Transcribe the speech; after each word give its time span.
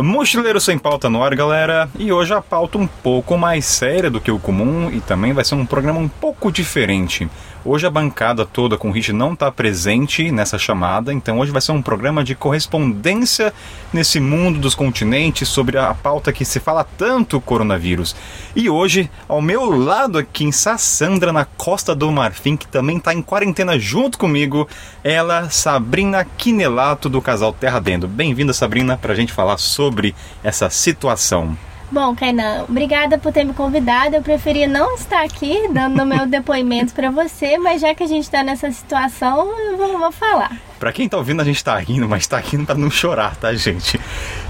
Mochileiro 0.00 0.60
Sem 0.60 0.78
Pauta 0.78 1.10
no 1.10 1.22
ar, 1.22 1.34
galera. 1.34 1.88
E 1.98 2.12
hoje 2.12 2.32
a 2.32 2.40
pauta 2.40 2.78
um 2.78 2.86
pouco 2.86 3.36
mais 3.36 3.64
séria 3.64 4.10
do 4.10 4.20
que 4.20 4.30
o 4.30 4.38
comum 4.38 4.90
e 4.90 5.00
também 5.00 5.32
vai 5.32 5.44
ser 5.44 5.56
um 5.56 5.66
programa 5.66 5.98
um 5.98 6.08
pouco 6.08 6.52
diferente. 6.52 7.28
Hoje 7.64 7.86
a 7.86 7.90
bancada 7.90 8.44
toda 8.44 8.76
com 8.76 8.88
o 8.88 8.92
Rich 8.92 9.12
não 9.12 9.34
está 9.34 9.48
presente 9.52 10.32
nessa 10.32 10.58
chamada, 10.58 11.12
então 11.12 11.38
hoje 11.38 11.52
vai 11.52 11.60
ser 11.60 11.70
um 11.70 11.80
programa 11.80 12.24
de 12.24 12.34
correspondência 12.34 13.54
nesse 13.92 14.18
mundo 14.18 14.58
dos 14.58 14.74
continentes 14.74 15.48
sobre 15.48 15.78
a 15.78 15.94
pauta 15.94 16.32
que 16.32 16.44
se 16.44 16.58
fala 16.58 16.82
tanto 16.82 17.40
coronavírus. 17.40 18.16
E 18.56 18.68
hoje, 18.68 19.08
ao 19.28 19.40
meu 19.40 19.70
lado 19.70 20.18
aqui 20.18 20.42
em 20.44 20.50
Sassandra, 20.50 21.32
na 21.32 21.44
Costa 21.44 21.94
do 21.94 22.10
Marfim, 22.10 22.56
que 22.56 22.66
também 22.66 22.96
está 22.96 23.14
em 23.14 23.22
quarentena 23.22 23.78
junto 23.78 24.18
comigo, 24.18 24.68
ela, 25.04 25.48
Sabrina 25.48 26.24
Quinelato, 26.24 27.08
do 27.08 27.22
casal 27.22 27.52
Terra 27.52 27.78
Dentro. 27.78 28.08
Bem-vinda, 28.08 28.52
Sabrina, 28.52 28.96
para 28.96 29.12
a 29.12 29.16
gente 29.16 29.32
falar 29.32 29.56
sobre 29.56 30.16
essa 30.42 30.68
situação. 30.68 31.56
Bom, 31.92 32.16
Kainan, 32.16 32.64
obrigada 32.66 33.18
por 33.18 33.30
ter 33.34 33.44
me 33.44 33.52
convidado. 33.52 34.16
Eu 34.16 34.22
preferia 34.22 34.66
não 34.66 34.94
estar 34.94 35.22
aqui 35.22 35.68
dando 35.68 36.06
meu 36.06 36.24
depoimento 36.26 36.94
para 36.94 37.10
você, 37.10 37.58
mas 37.58 37.82
já 37.82 37.94
que 37.94 38.02
a 38.02 38.06
gente 38.06 38.22
está 38.22 38.42
nessa 38.42 38.72
situação, 38.72 39.46
eu 39.58 39.76
vou, 39.76 39.98
vou 39.98 40.10
falar. 40.10 40.56
Para 40.80 40.90
quem 40.90 41.06
tá 41.06 41.18
ouvindo, 41.18 41.42
a 41.42 41.44
gente 41.44 41.62
tá 41.62 41.76
rindo, 41.76 42.08
mas 42.08 42.26
tá 42.26 42.38
rindo 42.38 42.64
para 42.64 42.76
não 42.76 42.90
chorar, 42.90 43.36
tá, 43.36 43.52
gente? 43.52 44.00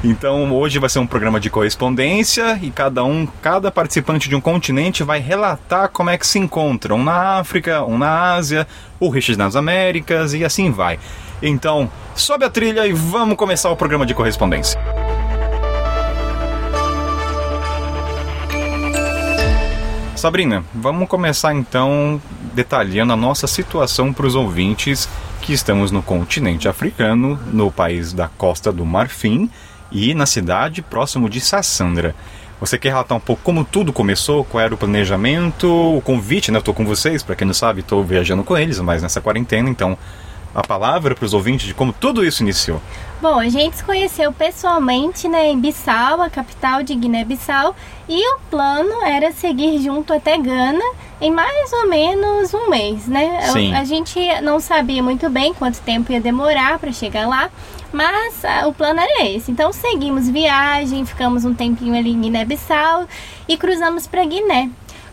Então, 0.04 0.52
hoje 0.52 0.78
vai 0.78 0.88
ser 0.88 1.00
um 1.00 1.06
programa 1.06 1.40
de 1.40 1.50
correspondência 1.50 2.60
e 2.62 2.70
cada 2.70 3.02
um, 3.02 3.26
cada 3.42 3.72
participante 3.72 4.28
de 4.28 4.36
um 4.36 4.40
continente 4.40 5.02
vai 5.02 5.18
relatar 5.18 5.88
como 5.88 6.10
é 6.10 6.16
que 6.16 6.26
se 6.26 6.38
encontram. 6.38 6.94
Um 6.96 7.02
na 7.02 7.40
África, 7.40 7.84
um 7.84 7.98
na 7.98 8.34
Ásia, 8.34 8.68
o 9.00 9.08
Richard 9.08 9.36
nas 9.36 9.56
Américas 9.56 10.32
e 10.32 10.44
assim 10.44 10.70
vai. 10.70 10.96
Então, 11.42 11.90
sobe 12.14 12.44
a 12.44 12.50
trilha 12.50 12.86
e 12.86 12.92
vamos 12.92 13.36
começar 13.36 13.68
o 13.68 13.76
programa 13.76 14.06
de 14.06 14.14
correspondência. 14.14 14.80
Sabrina, 20.22 20.62
vamos 20.72 21.08
começar 21.08 21.52
então 21.52 22.22
detalhando 22.54 23.12
a 23.12 23.16
nossa 23.16 23.48
situação 23.48 24.12
para 24.12 24.24
os 24.24 24.36
ouvintes 24.36 25.08
que 25.40 25.52
estamos 25.52 25.90
no 25.90 26.00
continente 26.00 26.68
africano, 26.68 27.36
no 27.52 27.72
país 27.72 28.12
da 28.12 28.28
Costa 28.28 28.70
do 28.70 28.86
Marfim 28.86 29.50
e 29.90 30.14
na 30.14 30.24
cidade 30.24 30.80
próximo 30.80 31.28
de 31.28 31.40
Sassandra. 31.40 32.14
Você 32.60 32.78
quer 32.78 32.90
relatar 32.90 33.18
um 33.18 33.20
pouco 33.20 33.42
como 33.42 33.64
tudo 33.64 33.92
começou, 33.92 34.44
qual 34.44 34.62
era 34.62 34.72
o 34.72 34.78
planejamento, 34.78 35.66
o 35.66 36.00
convite, 36.00 36.52
né? 36.52 36.58
Eu 36.58 36.60
estou 36.60 36.72
com 36.72 36.84
vocês, 36.84 37.24
para 37.24 37.34
quem 37.34 37.44
não 37.44 37.52
sabe, 37.52 37.80
estou 37.80 38.04
viajando 38.04 38.44
com 38.44 38.56
eles, 38.56 38.78
mas 38.78 39.02
nessa 39.02 39.20
quarentena, 39.20 39.68
então 39.68 39.98
a 40.54 40.62
palavra 40.62 41.14
para 41.14 41.24
os 41.24 41.34
ouvintes 41.34 41.66
de 41.66 41.74
como 41.74 41.92
tudo 41.92 42.24
isso 42.24 42.42
iniciou? 42.42 42.80
Bom, 43.20 43.38
a 43.38 43.48
gente 43.48 43.76
se 43.76 43.84
conheceu 43.84 44.32
pessoalmente 44.32 45.28
né, 45.28 45.48
em 45.48 45.58
Bissau, 45.58 46.20
a 46.20 46.28
capital 46.28 46.82
de 46.82 46.94
Guiné-Bissau, 46.94 47.74
e 48.08 48.34
o 48.34 48.40
plano 48.50 49.04
era 49.04 49.30
seguir 49.30 49.80
junto 49.80 50.12
até 50.12 50.36
Gana 50.36 50.84
em 51.20 51.30
mais 51.30 51.72
ou 51.72 51.88
menos 51.88 52.52
um 52.52 52.68
mês, 52.68 53.06
né? 53.06 53.42
Sim. 53.52 53.72
A 53.74 53.84
gente 53.84 54.18
não 54.42 54.58
sabia 54.58 55.00
muito 55.00 55.30
bem 55.30 55.54
quanto 55.54 55.80
tempo 55.80 56.10
ia 56.10 56.20
demorar 56.20 56.80
para 56.80 56.90
chegar 56.90 57.28
lá, 57.28 57.48
mas 57.92 58.44
ah, 58.44 58.66
o 58.66 58.74
plano 58.74 58.98
era 58.98 59.24
esse. 59.26 59.52
Então 59.52 59.72
seguimos 59.72 60.28
viagem, 60.28 61.06
ficamos 61.06 61.44
um 61.44 61.54
tempinho 61.54 61.96
ali 61.96 62.10
em 62.10 62.20
Guiné-Bissau 62.20 63.06
e 63.46 63.56
cruzamos 63.56 64.08
para 64.08 64.24
Guiné. 64.24 64.68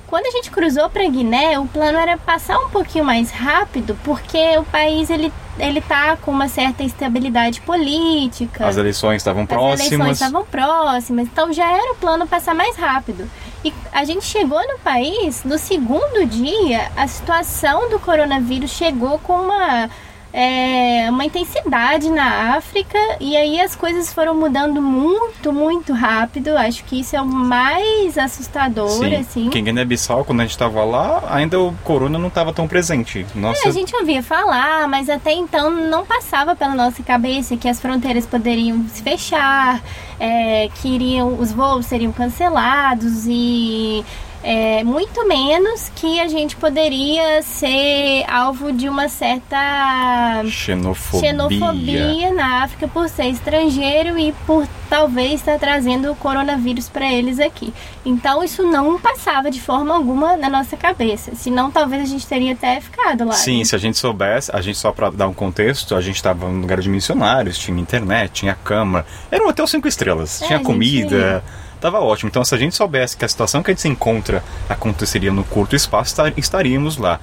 Quando 0.10 0.26
a 0.26 0.32
gente 0.32 0.50
cruzou 0.50 0.90
para 0.90 1.08
Guiné, 1.08 1.60
o 1.60 1.68
plano 1.68 2.00
era 2.00 2.18
passar 2.18 2.58
um 2.58 2.70
pouquinho 2.70 3.06
mais 3.06 3.30
rápido, 3.30 3.96
porque 4.04 4.58
o 4.58 4.64
país 4.64 5.10
ele 5.10 5.32
ele 5.60 5.82
tá 5.82 6.16
com 6.16 6.32
uma 6.32 6.48
certa 6.48 6.84
instabilidade 6.84 7.60
política. 7.62 8.66
As 8.66 8.78
eleições 8.78 9.18
estavam 9.18 9.46
próximas. 9.46 9.82
As 9.82 9.92
eleições 9.92 10.12
estavam 10.14 10.46
próximas, 10.46 11.28
então 11.28 11.52
já 11.52 11.70
era 11.70 11.92
o 11.92 11.96
plano 11.96 12.26
passar 12.26 12.56
mais 12.56 12.78
rápido. 12.78 13.30
E 13.64 13.74
a 13.92 14.06
gente 14.06 14.26
chegou 14.26 14.60
no 14.68 14.80
país, 14.80 15.44
no 15.44 15.58
segundo 15.58 16.26
dia, 16.26 16.90
a 16.96 17.06
situação 17.08 17.90
do 17.90 18.00
coronavírus 18.00 18.72
chegou 18.72 19.20
com 19.20 19.34
uma 19.34 19.90
é, 20.32 21.08
uma 21.10 21.26
intensidade 21.26 22.10
na 22.10 22.56
África 22.56 22.98
e 23.20 23.36
aí 23.36 23.60
as 23.60 23.76
coisas 23.76 24.14
foram 24.14 24.36
mudando 24.36 24.82
muito, 24.82 25.52
muito 25.52 25.94
rápido. 25.94 26.56
Acho 26.58 26.84
que 26.84 27.00
isso 27.00 27.16
é 27.16 27.22
o 27.22 27.26
mais 27.26 28.18
assustador, 28.18 28.90
Sim. 28.90 29.16
assim. 29.16 29.50
Que 29.50 29.60
em 29.60 29.64
Guiné-Bissau, 29.64 30.24
quando 30.24 30.42
a 30.42 30.44
gente 30.44 30.52
estava 30.52 30.84
lá, 30.84 31.24
ainda 31.30 31.60
o 31.60 31.74
corona 31.84 32.18
não 32.20 32.28
estava 32.28 32.54
tão 32.54 32.68
presente. 32.68 33.26
Nossa, 33.34 33.68
É, 33.68 33.70
a 33.70 33.72
gente 33.72 33.96
ouvia 33.96 34.22
falar, 34.22 34.88
mas 34.88 35.10
até 35.10 35.32
então 35.32 35.70
não 35.72 36.06
passava 36.06 36.56
pela 36.56 36.76
nossa 36.76 37.02
cabeça 37.02 37.58
que 37.58 37.68
as 37.68 37.80
fronteiras 37.80 38.26
poderiam 38.26 38.86
se 38.88 39.02
fechar, 39.02 39.82
é, 40.20 40.70
que 40.76 40.88
iriam, 40.90 41.40
os 41.40 41.52
voos 41.52 41.86
seriam 41.86 42.12
cancelados 42.12 43.26
e 43.28 44.06
é, 44.44 44.84
muito 44.84 45.28
menos 45.28 45.92
que 45.96 46.20
a 46.20 46.28
gente 46.28 46.56
poderia 46.56 47.42
ser 47.42 48.24
alvo 48.30 48.72
de 48.72 48.88
uma 48.88 49.10
certa 49.10 50.42
xenofobia. 50.48 51.30
xenofobia 51.30 52.34
na 52.34 52.64
África 52.64 52.88
por 52.88 53.10
ser 53.10 53.26
estrangeiro 53.26 54.18
e 54.18 54.32
por 54.46 54.68
talvez 54.90 55.34
estar 55.36 55.60
trazendo 55.60 56.12
o 56.12 56.16
coronavírus 56.16 56.90
para 56.90 57.12
eles 57.12 57.40
aqui. 57.40 57.74
Então 58.06 58.44
isso 58.44 58.64
não 58.64 59.00
passava 59.00 59.52
de 59.52 59.62
forma 59.62 59.94
alguma 59.94 60.36
na 60.36 60.50
nossa 60.50 60.76
cabeça. 60.76 61.36
Senão 61.36 61.70
talvez 61.70 62.04
a 62.04 62.06
gente 62.06 62.26
teria 62.26 62.54
até 62.54 62.80
ficado 62.80 63.26
lá. 63.26 63.34
Sim, 63.34 63.64
se 63.64 63.76
a 63.76 63.78
gente 63.78 63.98
soubesse, 63.98 64.50
a 64.54 64.62
gente 64.62 64.78
só 64.78 64.92
para 64.92 65.10
dar 65.10 65.28
um 65.28 65.34
contexto, 65.34 65.96
a 65.96 66.02
gente 66.02 66.16
estava 66.16 66.48
num 66.48 66.62
lugar 66.62 66.80
de 66.80 66.90
missionários, 66.90 67.58
tinha 67.58 67.80
internet, 67.80 68.32
tinha 68.32 68.56
cama, 68.56 69.06
era 69.30 69.44
um 69.44 69.48
hotel 69.48 69.68
cinco 69.68 69.88
estrelas, 69.88 70.42
É, 70.42 70.48
tinha 70.48 70.60
comida, 70.60 71.44
tava 71.80 72.00
ótimo. 72.00 72.30
Então 72.30 72.44
se 72.44 72.54
a 72.54 72.58
gente 72.58 72.76
soubesse 72.76 73.16
que 73.18 73.26
a 73.26 73.28
situação 73.28 73.62
que 73.64 73.72
a 73.72 73.74
gente 73.74 73.82
se 73.82 73.88
encontra 73.88 74.44
aconteceria 74.68 75.32
no 75.32 75.44
curto 75.44 75.76
espaço, 75.76 76.12
estar- 76.12 76.34
estaríamos 76.38 76.98
lá. 76.98 77.20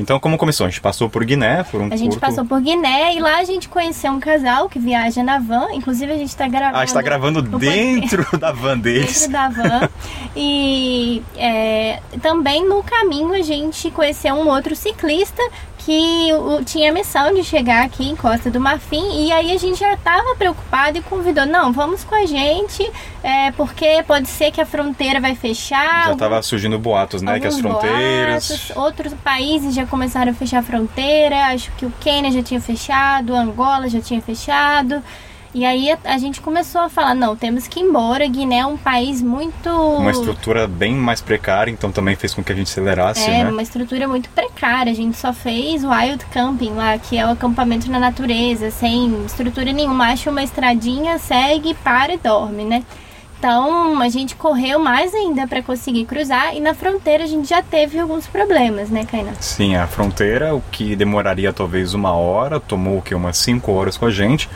Então 0.00 0.20
como 0.20 0.38
começou? 0.38 0.64
A 0.64 0.70
gente 0.70 0.80
passou 0.80 1.10
por 1.10 1.24
Guiné, 1.24 1.64
por 1.64 1.80
um 1.80 1.86
A 1.92 1.96
gente 1.96 2.10
curto... 2.10 2.20
passou 2.20 2.44
por 2.44 2.60
Guiné 2.60 3.16
e 3.16 3.20
lá 3.20 3.38
a 3.38 3.44
gente 3.44 3.68
conheceu 3.68 4.12
um 4.12 4.20
casal 4.20 4.68
que 4.68 4.78
viaja 4.78 5.24
na 5.24 5.40
van. 5.40 5.72
Inclusive 5.72 6.12
a 6.12 6.16
gente 6.16 6.28
está 6.28 6.46
gravando. 6.46 6.76
Ah, 6.76 6.80
a 6.82 6.84
gente 6.84 6.94
tá 6.94 7.02
gravando 7.02 7.42
dentro 7.42 8.24
da 8.38 8.52
van 8.52 8.78
deles. 8.78 9.26
dentro 9.26 9.32
da 9.32 9.48
van. 9.48 9.88
E 10.36 11.20
é, 11.36 12.00
também 12.22 12.64
no 12.68 12.80
caminho 12.84 13.32
a 13.34 13.42
gente 13.42 13.90
conheceu 13.90 14.36
um 14.36 14.46
outro 14.48 14.76
ciclista 14.76 15.42
que 15.78 16.28
tinha 16.66 16.90
a 16.90 16.92
missão 16.92 17.32
de 17.32 17.42
chegar 17.42 17.84
aqui 17.84 18.08
em 18.08 18.16
Costa 18.16 18.50
do 18.50 18.60
Marfim. 18.60 19.24
E 19.24 19.32
aí 19.32 19.52
a 19.52 19.58
gente 19.58 19.78
já 19.78 19.94
estava 19.94 20.34
preocupado 20.36 20.98
e 20.98 21.02
convidou: 21.02 21.46
não, 21.46 21.72
vamos 21.72 22.04
com 22.04 22.14
a 22.14 22.26
gente, 22.26 22.90
é, 23.22 23.50
porque 23.52 24.02
pode 24.06 24.28
ser 24.28 24.50
que 24.50 24.60
a 24.60 24.66
fronteira 24.66 25.20
vai 25.20 25.34
fechar. 25.34 26.08
Já 26.08 26.16
tava 26.16 26.42
surgindo 26.42 26.78
boatos, 26.78 27.22
né? 27.22 27.40
Que 27.40 27.46
as 27.46 27.58
fronteiras. 27.58 28.48
boatos, 28.48 28.76
outros 28.76 29.14
países 29.24 29.74
já 29.74 29.86
começaram 29.86 30.32
a 30.32 30.34
fechar 30.34 30.58
a 30.58 30.62
fronteira. 30.62 31.46
Acho 31.46 31.70
que 31.72 31.86
o 31.86 31.92
Quênia 32.00 32.30
já 32.30 32.42
tinha 32.42 32.60
fechado, 32.60 33.34
Angola 33.34 33.88
já 33.88 34.00
tinha 34.00 34.20
fechado. 34.20 35.02
E 35.58 35.64
aí 35.64 35.90
a, 35.90 35.98
a 36.04 36.18
gente 36.18 36.40
começou 36.40 36.82
a 36.82 36.88
falar, 36.88 37.16
não, 37.16 37.34
temos 37.34 37.66
que 37.66 37.80
ir 37.80 37.82
embora. 37.82 38.24
Guiné 38.28 38.58
é 38.58 38.66
um 38.66 38.76
país 38.76 39.20
muito 39.20 39.68
Uma 39.68 40.12
estrutura 40.12 40.68
bem 40.68 40.94
mais 40.94 41.20
precária, 41.20 41.68
então 41.68 41.90
também 41.90 42.14
fez 42.14 42.32
com 42.32 42.44
que 42.44 42.52
a 42.52 42.54
gente 42.54 42.68
acelerasse, 42.68 43.28
é, 43.28 43.42
né? 43.42 43.50
uma 43.50 43.60
estrutura 43.60 44.06
muito 44.06 44.28
precária. 44.30 44.92
A 44.92 44.94
gente 44.94 45.16
só 45.16 45.32
fez 45.32 45.82
wild 45.82 46.24
camping 46.26 46.74
lá, 46.74 46.96
que 46.96 47.18
é 47.18 47.26
o 47.26 47.30
acampamento 47.30 47.90
na 47.90 47.98
natureza, 47.98 48.70
sem 48.70 49.24
estrutura 49.26 49.72
nenhuma. 49.72 50.12
Acha 50.12 50.30
uma 50.30 50.44
estradinha, 50.44 51.18
segue, 51.18 51.74
para 51.74 52.14
e 52.14 52.18
dorme, 52.18 52.62
né? 52.62 52.84
Então 53.36 54.00
a 54.00 54.08
gente 54.08 54.36
correu 54.36 54.78
mais 54.78 55.12
ainda 55.12 55.44
para 55.48 55.60
conseguir 55.60 56.04
cruzar 56.04 56.54
e 56.54 56.60
na 56.60 56.72
fronteira 56.72 57.24
a 57.24 57.26
gente 57.26 57.48
já 57.48 57.62
teve 57.62 57.98
alguns 57.98 58.28
problemas, 58.28 58.90
né, 58.90 59.04
Kainan? 59.04 59.34
Sim, 59.40 59.74
a 59.74 59.88
fronteira, 59.88 60.54
o 60.54 60.62
que 60.70 60.94
demoraria 60.94 61.52
talvez 61.52 61.94
uma 61.94 62.12
hora, 62.12 62.60
tomou 62.60 62.98
o 62.98 63.02
que? 63.02 63.12
Umas 63.12 63.38
cinco 63.38 63.72
horas 63.72 63.96
com 63.96 64.06
a 64.06 64.10
gente. 64.10 64.48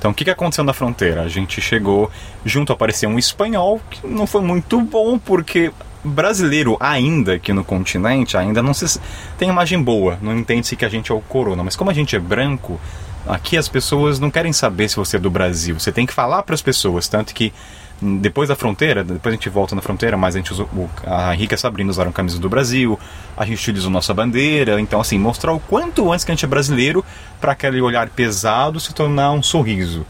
Então, 0.00 0.12
o 0.12 0.14
que, 0.14 0.24
que 0.24 0.30
aconteceu 0.30 0.64
na 0.64 0.72
fronteira? 0.72 1.20
A 1.20 1.28
gente 1.28 1.60
chegou 1.60 2.10
junto, 2.42 2.72
apareceu 2.72 3.10
um 3.10 3.18
espanhol, 3.18 3.78
que 3.90 4.06
não 4.06 4.26
foi 4.26 4.40
muito 4.40 4.80
bom, 4.80 5.18
porque 5.18 5.70
brasileiro 6.02 6.78
ainda 6.80 7.34
aqui 7.34 7.52
no 7.52 7.62
continente, 7.62 8.34
ainda 8.34 8.62
não 8.62 8.72
se 8.72 8.98
tem 9.36 9.50
imagem 9.50 9.82
boa, 9.82 10.18
não 10.22 10.34
entende-se 10.34 10.74
que 10.74 10.86
a 10.86 10.88
gente 10.88 11.12
é 11.12 11.14
o 11.14 11.20
corona. 11.20 11.62
Mas 11.62 11.76
como 11.76 11.90
a 11.90 11.92
gente 11.92 12.16
é 12.16 12.18
branco, 12.18 12.80
aqui 13.28 13.58
as 13.58 13.68
pessoas 13.68 14.18
não 14.18 14.30
querem 14.30 14.54
saber 14.54 14.88
se 14.88 14.96
você 14.96 15.18
é 15.18 15.20
do 15.20 15.30
Brasil. 15.30 15.78
Você 15.78 15.92
tem 15.92 16.06
que 16.06 16.14
falar 16.14 16.44
para 16.44 16.54
as 16.54 16.62
pessoas, 16.62 17.06
tanto 17.06 17.34
que 17.34 17.52
depois 18.00 18.48
da 18.48 18.56
fronteira, 18.56 19.04
depois 19.04 19.32
a 19.32 19.36
gente 19.36 19.48
volta 19.48 19.74
na 19.74 19.82
fronteira, 19.82 20.16
mas 20.16 20.34
a 20.34 20.38
gente 20.38 20.52
usou, 20.52 20.68
a 21.06 21.34
Henrique 21.34 21.52
e 21.52 21.56
a 21.56 21.58
Sabrina 21.58 21.90
usaram 21.90 22.10
camisas 22.10 22.38
do 22.38 22.48
Brasil, 22.48 22.98
a 23.36 23.44
gente 23.44 23.58
utilizou 23.58 23.90
nossa 23.90 24.14
bandeira, 24.14 24.80
então 24.80 25.00
assim, 25.00 25.18
mostrar 25.18 25.52
o 25.52 25.60
quanto 25.60 26.10
antes 26.10 26.24
que 26.24 26.30
a 26.30 26.34
gente 26.34 26.44
é 26.44 26.48
brasileiro 26.48 27.04
para 27.40 27.52
aquele 27.52 27.80
olhar 27.80 28.08
pesado 28.08 28.80
se 28.80 28.94
tornar 28.94 29.32
um 29.32 29.42
sorriso. 29.42 30.06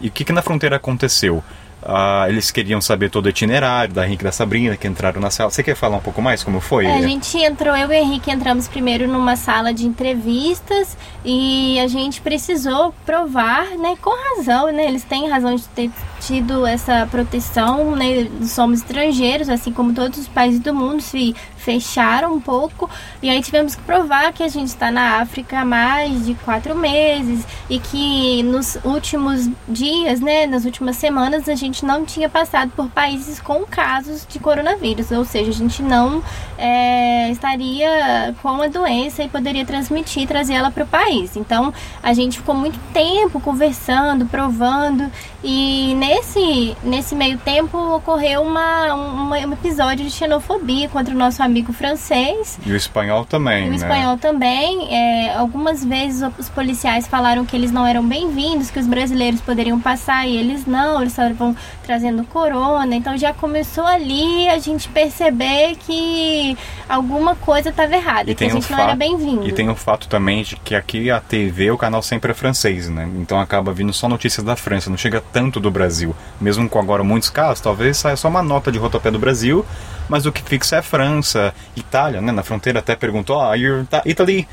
E 0.00 0.08
o 0.08 0.10
que, 0.10 0.24
que 0.24 0.32
na 0.32 0.42
fronteira 0.42 0.76
aconteceu? 0.76 1.42
Ah, 1.84 2.26
eles 2.28 2.52
queriam 2.52 2.80
saber 2.80 3.10
todo 3.10 3.26
o 3.26 3.28
itinerário 3.28 3.92
da 3.92 4.06
Henrique 4.06 4.22
e 4.22 4.26
da 4.26 4.32
Sabrina, 4.32 4.76
que 4.76 4.86
entraram 4.86 5.20
na 5.20 5.30
sala. 5.30 5.50
Você 5.50 5.64
quer 5.64 5.74
falar 5.74 5.96
um 5.96 6.00
pouco 6.00 6.22
mais 6.22 6.44
como 6.44 6.60
foi? 6.60 6.86
É, 6.86 6.94
a 6.94 7.02
gente 7.02 7.36
entrou, 7.38 7.76
eu 7.76 7.90
e 7.90 7.90
o 7.90 7.92
Henrique 7.92 8.30
entramos 8.30 8.68
primeiro 8.68 9.08
numa 9.08 9.34
sala 9.34 9.74
de 9.74 9.84
entrevistas 9.84 10.96
e 11.24 11.80
a 11.80 11.88
gente 11.88 12.20
precisou 12.20 12.94
provar, 13.04 13.66
né, 13.70 13.96
com 14.00 14.10
razão, 14.36 14.72
né, 14.72 14.86
eles 14.86 15.02
têm 15.02 15.28
razão 15.28 15.56
de 15.56 15.64
ter 15.68 15.90
tido 16.26 16.66
essa 16.66 17.06
proteção, 17.10 17.96
né? 17.96 18.28
Somos 18.42 18.80
estrangeiros, 18.80 19.48
assim 19.48 19.72
como 19.72 19.92
todos 19.92 20.18
os 20.18 20.28
países 20.28 20.60
do 20.60 20.74
mundo 20.74 21.00
se 21.00 21.34
fecharam 21.56 22.34
um 22.34 22.40
pouco. 22.40 22.90
E 23.22 23.30
aí 23.30 23.40
tivemos 23.40 23.74
que 23.74 23.82
provar 23.82 24.32
que 24.32 24.42
a 24.42 24.48
gente 24.48 24.68
está 24.68 24.90
na 24.90 25.20
África 25.20 25.60
há 25.60 25.64
mais 25.64 26.26
de 26.26 26.34
quatro 26.34 26.74
meses 26.74 27.46
e 27.70 27.78
que 27.78 28.42
nos 28.42 28.76
últimos 28.84 29.48
dias, 29.68 30.20
né, 30.20 30.46
nas 30.46 30.64
últimas 30.64 30.96
semanas, 30.96 31.48
a 31.48 31.54
gente 31.54 31.84
não 31.84 32.04
tinha 32.04 32.28
passado 32.28 32.72
por 32.74 32.88
países 32.88 33.40
com 33.40 33.64
casos 33.64 34.26
de 34.28 34.38
coronavírus, 34.38 35.10
ou 35.12 35.24
seja, 35.24 35.50
a 35.50 35.54
gente 35.54 35.82
não 35.82 36.22
é, 36.58 37.30
estaria 37.30 38.34
com 38.42 38.60
a 38.60 38.66
doença 38.66 39.22
e 39.22 39.28
poderia 39.28 39.64
transmitir, 39.64 40.26
trazer 40.26 40.54
ela 40.54 40.70
para 40.70 40.84
o 40.84 40.86
país. 40.86 41.36
Então, 41.36 41.72
a 42.02 42.12
gente 42.12 42.38
ficou 42.38 42.54
muito 42.54 42.78
tempo 42.92 43.40
conversando, 43.40 44.26
provando, 44.26 45.10
e 45.44 45.94
nesse, 45.96 46.76
nesse 46.84 47.14
meio 47.14 47.36
tempo 47.38 47.76
ocorreu 47.96 48.42
uma, 48.42 48.94
uma 48.94 49.36
um 49.38 49.52
episódio 49.52 50.04
de 50.04 50.10
xenofobia 50.10 50.88
contra 50.88 51.14
o 51.14 51.18
nosso 51.18 51.42
amigo 51.42 51.72
francês. 51.72 52.58
E 52.64 52.70
o 52.72 52.76
espanhol 52.76 53.24
também, 53.24 53.64
e 53.64 53.68
o 53.68 53.70
né? 53.70 53.76
espanhol 53.76 54.16
também. 54.18 54.94
É, 54.94 55.34
algumas 55.34 55.84
vezes 55.84 56.22
os 56.38 56.48
policiais 56.48 57.06
falaram 57.08 57.44
que 57.44 57.56
eles 57.56 57.72
não 57.72 57.86
eram 57.86 58.06
bem-vindos, 58.06 58.70
que 58.70 58.78
os 58.78 58.86
brasileiros 58.86 59.40
poderiam 59.40 59.80
passar 59.80 60.28
e 60.28 60.36
eles 60.36 60.64
não, 60.66 61.00
eles 61.00 61.12
estavam 61.12 61.56
trazendo 61.82 62.24
corona. 62.24 62.94
Então 62.94 63.16
já 63.16 63.32
começou 63.32 63.84
ali 63.84 64.48
a 64.48 64.58
gente 64.58 64.88
perceber 64.88 65.76
que 65.76 66.56
alguma 66.88 67.34
coisa 67.34 67.70
estava 67.70 67.94
errada, 67.94 68.30
E 68.30 68.34
que 68.34 68.44
a 68.44 68.48
gente 68.48 68.70
não 68.70 68.78
fa- 68.78 68.84
era 68.84 68.94
bem-vindo. 68.94 69.46
E 69.48 69.52
tem 69.52 69.68
o 69.68 69.74
fato 69.74 70.06
também 70.08 70.42
de 70.42 70.56
que 70.56 70.74
aqui 70.74 71.10
a 71.10 71.20
TV, 71.20 71.70
o 71.70 71.78
canal 71.78 72.02
sempre 72.02 72.30
é 72.30 72.34
francês, 72.34 72.88
né? 72.88 73.08
Então 73.16 73.40
acaba 73.40 73.72
vindo 73.72 73.92
só 73.92 74.08
notícias 74.08 74.44
da 74.44 74.54
França, 74.56 74.88
não 74.90 74.96
chega 74.96 75.20
tanto 75.32 75.58
do 75.58 75.70
Brasil. 75.70 76.14
Mesmo 76.40 76.68
com 76.68 76.78
agora 76.78 77.02
muitos 77.02 77.30
casos, 77.30 77.60
talvez 77.60 77.96
saia 77.96 78.16
só 78.16 78.28
uma 78.28 78.42
nota 78.42 78.70
de 78.70 78.78
rodapé 78.78 79.10
do 79.10 79.18
Brasil, 79.18 79.64
mas 80.08 80.26
o 80.26 80.32
que 80.32 80.42
fixa 80.42 80.76
é 80.76 80.82
França, 80.82 81.54
Itália, 81.76 82.20
né? 82.20 82.30
Na 82.32 82.42
fronteira 82.42 82.78
até 82.80 82.94
perguntou, 82.94 83.40
ah, 83.40 83.56
Ita- 83.56 84.02
Italy. 84.04 84.46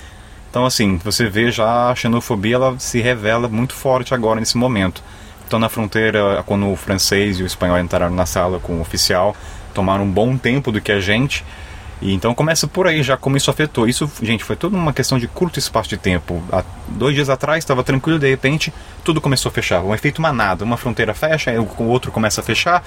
Então 0.50 0.66
assim, 0.66 0.98
você 1.04 1.30
vê 1.30 1.52
já 1.52 1.90
a 1.92 1.96
xenofobia, 1.96 2.56
ela 2.56 2.76
se 2.80 3.00
revela 3.02 3.48
muito 3.48 3.74
forte 3.74 4.14
agora 4.14 4.40
nesse 4.40 4.58
momento. 4.58 5.04
Então 5.48 5.60
na 5.60 5.70
fronteira, 5.70 6.44
quando 6.46 6.72
o 6.72 6.76
francês 6.76 7.40
e 7.40 7.44
o 7.44 7.46
espanhol 7.46 7.78
entraram 7.80 8.14
na 8.16 8.26
sala 8.26 8.60
com 8.60 8.74
o 8.78 8.82
oficial, 8.82 9.36
tomaram 9.74 10.06
um 10.06 10.12
bom 10.12 10.38
tempo 10.38 10.72
do 10.72 10.82
que 10.82 10.92
a 10.92 11.00
gente. 11.00 11.44
E 12.02 12.14
então 12.14 12.34
começa 12.34 12.68
por 12.68 12.88
aí 12.88 13.04
já 13.04 13.18
como 13.18 13.36
isso 13.36 13.52
afetou. 13.52 13.88
Isso, 13.88 14.10
gente, 14.22 14.44
foi 14.44 14.56
toda 14.56 14.76
uma 14.76 14.94
questão 14.94 15.20
de 15.20 15.28
curto 15.28 15.60
espaço 15.60 15.90
de 15.90 15.98
tempo. 15.98 16.42
Há 16.52 16.64
dois 16.88 17.14
dias 17.14 17.30
atrás 17.30 17.64
estava 17.64 17.84
tranquilo, 17.84 18.18
de 18.18 18.30
repente 18.30 18.74
tudo 19.04 19.20
começou 19.20 19.50
a 19.50 19.54
fechar. 19.54 19.82
Um 19.82 19.94
efeito 19.94 20.22
manada, 20.22 20.64
uma 20.64 20.78
fronteira 20.78 21.14
fecha, 21.14 21.52
o 21.60 21.84
outro 21.86 22.12
começa 22.12 22.42
a 22.42 22.44
fechar. 22.44 22.84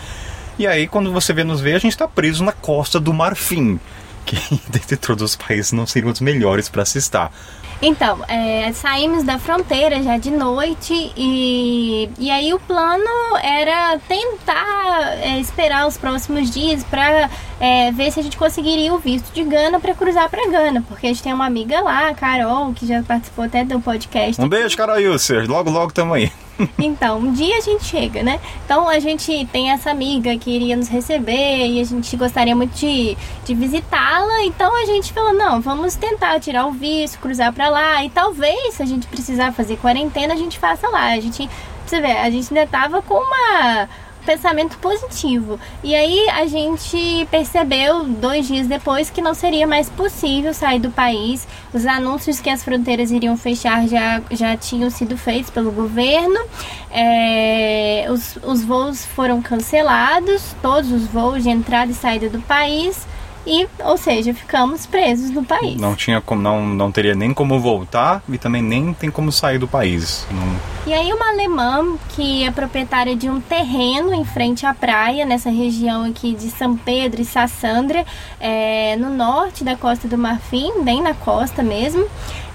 E 0.58 0.66
aí 0.66 0.86
quando 0.86 1.12
você 1.12 1.32
vê 1.32 1.44
nos 1.44 1.60
ver, 1.60 1.74
a 1.74 1.78
gente 1.78 1.92
está 1.92 2.08
preso 2.08 2.42
na 2.42 2.52
costa 2.52 2.98
do 2.98 3.12
Marfim, 3.12 3.78
que 4.24 4.36
dentre 4.68 4.96
todos 4.96 5.22
os 5.22 5.36
países 5.36 5.72
não 5.72 5.86
seriam 5.86 6.10
os 6.10 6.20
melhores 6.20 6.68
para 6.68 6.84
se 6.84 6.98
estar. 6.98 7.30
Então, 7.84 8.20
é, 8.28 8.72
saímos 8.72 9.24
da 9.24 9.40
fronteira 9.40 10.00
já 10.02 10.16
de 10.16 10.30
noite 10.30 11.12
e, 11.16 12.08
e 12.16 12.30
aí 12.30 12.54
o 12.54 12.60
plano 12.60 13.36
era 13.42 13.98
tentar 14.06 15.18
é, 15.20 15.40
esperar 15.40 15.88
os 15.88 15.98
próximos 15.98 16.48
dias 16.48 16.84
para 16.84 17.28
ver 17.94 18.10
se 18.10 18.18
a 18.18 18.22
gente 18.22 18.36
conseguiria 18.36 18.92
o 18.92 18.98
visto 18.98 19.32
de 19.32 19.44
Gana 19.44 19.78
para 19.78 19.94
cruzar 19.94 20.28
para 20.28 20.48
Gana, 20.50 20.82
porque 20.88 21.06
a 21.06 21.10
gente 21.10 21.22
tem 21.22 21.32
uma 21.32 21.46
amiga 21.46 21.80
lá, 21.80 22.08
a 22.08 22.14
Carol, 22.14 22.72
que 22.72 22.86
já 22.86 23.02
participou 23.04 23.44
até 23.44 23.64
do 23.64 23.78
podcast. 23.80 24.40
Um 24.40 24.48
beijo, 24.48 24.76
Carol 24.76 24.98
Yusser. 24.98 25.48
Logo, 25.48 25.70
logo 25.70 25.92
tamo 25.92 26.14
aí. 26.14 26.32
Então, 26.78 27.18
um 27.18 27.32
dia 27.32 27.58
a 27.58 27.60
gente 27.60 27.84
chega, 27.84 28.22
né? 28.22 28.40
Então 28.64 28.88
a 28.88 28.98
gente 28.98 29.46
tem 29.46 29.70
essa 29.70 29.90
amiga 29.90 30.36
que 30.36 30.50
iria 30.50 30.76
nos 30.76 30.88
receber 30.88 31.66
e 31.66 31.80
a 31.80 31.84
gente 31.84 32.16
gostaria 32.16 32.54
muito 32.54 32.74
de, 32.74 33.16
de 33.44 33.54
visitá-la. 33.54 34.44
Então 34.44 34.74
a 34.82 34.84
gente 34.86 35.12
falou: 35.12 35.32
não, 35.32 35.60
vamos 35.60 35.94
tentar 35.94 36.40
tirar 36.40 36.66
o 36.66 36.72
visto, 36.72 37.18
cruzar 37.18 37.52
pra 37.52 37.68
lá. 37.68 38.04
E 38.04 38.10
talvez, 38.10 38.74
se 38.74 38.82
a 38.82 38.86
gente 38.86 39.06
precisar 39.06 39.52
fazer 39.52 39.76
quarentena, 39.76 40.34
a 40.34 40.36
gente 40.36 40.58
faça 40.58 40.88
lá. 40.88 41.12
A 41.12 41.20
gente, 41.20 41.48
você 41.86 42.00
vê, 42.00 42.12
a 42.12 42.30
gente 42.30 42.52
ainda 42.56 42.66
tava 42.70 43.02
com 43.02 43.14
uma 43.14 43.88
pensamento 44.24 44.78
positivo. 44.78 45.58
E 45.82 45.94
aí 45.94 46.28
a 46.30 46.46
gente 46.46 47.26
percebeu 47.30 48.04
dois 48.04 48.46
dias 48.46 48.66
depois 48.66 49.10
que 49.10 49.20
não 49.20 49.34
seria 49.34 49.66
mais 49.66 49.88
possível 49.90 50.54
sair 50.54 50.78
do 50.78 50.90
país. 50.90 51.46
Os 51.72 51.86
anúncios 51.86 52.40
que 52.40 52.50
as 52.50 52.62
fronteiras 52.62 53.10
iriam 53.10 53.36
fechar 53.36 53.86
já, 53.86 54.22
já 54.30 54.56
tinham 54.56 54.90
sido 54.90 55.16
feitos 55.16 55.50
pelo 55.50 55.70
governo. 55.70 56.38
É, 56.90 58.06
os, 58.10 58.36
os 58.42 58.62
voos 58.64 59.04
foram 59.06 59.40
cancelados, 59.40 60.54
todos 60.60 60.90
os 60.92 61.06
voos 61.06 61.42
de 61.42 61.50
entrada 61.50 61.90
e 61.90 61.94
saída 61.94 62.28
do 62.28 62.40
país. 62.42 63.06
E, 63.46 63.66
ou 63.84 63.96
seja, 63.96 64.32
ficamos 64.32 64.86
presos 64.86 65.30
no 65.30 65.44
país. 65.44 65.80
Não 65.80 65.96
tinha 65.96 66.20
como, 66.20 66.40
não, 66.40 66.64
não 66.64 66.92
teria 66.92 67.14
nem 67.14 67.34
como 67.34 67.58
voltar 67.58 68.22
e 68.28 68.38
também 68.38 68.62
nem 68.62 68.94
tem 68.94 69.10
como 69.10 69.32
sair 69.32 69.58
do 69.58 69.66
país. 69.66 70.24
Não- 70.30 70.56
E 70.86 70.94
aí 70.94 71.12
uma 71.12 71.30
alemã 71.30 71.96
que 72.10 72.44
é 72.44 72.50
proprietária 72.52 73.16
de 73.16 73.28
um 73.28 73.40
terreno 73.40 74.14
em 74.14 74.24
frente 74.24 74.64
à 74.64 74.72
praia, 74.72 75.26
nessa 75.26 75.50
região 75.50 76.04
aqui 76.04 76.34
de 76.34 76.50
São 76.50 76.76
Pedro 76.76 77.20
e 77.20 77.24
Sassandra, 77.24 78.04
é, 78.40 78.94
no 78.96 79.10
norte 79.10 79.64
da 79.64 79.74
Costa 79.76 80.06
do 80.06 80.16
Marfim, 80.16 80.82
bem 80.84 81.02
na 81.02 81.14
costa 81.14 81.62
mesmo. 81.64 82.06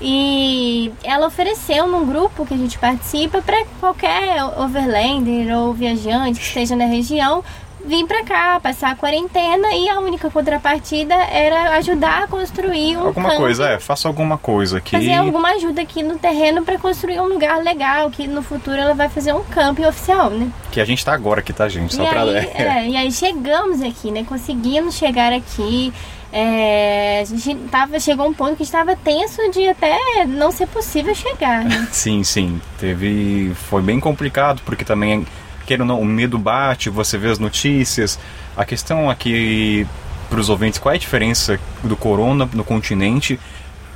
E 0.02 0.92
ela 1.04 1.28
ofereceu 1.28 1.88
num 1.88 2.06
grupo 2.06 2.46
que 2.46 2.54
a 2.54 2.58
gente 2.58 2.78
participa 2.78 3.42
para 3.42 3.66
qualquer 3.80 4.44
overlander 4.58 5.54
ou 5.58 5.74
viajante 5.74 6.40
que 6.40 6.46
esteja 6.46 6.76
na 6.76 6.86
região 6.86 7.44
vir 7.86 8.06
para 8.06 8.24
cá, 8.24 8.60
passar 8.60 8.92
a 8.92 8.96
quarentena 8.96 9.74
e 9.74 9.88
a 9.90 10.00
única 10.00 10.30
contrapartida 10.30 11.14
era 11.14 11.78
ajudar 11.78 12.24
a 12.24 12.28
construir 12.28 12.98
um 12.98 13.08
Alguma 13.08 13.30
camping 13.30 13.42
coisa, 13.42 13.70
é, 13.70 13.80
faça 13.80 14.08
alguma 14.08 14.38
coisa 14.38 14.78
aqui. 14.80 14.92
fazer 14.92 15.14
alguma 15.14 15.50
ajuda 15.52 15.82
aqui 15.82 16.04
no 16.04 16.18
terreno 16.18 16.64
para 16.64 16.78
construir 16.78 17.20
um 17.20 17.28
lugar 17.28 17.64
legal, 17.64 18.10
que 18.12 18.28
no 18.28 18.42
futuro 18.42 18.78
ela 18.78 18.94
vai 18.94 19.10
fazer 19.10 19.34
um 19.34 19.44
camping 19.44 19.86
oficial, 19.86 20.30
né? 20.30 20.50
Que 20.72 20.82
a 20.82 20.86
gente 20.86 21.04
tá 21.06 21.14
agora 21.14 21.40
aqui, 21.40 21.54
tá, 21.54 21.68
gente? 21.70 21.96
Só 21.96 22.04
e, 22.04 22.08
pra. 22.08 22.24
aí, 22.24 22.36
é, 22.36 22.88
e 22.90 22.98
aí 22.98 23.12
chegamos 23.12 23.82
aqui, 23.82 24.12
né? 24.12 24.24
Conseguimos 24.28 24.96
chegar 24.96 25.32
aqui. 25.32 25.94
é, 26.32 27.22
a 27.22 27.26
gente 27.26 27.56
tava, 27.70 28.00
chegou 28.00 28.28
um 28.28 28.34
ponto 28.34 28.56
que 28.58 28.64
estava 28.64 28.96
tenso 28.96 29.50
de 29.52 29.68
até 29.70 29.98
não 30.28 30.52
ser 30.52 30.68
possível 30.68 31.16
chegar, 31.16 31.64
né? 31.64 31.88
Sim, 31.92 32.24
sim. 32.24 32.62
Teve. 32.78 33.54
Foi 33.56 33.82
bem 33.82 34.00
complicado, 34.00 34.62
porque 34.66 34.84
também, 34.84 35.26
queira 35.68 35.84
ou 35.84 35.88
não, 35.88 36.00
o 36.00 36.06
medo 36.06 36.40
bate, 36.40 36.90
você 36.90 37.18
vê 37.18 37.30
as 37.30 37.38
notícias. 37.38 38.18
A 38.56 38.64
questão 38.64 39.10
aqui 39.10 39.86
para 40.30 40.40
os 40.40 40.50
ouvintes, 40.50 40.80
qual 40.80 40.94
é 40.94 40.96
a 40.96 41.00
diferença 41.00 41.60
do 41.84 41.96
corona 41.96 42.50
no 42.54 42.64
continente 42.64 43.40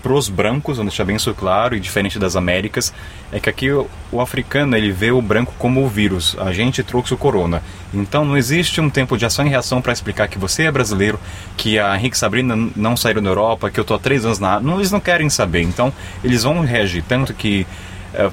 para 0.02 0.14
os 0.14 0.30
brancos, 0.30 0.78
vamos 0.78 0.94
deixar 0.94 1.06
bem 1.06 1.16
isso 1.16 1.34
claro, 1.34 1.76
e 1.76 1.80
diferente 1.80 2.18
das 2.18 2.36
Américas, 2.36 2.92
é 3.32 3.40
que 3.40 3.50
aqui 3.50 3.72
o, 3.72 3.88
o 4.12 4.20
africano 4.20 4.76
ele 4.76 4.92
vê 4.92 5.12
o 5.12 5.22
branco 5.22 5.54
como 5.60 5.84
o 5.84 5.88
vírus, 5.88 6.36
a 6.40 6.52
gente 6.52 6.84
trouxe 6.84 7.14
o 7.14 7.18
corona. 7.18 7.62
Então 7.94 8.26
não 8.26 8.36
existe 8.36 8.82
um 8.82 8.90
tempo 8.90 9.18
de 9.18 9.26
ação 9.26 9.46
e 9.46 9.50
reação 9.50 9.82
para 9.82 9.94
explicar 9.94 10.28
que 10.28 10.40
você 10.40 10.64
é 10.64 10.72
brasileiro, 10.72 11.20
que 11.56 11.78
a 11.78 11.96
Henrique 11.96 12.18
Sabrina 12.18 12.56
não 12.76 12.98
saíram 12.98 13.22
da 13.22 13.30
Europa, 13.30 13.70
que 13.70 13.80
eu 13.80 13.86
tô 13.86 13.94
há 13.94 14.00
três 14.00 14.26
anos 14.26 14.40
na. 14.40 14.60
Não, 14.60 14.78
eles 14.78 14.92
não 14.92 15.00
querem 15.00 15.30
saber. 15.30 15.62
Então 15.62 15.94
eles 16.24 16.44
vão 16.44 16.62
reagir. 16.62 17.04
Tanto 17.08 17.34
que 17.34 17.68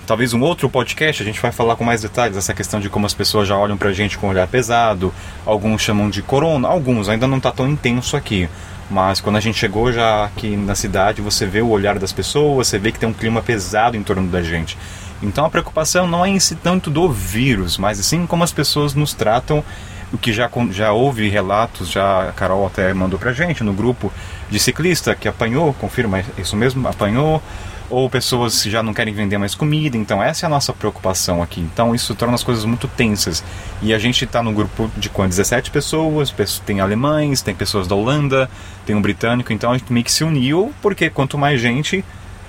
talvez 0.07 0.33
um 0.33 0.41
outro 0.41 0.69
podcast 0.69 1.23
a 1.23 1.27
gente 1.27 1.41
vai 1.41 1.53
falar 1.53 1.77
com 1.77 1.85
mais 1.85 2.03
detalhes 2.03 2.37
essa 2.37 2.55
questão 2.55 2.81
de 2.81 2.89
como 2.89 3.07
as 3.07 3.15
pessoas 3.15 3.49
já 3.49 3.57
olham 3.57 3.77
pra 3.77 3.93
gente 3.93 4.19
com 4.19 4.27
um 4.27 4.31
olhar 4.31 4.47
pesado, 4.49 5.13
alguns 5.47 5.83
chamam 5.83 6.11
de 6.11 6.23
corona, 6.23 6.69
alguns 6.69 7.09
ainda 7.09 7.27
não 7.27 7.41
tá 7.41 7.51
tão 7.51 7.69
intenso 7.69 8.17
aqui. 8.17 8.49
Mas 8.91 9.21
quando 9.21 9.37
a 9.37 9.41
gente 9.41 9.59
chegou 9.59 9.93
já 9.93 10.25
aqui 10.25 10.57
na 10.57 10.75
cidade, 10.75 11.21
você 11.21 11.45
vê 11.45 11.61
o 11.61 11.69
olhar 11.69 11.99
das 11.99 12.13
pessoas, 12.13 12.69
você 12.69 12.79
vê 12.79 12.91
que 12.91 12.99
tem 12.99 13.09
um 13.09 13.13
clima 13.13 13.43
pesado 13.43 13.97
em 13.97 14.03
torno 14.03 14.27
da 14.29 14.43
gente. 14.43 14.79
Então 15.23 15.45
a 15.45 15.51
preocupação 15.51 16.07
não 16.07 16.25
é 16.25 16.29
em 16.29 16.41
si 16.41 16.55
tanto 16.55 16.91
do 16.91 17.11
vírus, 17.11 17.77
mas 17.77 17.99
sim 17.99 18.27
como 18.27 18.45
as 18.45 18.53
pessoas 18.53 18.95
nos 18.95 19.13
tratam. 19.13 19.63
O 20.11 20.17
que 20.17 20.33
já, 20.33 20.51
já 20.71 20.91
houve 20.91 21.29
relatos, 21.29 21.91
já 21.91 22.31
a 22.31 22.33
Carol 22.33 22.67
até 22.67 22.95
mandou 22.95 23.19
pra 23.19 23.35
gente 23.35 23.63
no 23.63 23.75
grupo 23.75 24.11
de 24.49 24.59
ciclista 24.59 25.15
que 25.15 25.29
apanhou, 25.29 25.75
confirma 25.75 26.25
isso 26.39 26.57
mesmo, 26.57 26.89
apanhou, 26.89 27.43
ou 27.91 28.09
pessoas 28.11 28.63
já 28.63 28.83
não 28.83 28.93
querem 28.93 29.15
vender 29.15 29.39
mais 29.39 29.55
comida. 29.55 29.97
Então 29.97 30.23
essa 30.23 30.45
é 30.45 30.47
a 30.47 30.51
nossa 30.51 30.73
preocupação 30.73 31.43
aqui. 31.43 31.61
Então 31.61 31.95
isso 31.95 32.15
torna 32.15 32.35
as 32.35 32.43
coisas 32.45 32.65
muito 32.65 32.87
tensas. 32.89 33.43
E 33.83 33.95
a 33.95 33.99
gente 33.99 34.25
está 34.25 34.43
no 34.43 34.53
grupo 34.53 34.91
de 34.97 35.09
quando 35.09 35.31
17 35.31 35.71
pessoas, 35.71 36.31
pes- 36.31 36.59
tem 36.65 36.81
alemães, 36.81 37.41
tem 37.43 37.55
pessoas 37.55 37.87
da 37.87 37.95
Holanda, 37.95 38.51
tem 38.85 38.95
um 38.97 39.01
britânico, 39.03 39.53
então 39.53 39.71
a 39.73 39.79
gente 39.79 39.93
meio 39.93 40.05
que 40.05 40.13
se 40.13 40.25
uniu, 40.25 40.73
porque 40.83 41.09
quanto 41.11 41.39
mais 41.39 41.61
gente 41.61 42.05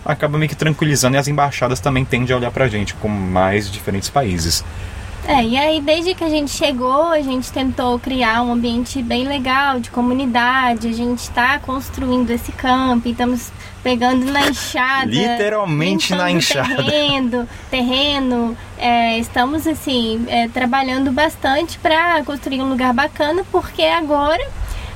acaba 0.05 0.38
meio 0.38 0.50
que 0.50 0.55
tranquilizando 0.55 1.15
e 1.15 1.19
as 1.19 1.27
embaixadas 1.27 1.79
também 1.79 2.03
tendem 2.05 2.34
a 2.34 2.38
olhar 2.38 2.51
pra 2.51 2.67
gente 2.67 2.93
como 2.96 3.15
mais 3.19 3.69
diferentes 3.72 4.10
países. 4.10 4.63
É, 5.27 5.43
e 5.43 5.58
aí 5.58 5.81
desde 5.81 6.15
que 6.15 6.24
a 6.24 6.29
gente 6.29 6.50
chegou, 6.50 7.03
a 7.12 7.22
gente 7.22 7.51
tentou 7.51 8.00
criar 8.00 8.41
um 8.41 8.53
ambiente 8.53 9.03
bem 9.03 9.27
legal 9.27 9.79
de 9.79 9.91
comunidade, 9.91 10.88
a 10.88 10.93
gente 10.93 11.19
está 11.19 11.60
construindo 11.60 12.31
esse 12.31 12.51
camping, 12.53 13.12
estamos 13.12 13.51
pegando 13.84 14.26
na 14.26 14.48
enxada. 14.48 15.10
Literalmente 15.10 16.14
na 16.14 16.32
enxada. 16.32 16.76
Terreno, 16.84 17.48
terreno 17.70 18.58
é, 18.78 19.18
estamos 19.20 19.66
assim, 19.68 20.26
é, 20.28 20.48
trabalhando 20.48 21.12
bastante 21.12 21.78
para 21.80 22.24
construir 22.24 22.62
um 22.62 22.70
lugar 22.70 22.94
bacana, 22.94 23.44
porque 23.52 23.84
agora 23.84 24.46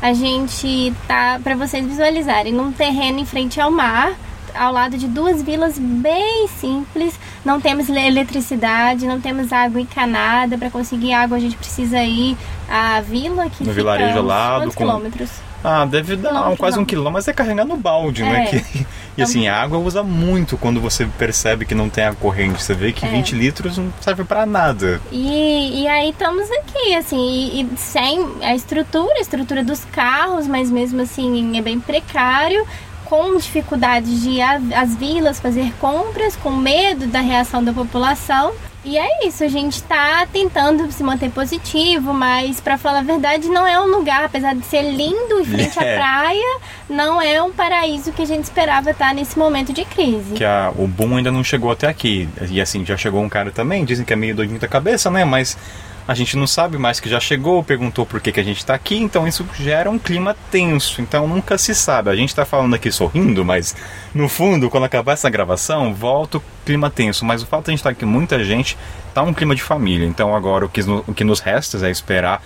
a 0.02 0.14
gente 0.14 0.94
tá, 1.08 1.40
para 1.44 1.56
vocês 1.56 1.86
visualizarem, 1.86 2.52
num 2.52 2.72
terreno 2.72 3.20
em 3.20 3.26
frente 3.26 3.62
ao 3.62 3.72
mar, 3.72 4.14
ao 4.54 4.72
lado 4.72 4.98
de 4.98 5.08
duas 5.08 5.42
vilas 5.42 5.80
bem 5.80 6.48
simples. 6.48 7.18
Não 7.44 7.60
temos 7.60 7.90
eletricidade, 7.90 9.08
não 9.08 9.20
temos 9.20 9.52
água 9.52 9.82
encanada. 9.82 10.58
Para 10.58 10.70
conseguir 10.70 11.14
água, 11.14 11.38
a 11.38 11.40
gente 11.40 11.58
precisa 11.58 12.04
ir 12.04 12.38
à 12.70 13.02
vila 13.02 13.50
que 13.50 13.64
no 13.64 13.70
fica 13.70 13.74
vilarejo 13.74 14.18
ao 14.18 14.26
lado. 14.26 14.66
com... 14.66 14.72
quilômetros? 14.72 15.30
Ah, 15.64 15.86
deve 15.86 16.16
dar 16.16 16.50
um, 16.50 16.56
quase 16.58 16.78
um 16.78 16.84
quilômetro, 16.86 17.14
mas 17.14 17.28
é 17.28 17.34
carregar 17.34 17.64
no 17.66 17.78
balde, 17.78 18.22
né? 18.24 18.44
É. 18.44 18.46
Que... 18.48 18.86
E 19.16 19.22
assim, 19.22 19.48
a 19.48 19.62
água 19.62 19.78
usa 19.78 20.02
muito 20.02 20.58
quando 20.58 20.82
você 20.82 21.06
percebe 21.06 21.66
que 21.68 21.76
não 21.76 21.88
tem 21.88 22.04
a 22.04 22.16
corrente. 22.16 22.64
Você 22.64 22.74
vê 22.74 22.92
que 22.92 23.06
É. 23.06 23.10
20 23.10 23.36
litros 23.36 23.78
não 23.78 23.94
serve 24.02 24.24
pra 24.24 24.44
nada. 24.44 25.00
E, 25.12 25.84
e 25.84 25.88
aí 25.88 26.10
estamos 26.10 26.50
aqui, 26.50 26.96
assim, 26.96 27.20
e, 27.20 27.62
e 27.62 27.78
sem 27.78 28.28
a 28.42 28.56
estrutura, 28.56 29.14
a 29.20 29.22
estrutura 29.22 29.64
dos 29.64 29.86
carros, 29.86 30.48
mas 30.48 30.72
mesmo 30.72 31.00
assim 31.00 31.56
é 31.56 31.62
bem 31.62 31.80
precário, 31.80 32.66
com 33.06 33.38
dificuldade 33.38 34.20
de 34.20 34.30
ir 34.32 34.42
às 34.42 34.96
vilas 34.96 35.40
fazer 35.40 35.72
compras, 35.80 36.36
com 36.36 36.50
medo 36.50 37.06
da 37.06 37.20
reação 37.20 37.64
da 37.64 37.72
população. 37.72 38.52
E 38.86 38.98
é 38.98 39.26
isso, 39.26 39.44
a 39.44 39.48
gente 39.48 39.82
tá 39.84 40.28
tentando 40.32 40.92
se 40.92 41.02
manter 41.04 41.30
positivo, 41.32 42.14
mas 42.14 42.60
pra 42.60 42.78
falar 42.78 43.00
a 43.00 43.04
verdade, 43.04 43.48
não 43.48 43.66
é 43.66 43.80
um 43.80 43.86
lugar, 43.88 44.26
apesar 44.26 44.54
de 44.54 44.66
ser 44.66 44.82
lindo 44.82 45.40
em 45.40 45.46
frente 45.46 45.80
É. 45.84 45.94
à 45.94 45.98
praia, 45.98 46.60
não 46.90 47.22
é 47.22 47.42
um 47.42 47.52
paraíso 47.52 48.12
que 48.12 48.22
a 48.22 48.26
gente 48.26 48.44
esperava 48.44 48.92
estar 48.92 49.14
nesse 49.14 49.40
momento 49.40 49.72
de 49.72 49.86
crise. 49.86 50.34
Que 50.36 50.44
a, 50.44 50.72
o 50.76 50.86
boom 50.86 51.16
ainda 51.16 51.32
não 51.32 51.44
chegou 51.46 51.72
até 51.72 51.88
aqui. 51.88 52.28
E 52.50 52.60
assim, 52.60 52.86
já 52.86 52.98
chegou 52.98 53.22
um 53.22 53.30
cara 53.30 53.52
também, 53.52 53.86
dizem 53.86 54.06
que 54.06 54.12
é 54.12 54.16
meio 54.18 54.36
doidinho 54.36 54.60
da 54.60 54.68
cabeça, 54.68 55.10
né? 55.10 55.24
Mas 55.24 55.58
a 56.08 56.14
gente 56.14 56.36
não 56.36 56.46
sabe 56.46 56.78
mais 56.78 57.00
que 57.00 57.10
já 57.10 57.20
chegou, 57.20 57.64
perguntou 57.64 58.06
por 58.06 58.20
que, 58.20 58.32
que 58.32 58.40
a 58.40 58.44
gente 58.44 58.66
tá 58.66 58.74
aqui, 58.74 58.98
então 58.98 59.28
isso 59.28 59.46
gera 59.58 59.90
um 59.90 59.98
clima 59.98 60.36
tenso. 60.52 61.02
Então 61.02 61.28
nunca 61.28 61.58
se 61.58 61.74
sabe. 61.74 62.10
A 62.10 62.16
gente 62.16 62.36
tá 62.36 62.44
falando 62.46 62.74
aqui 62.74 62.92
sorrindo, 62.92 63.46
mas 63.46 63.76
no 64.14 64.28
fundo, 64.28 64.70
quando 64.70 64.84
acabar 64.84 65.14
essa 65.14 65.30
gravação, 65.30 65.94
volta 65.94 66.40
o 66.40 66.44
clima 66.66 66.90
tenso. 66.90 67.24
Mas 67.24 67.42
o 67.42 67.46
fato 67.46 67.66
de 67.66 67.70
a 67.70 67.72
gente 67.72 67.80
estar 67.80 67.92
aqui 67.92 68.06
muita 68.06 68.44
gente, 68.44 68.78
tá 69.14 69.22
um 69.22 69.34
clima 69.34 69.56
de 69.56 69.64
família. 69.64 70.06
Então 70.06 70.36
agora 70.36 70.66
o 70.66 70.70
que, 70.70 70.82
o 70.82 71.14
que 71.14 71.24
nos 71.24 71.40
resta 71.40 71.86
é 71.88 71.90
esperar 71.90 72.42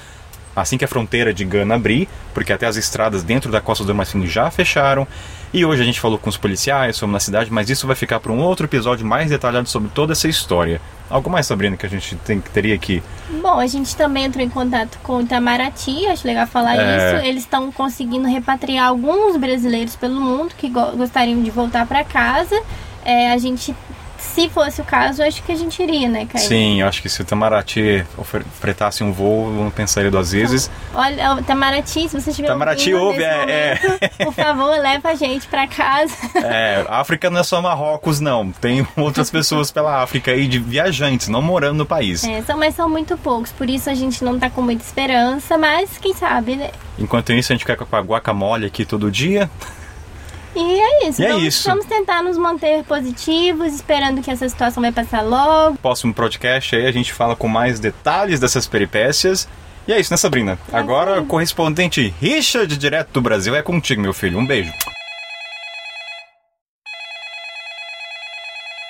assim 0.55 0.77
que 0.77 0.85
a 0.85 0.87
fronteira 0.87 1.33
de 1.33 1.45
Gana 1.45 1.75
abrir, 1.75 2.09
porque 2.33 2.51
até 2.51 2.65
as 2.65 2.77
estradas 2.77 3.23
dentro 3.23 3.51
da 3.51 3.61
Costa 3.61 3.83
do 3.83 3.93
Marfim 3.93 4.25
já 4.25 4.49
fecharam. 4.49 5.07
E 5.53 5.63
hoje 5.65 5.81
a 5.81 5.85
gente 5.85 5.99
falou 5.99 6.17
com 6.17 6.29
os 6.29 6.35
policiais, 6.37 6.99
fomos 6.99 7.13
na 7.13 7.19
cidade, 7.19 7.51
mas 7.51 7.69
isso 7.69 7.87
vai 7.87 7.95
ficar 7.95 8.19
para 8.19 8.31
um 8.31 8.39
outro 8.41 8.65
episódio 8.65 9.05
mais 9.05 9.29
detalhado 9.29 9.67
sobre 9.69 9.89
toda 9.89 10.11
essa 10.13 10.27
história. 10.27 10.81
Algo 11.09 11.29
mais, 11.29 11.45
Sabrina, 11.47 11.77
que 11.77 11.85
a 11.85 11.89
gente 11.89 12.15
tem, 12.17 12.41
teria 12.41 12.75
aqui? 12.75 13.01
Bom, 13.41 13.57
a 13.57 13.65
gente 13.65 13.95
também 13.95 14.25
entrou 14.25 14.43
em 14.43 14.49
contato 14.49 14.99
com 15.01 15.17
o 15.17 15.21
Itamaraty, 15.21 16.05
acho 16.07 16.27
legal 16.27 16.45
falar 16.47 16.75
É. 16.75 16.97
isso. 17.17 17.25
Eles 17.25 17.43
estão 17.43 17.71
conseguindo 17.71 18.27
repatriar 18.27 18.87
alguns 18.87 19.37
brasileiros 19.37 19.95
pelo 19.95 20.19
mundo 20.19 20.53
que 20.57 20.67
go- 20.67 20.91
gostariam 20.97 21.41
de 21.41 21.49
voltar 21.49 21.87
para 21.87 22.03
casa. 22.03 22.61
É, 23.05 23.31
a 23.31 23.37
gente, 23.37 23.73
se 24.17 24.49
fosse 24.49 24.81
o 24.81 24.83
caso, 24.83 25.21
acho 25.23 25.41
que 25.43 25.51
a 25.51 25.55
gente 25.55 25.81
iria, 25.81 26.07
né, 26.09 26.25
Caio? 26.25 26.45
Sim, 26.45 26.81
eu 26.81 26.87
acho 26.87 27.01
que 27.01 27.09
se 27.09 27.21
o 27.21 27.23
Itamaraty 27.23 28.05
ofer- 28.17 28.43
fretasse 28.59 29.03
um 29.03 29.11
voo, 29.11 29.47
eu 29.47 29.63
não 29.63 29.71
pensaria 29.71 30.09
duas 30.09 30.31
vezes. 30.31 30.69
Olha, 30.93 31.35
o 31.35 31.39
Itamaraty, 31.39 32.09
se 32.09 32.19
você 32.19 32.29
estiver 32.29 32.47
Itamaraty 32.47 32.93
ouve, 32.93 33.19
nesse 33.19 33.29
é, 33.29 33.79
momento, 33.81 34.17
por 34.25 34.33
favor, 34.33 34.69
leva 34.81 35.09
a 35.09 35.15
gente 35.15 35.47
para 35.47 35.67
casa. 35.67 36.15
É, 36.35 36.85
África 36.89 37.29
não 37.29 37.39
é 37.39 37.43
só 37.43 37.61
Marrocos, 37.61 38.19
não. 38.19 38.51
Tem 38.51 38.85
outras 38.95 39.29
pessoas 39.29 39.71
pela 39.71 40.01
África 40.01 40.31
aí, 40.31 40.47
de 40.47 40.59
viajantes, 40.59 41.27
não 41.27 41.41
morando 41.41 41.77
no 41.77 41.85
país. 41.85 42.23
É, 42.23 42.41
são, 42.41 42.57
mas 42.57 42.75
são 42.75 42.89
muito 42.89 43.17
poucos, 43.17 43.51
por 43.51 43.69
isso 43.69 43.89
a 43.89 43.93
gente 43.93 44.23
não 44.23 44.39
tá 44.39 44.49
com 44.49 44.61
muita 44.61 44.83
esperança, 44.83 45.57
mas 45.57 45.97
quem 45.97 46.13
sabe, 46.13 46.55
né? 46.55 46.71
Enquanto 46.97 47.31
isso, 47.31 47.51
a 47.51 47.55
gente 47.55 47.65
fica 47.65 47.85
com 47.85 47.95
a 47.95 48.01
guacamole 48.01 48.65
aqui 48.65 48.83
todo 48.85 49.11
dia. 49.11 49.49
E 50.55 50.79
é 50.79 51.07
isso. 51.07 51.21
E 51.21 51.25
é 51.25 51.29
vamos, 51.29 51.43
isso. 51.43 51.69
vamos 51.69 51.85
tentar 51.85 52.23
nos 52.23 52.37
manter 52.37 52.83
positivos, 52.83 53.73
esperando 53.73 54.21
que 54.21 54.31
essa 54.31 54.47
situação 54.47 54.81
vai 54.81 54.91
passar 54.91 55.21
logo. 55.21 55.77
próximo 55.77 56.13
podcast 56.13 56.75
aí 56.75 56.85
a 56.85 56.91
gente 56.91 57.13
fala 57.13 57.35
com 57.35 57.47
mais 57.47 57.79
detalhes 57.79 58.39
dessas 58.39 58.67
peripécias. 58.67 59.47
E 59.87 59.93
é 59.93 59.99
isso, 59.99 60.11
né, 60.11 60.17
Sabrina? 60.17 60.59
Agora, 60.71 61.21
correspondente 61.23 62.13
Richard, 62.19 62.75
direto 62.75 63.11
do 63.11 63.21
Brasil, 63.21 63.55
é 63.55 63.61
contigo, 63.61 64.01
meu 64.01 64.13
filho. 64.13 64.37
Um 64.37 64.45
beijo. 64.45 64.73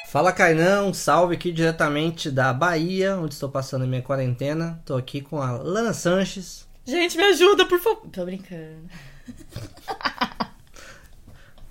Fala 0.08 0.32
Kainan, 0.32 0.86
um 0.86 0.94
salve 0.94 1.36
aqui 1.36 1.52
diretamente 1.52 2.32
da 2.32 2.52
Bahia, 2.52 3.18
onde 3.18 3.36
estou 3.36 3.50
passando 3.50 3.84
a 3.84 3.88
minha 3.88 4.02
quarentena. 4.02 4.82
Tô 4.86 4.96
aqui 4.96 5.22
com 5.22 5.42
a 5.42 5.52
Lana 5.52 5.94
Sanches. 5.94 6.66
Gente, 6.84 7.18
me 7.18 7.24
ajuda, 7.26 7.66
por 7.66 7.80
favor. 7.80 8.08
Tô 8.12 8.26
brincando. 8.26 8.90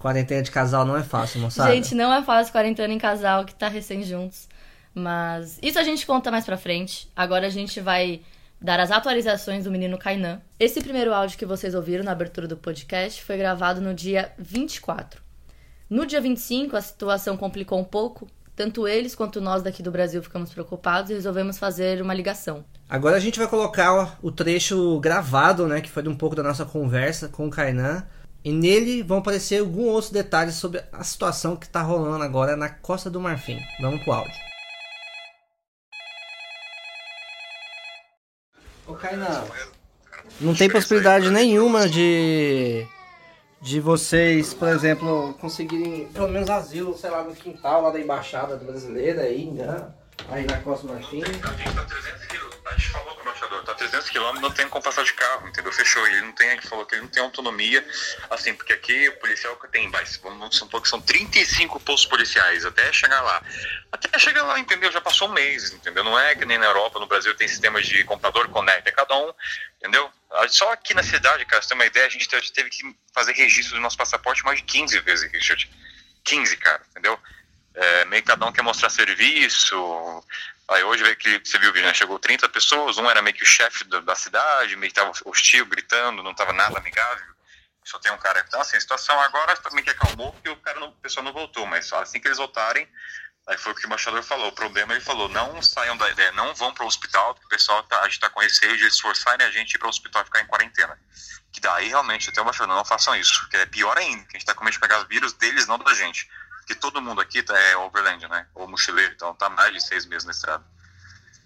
Quarentena 0.07 0.41
de 0.41 0.53
casal 0.53 0.85
não 0.85 0.97
é 0.97 1.03
fácil, 1.03 1.41
moçada. 1.41 1.75
Gente, 1.75 1.93
não 1.93 2.15
é 2.15 2.23
fácil 2.23 2.53
quarentena 2.53 2.95
em 2.95 2.99
casal 2.99 3.45
que 3.45 3.53
tá 3.53 3.67
recém 3.67 4.05
juntos. 4.05 4.49
Mas 4.95 5.59
isso 5.61 5.81
a 5.81 5.83
gente 5.83 6.07
conta 6.07 6.31
mais 6.31 6.45
pra 6.45 6.57
frente. 6.57 7.11
Agora 7.17 7.49
a 7.49 7.51
gente 7.51 7.81
vai 7.81 8.21
dar 8.61 8.79
as 8.79 8.93
atualizações 8.93 9.65
do 9.65 9.71
menino 9.71 9.99
Kainan. 9.99 10.41
Esse 10.61 10.81
primeiro 10.81 11.13
áudio 11.13 11.37
que 11.37 11.45
vocês 11.45 11.75
ouviram 11.75 12.05
na 12.05 12.13
abertura 12.13 12.47
do 12.47 12.57
podcast 12.57 13.21
foi 13.25 13.37
gravado 13.37 13.81
no 13.81 13.93
dia 13.93 14.31
24. 14.39 15.21
No 15.91 16.07
dia 16.07 16.21
25, 16.21 16.77
a 16.77 16.81
situação 16.81 17.37
complicou 17.37 17.81
um 17.81 17.85
pouco. 17.85 18.29
Tanto 18.55 18.87
eles 18.87 19.13
quanto 19.13 19.41
nós 19.41 19.61
daqui 19.61 19.83
do 19.83 19.91
Brasil 19.91 20.23
ficamos 20.23 20.53
preocupados 20.53 21.11
e 21.11 21.15
resolvemos 21.15 21.59
fazer 21.59 22.01
uma 22.01 22.15
ligação. 22.15 22.65
Agora 22.89 23.17
a 23.17 23.21
gente 23.21 23.41
vai 23.41 23.49
colocar 23.49 24.17
o 24.23 24.31
trecho 24.31 25.01
gravado, 25.01 25.67
né, 25.67 25.81
que 25.81 25.91
foi 25.91 26.05
de 26.05 26.09
um 26.09 26.17
pouco 26.17 26.37
da 26.37 26.45
nossa 26.45 26.65
conversa 26.65 27.29
com 27.29 27.49
o 27.49 27.51
Kainan. 27.51 28.07
E 28.47 28.53
nele 28.53 29.03
vão 29.03 29.19
aparecer 29.19 29.59
alguns 29.59 29.89
outros 29.89 30.13
detalhes 30.13 30.55
sobre 30.55 30.81
a 30.93 31.03
situação 31.03 31.57
que 31.57 31.69
tá 31.69 31.83
rolando 31.83 32.23
agora 32.23 32.55
na 32.55 32.69
Costa 32.69 33.11
do 33.11 33.21
Marfim. 33.21 33.59
Vamos 33.81 34.01
pro 34.05 34.13
áudio. 34.13 34.33
Ô 38.87 38.95
Kainan, 38.95 39.43
não 40.41 40.55
tem 40.55 40.71
possibilidade 40.71 41.29
nenhuma 41.29 41.89
de 41.89 42.87
de 43.61 43.81
vocês, 43.81 44.55
por 44.55 44.69
exemplo, 44.69 45.35
conseguirem 45.41 46.07
pelo 46.15 46.29
menos 46.29 46.49
asilo, 46.49 46.97
sei 46.97 47.11
lá, 47.11 47.25
no 47.25 47.35
quintal 47.35 47.83
lá 47.83 47.91
da 47.91 47.99
embaixada 47.99 48.55
brasileira 48.55 49.23
aí, 49.23 49.51
né? 49.51 49.89
Aí 50.29 50.45
na 50.45 50.61
Costa 50.61 50.87
do 50.87 50.95
Marfim. 50.95 51.21
Tá 51.21 51.53
300 51.53 52.27
quilômetros. 52.27 52.57
A 52.67 52.73
gente 52.73 52.91
falou 52.91 53.15
com 53.15 53.21
o 53.21 53.23
embaixador, 53.23 53.65
tá 53.65 53.75
300 53.75 54.11
quilômetros, 54.11 54.43
não 54.43 54.51
tem 54.51 54.69
como 54.69 54.83
passar 54.83 55.05
de 55.05 55.13
carro, 55.13 55.47
entendeu? 55.49 55.73
Fechou. 55.73 56.05
Ele 56.07 56.23
não 56.23 56.33
tem, 56.33 56.49
ele 56.51 56.63
falou 56.63 56.85
que 56.85 56.95
ele 56.97 57.03
não 57.03 57.09
tem 57.09 57.23
autonomia, 57.23 57.87
assim, 58.29 58.53
porque 58.55 58.73
aqui 58.73 59.09
o 59.09 59.19
policial 59.19 59.57
que 59.57 59.69
tem, 59.69 59.89
vai, 59.89 60.05
vamos 60.23 60.57
supor 60.57 60.83
que 60.83 60.89
são 60.89 61.01
35 61.01 61.79
postos 61.81 62.11
policiais 62.11 62.65
até 62.65 62.93
chegar 62.93 63.23
lá. 63.23 63.41
Até 63.93 64.19
chegar 64.19 64.43
lá, 64.43 64.59
entendeu? 64.59 64.91
Já 64.91 65.01
passou 65.01 65.29
um 65.29 65.33
mês, 65.33 65.73
entendeu? 65.73 66.03
Não 66.03 66.19
é 66.19 66.35
que 66.35 66.45
nem 66.45 66.59
na 66.59 66.67
Europa, 66.67 66.99
no 66.99 67.07
Brasil 67.07 67.35
tem 67.37 67.47
sistemas 67.47 67.87
de 67.87 68.03
computador 68.03 68.49
conecta, 68.49 68.91
cada 68.91 69.17
um, 69.17 69.33
entendeu? 69.79 70.11
Só 70.49 70.73
aqui 70.73 70.93
na 70.93 71.05
cidade, 71.05 71.45
cara, 71.47 71.63
você 71.63 71.69
tem 71.69 71.77
uma 71.77 71.87
ideia, 71.87 72.07
a 72.07 72.11
gente 72.11 72.29
teve 72.29 72.51
teve 72.51 72.71
que 72.71 72.97
fazer 73.15 73.33
registro 73.33 73.77
do 73.77 73.81
nosso 73.81 73.97
passaporte 73.97 74.45
mais 74.45 74.59
de 74.59 74.65
15 74.65 74.99
vezes, 75.01 75.31
Richard. 75.33 75.71
15, 76.25 76.57
cara, 76.57 76.83
entendeu? 76.91 77.19
É, 77.77 78.05
meio 78.07 78.23
que 78.23 78.29
cada 78.29 78.47
um 78.47 78.53
quer 78.53 78.63
mostrar 78.63 78.89
serviço. 78.89 79.77
Aí 80.69 80.83
hoje 80.83 81.03
veio 81.05 81.17
que 81.17 81.41
você 81.45 81.59
viu, 81.59 81.73
né? 81.75 81.95
Chegou 81.95 82.19
30 82.19 82.49
pessoas, 82.49 82.99
um 82.99 83.09
era 83.09 83.23
meio 83.23 83.37
que 83.37 83.43
o 83.43 83.47
chefe 83.47 83.85
da, 83.85 84.01
da 84.01 84.15
cidade, 84.17 84.75
meio 84.77 84.91
que 84.91 84.99
tava 84.99 85.13
hostil, 85.25 85.67
gritando, 85.67 86.23
não 86.23 86.35
tava 86.35 86.53
nada 86.53 86.79
amigável. 86.79 87.37
Só 87.85 88.01
tem 88.01 88.11
um 88.11 88.19
cara. 88.19 88.45
Então, 88.47 88.61
assim, 88.61 88.77
a 88.77 88.81
situação 88.81 89.19
agora 89.21 89.57
também 89.59 89.85
que 89.85 89.91
acalmou, 89.91 90.33
porque 90.33 90.49
o 90.49 90.57
cara 90.57 90.81
não, 90.81 90.89
o 90.89 90.93
pessoal 90.97 91.23
não 91.23 91.33
voltou, 91.33 91.65
mas 91.67 91.93
assim 91.93 92.19
que 92.19 92.27
eles 92.27 92.39
voltarem, 92.39 92.89
aí 93.47 93.57
foi 93.57 93.71
o 93.71 93.75
que 93.77 93.85
o 93.85 93.87
embaixador 93.87 94.23
falou. 94.25 94.49
O 94.49 94.53
problema, 94.53 94.93
ele 94.93 95.05
falou, 95.05 95.29
não 95.29 95.63
saiam 95.63 95.97
da 95.97 96.11
ideia, 96.11 96.33
não 96.33 96.53
vão 96.55 96.75
para 96.75 96.83
o 96.83 96.89
hospital, 96.89 97.35
porque 97.35 97.47
o 97.47 97.51
pessoal 97.51 97.85
tá, 97.85 98.01
a 98.01 98.09
gente 98.09 98.19
tá 98.19 98.29
com 98.29 98.41
receio 98.41 98.77
de 98.77 98.83
eles 98.83 98.99
forçarem 98.99 99.47
a 99.47 99.51
gente 99.51 99.75
ir 99.75 99.79
para 99.79 99.87
o 99.87 99.91
hospital 99.91 100.23
e 100.23 100.25
ficar 100.25 100.41
em 100.41 100.47
quarentena. 100.47 100.99
Que 101.53 101.61
daí 101.61 101.89
realmente, 101.89 102.29
até 102.29 102.41
o 102.41 102.43
embaixador, 102.43 102.75
não 102.75 102.85
façam 102.85 103.15
isso, 103.15 103.49
que 103.49 103.57
é 103.57 103.67
pior 103.67 103.97
ainda, 103.97 104.25
que 104.25 104.37
a 104.37 104.39
gente 104.41 104.47
tá 104.47 104.55
com 104.55 104.65
medo 104.65 104.75
de 104.75 104.81
pegar 104.81 104.99
os 104.99 105.07
vírus 105.07 105.33
deles, 105.35 105.69
não 105.69 105.79
da 105.79 105.95
gente. 105.95 106.29
Porque 106.67 106.75
todo 106.75 107.01
mundo 107.01 107.21
aqui 107.21 107.45
tá, 107.45 107.57
é 107.57 107.77
overland, 107.77 108.27
né? 108.27 108.45
Ou 108.53 108.67
mochileiro, 108.67 109.13
então 109.15 109.33
tá 109.35 109.49
mais 109.49 109.73
de 109.73 109.81
seis 109.81 110.05
meses 110.05 110.25
na 110.25 110.33
estrada. 110.33 110.65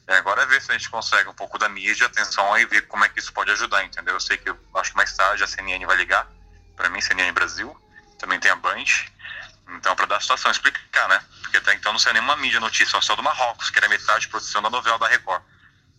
É, 0.06 0.16
agora 0.16 0.42
é 0.42 0.46
ver 0.46 0.62
se 0.62 0.70
a 0.70 0.74
gente 0.74 0.88
consegue 0.88 1.28
um 1.28 1.34
pouco 1.34 1.58
da 1.58 1.68
mídia, 1.68 2.06
atenção 2.06 2.54
aí, 2.54 2.64
ver 2.64 2.86
como 2.88 3.04
é 3.04 3.08
que 3.08 3.18
isso 3.18 3.30
pode 3.30 3.50
ajudar, 3.50 3.84
entendeu? 3.84 4.14
Eu 4.14 4.20
sei 4.20 4.38
que 4.38 4.48
eu 4.48 4.58
acho 4.76 4.92
que 4.92 4.96
mais 4.96 5.14
tarde 5.14 5.44
a 5.44 5.46
CNN 5.46 5.84
vai 5.84 5.96
ligar, 5.98 6.26
para 6.74 6.88
mim, 6.88 7.02
CNN 7.02 7.32
Brasil, 7.32 7.76
também 8.18 8.40
tem 8.40 8.50
a 8.50 8.56
Band, 8.56 8.82
então 9.76 9.94
para 9.94 10.06
dar 10.06 10.16
a 10.16 10.20
situação, 10.20 10.50
explicar, 10.50 11.06
né? 11.10 11.22
Porque 11.42 11.58
até 11.58 11.74
então 11.74 11.92
não 11.92 11.98
saiu 11.98 12.14
nenhuma 12.14 12.36
mídia 12.36 12.58
notícia, 12.58 12.98
só 13.02 13.14
do 13.14 13.22
Marrocos, 13.22 13.68
que 13.68 13.76
era 13.76 13.90
metade 13.90 14.22
de 14.22 14.28
produção 14.28 14.62
da 14.62 14.70
novela 14.70 14.98
da 14.98 15.06
Record. 15.06 15.42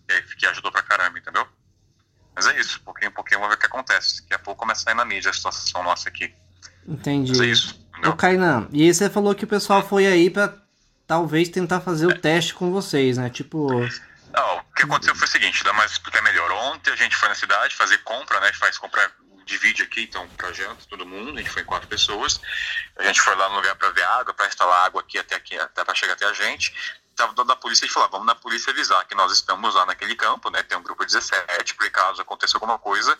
que, 0.07 0.35
que 0.35 0.47
ajudou 0.47 0.71
pra 0.71 0.81
caramba, 0.81 1.19
entendeu? 1.19 1.47
Mas 2.35 2.47
é 2.47 2.59
isso, 2.59 2.81
pouquinho 2.81 3.09
em 3.09 3.13
pouquinho 3.13 3.39
vamos 3.39 3.53
ver 3.53 3.57
o 3.57 3.59
que 3.59 3.67
acontece. 3.67 4.21
Daqui 4.23 4.33
a 4.33 4.39
pouco 4.39 4.61
começa 4.61 4.81
a 4.81 4.83
sair 4.85 4.95
na 4.95 5.05
mídia 5.05 5.29
a 5.29 5.33
situação 5.33 5.83
nossa 5.83 6.09
aqui. 6.09 6.33
Entendi. 6.87 7.31
Mas 7.31 7.39
é 7.39 7.45
isso, 7.45 7.87
entendeu? 8.01 8.11
Ô, 8.11 8.15
Kainan, 8.15 8.67
e 8.71 8.93
você 8.93 9.09
falou 9.09 9.33
que 9.35 9.43
o 9.43 9.47
pessoal 9.47 9.81
foi 9.87 10.07
aí 10.07 10.29
pra 10.29 10.53
talvez 11.07 11.49
tentar 11.49 11.81
fazer 11.81 12.07
o 12.07 12.17
teste 12.17 12.53
com 12.53 12.71
vocês, 12.71 13.17
né? 13.17 13.29
Tipo, 13.29 13.69
Não, 14.33 14.57
o 14.57 14.73
que 14.75 14.83
aconteceu 14.83 15.15
foi 15.15 15.27
o 15.27 15.31
seguinte, 15.31 15.63
dá 15.63 15.73
mais 15.73 15.91
explicar 15.91 16.21
melhor. 16.21 16.51
Ontem 16.51 16.91
a 16.91 16.95
gente 16.95 17.15
foi 17.15 17.29
na 17.29 17.35
cidade 17.35 17.75
fazer 17.75 17.97
compra, 17.99 18.39
né? 18.39 18.47
A 18.47 18.51
gente 18.51 18.59
faz 18.59 18.77
compra, 18.77 19.11
divide 19.45 19.83
aqui, 19.83 20.03
então, 20.03 20.27
pra 20.37 20.53
janta, 20.53 20.85
todo 20.89 21.05
mundo. 21.05 21.35
A 21.35 21.37
gente 21.41 21.49
foi 21.49 21.61
em 21.61 21.65
quatro 21.65 21.87
pessoas. 21.87 22.39
A 22.97 23.03
gente 23.03 23.21
foi 23.21 23.35
lá 23.35 23.49
no 23.49 23.55
lugar 23.55 23.75
pra 23.75 23.89
ver 23.89 24.03
água, 24.03 24.33
pra 24.33 24.47
instalar 24.47 24.85
água 24.85 25.01
aqui 25.01 25.17
até 25.17 25.35
aqui, 25.35 25.57
até 25.57 25.83
pra 25.83 25.93
chegar 25.93 26.13
até 26.13 26.25
a 26.25 26.33
gente. 26.33 26.73
Dono 27.15 27.43
da 27.43 27.55
polícia 27.55 27.85
e 27.85 27.89
falou: 27.89 28.09
vamos 28.09 28.25
na 28.25 28.35
polícia 28.35 28.71
avisar 28.71 29.05
que 29.05 29.13
nós 29.13 29.31
estamos 29.31 29.75
lá 29.75 29.85
naquele 29.85 30.15
campo, 30.15 30.49
né? 30.49 30.63
Tem 30.63 30.77
um 30.77 30.83
grupo 30.83 31.05
17, 31.05 31.75
porque 31.75 31.91
caso 31.91 32.21
aconteça 32.21 32.57
alguma 32.57 32.79
coisa, 32.79 33.17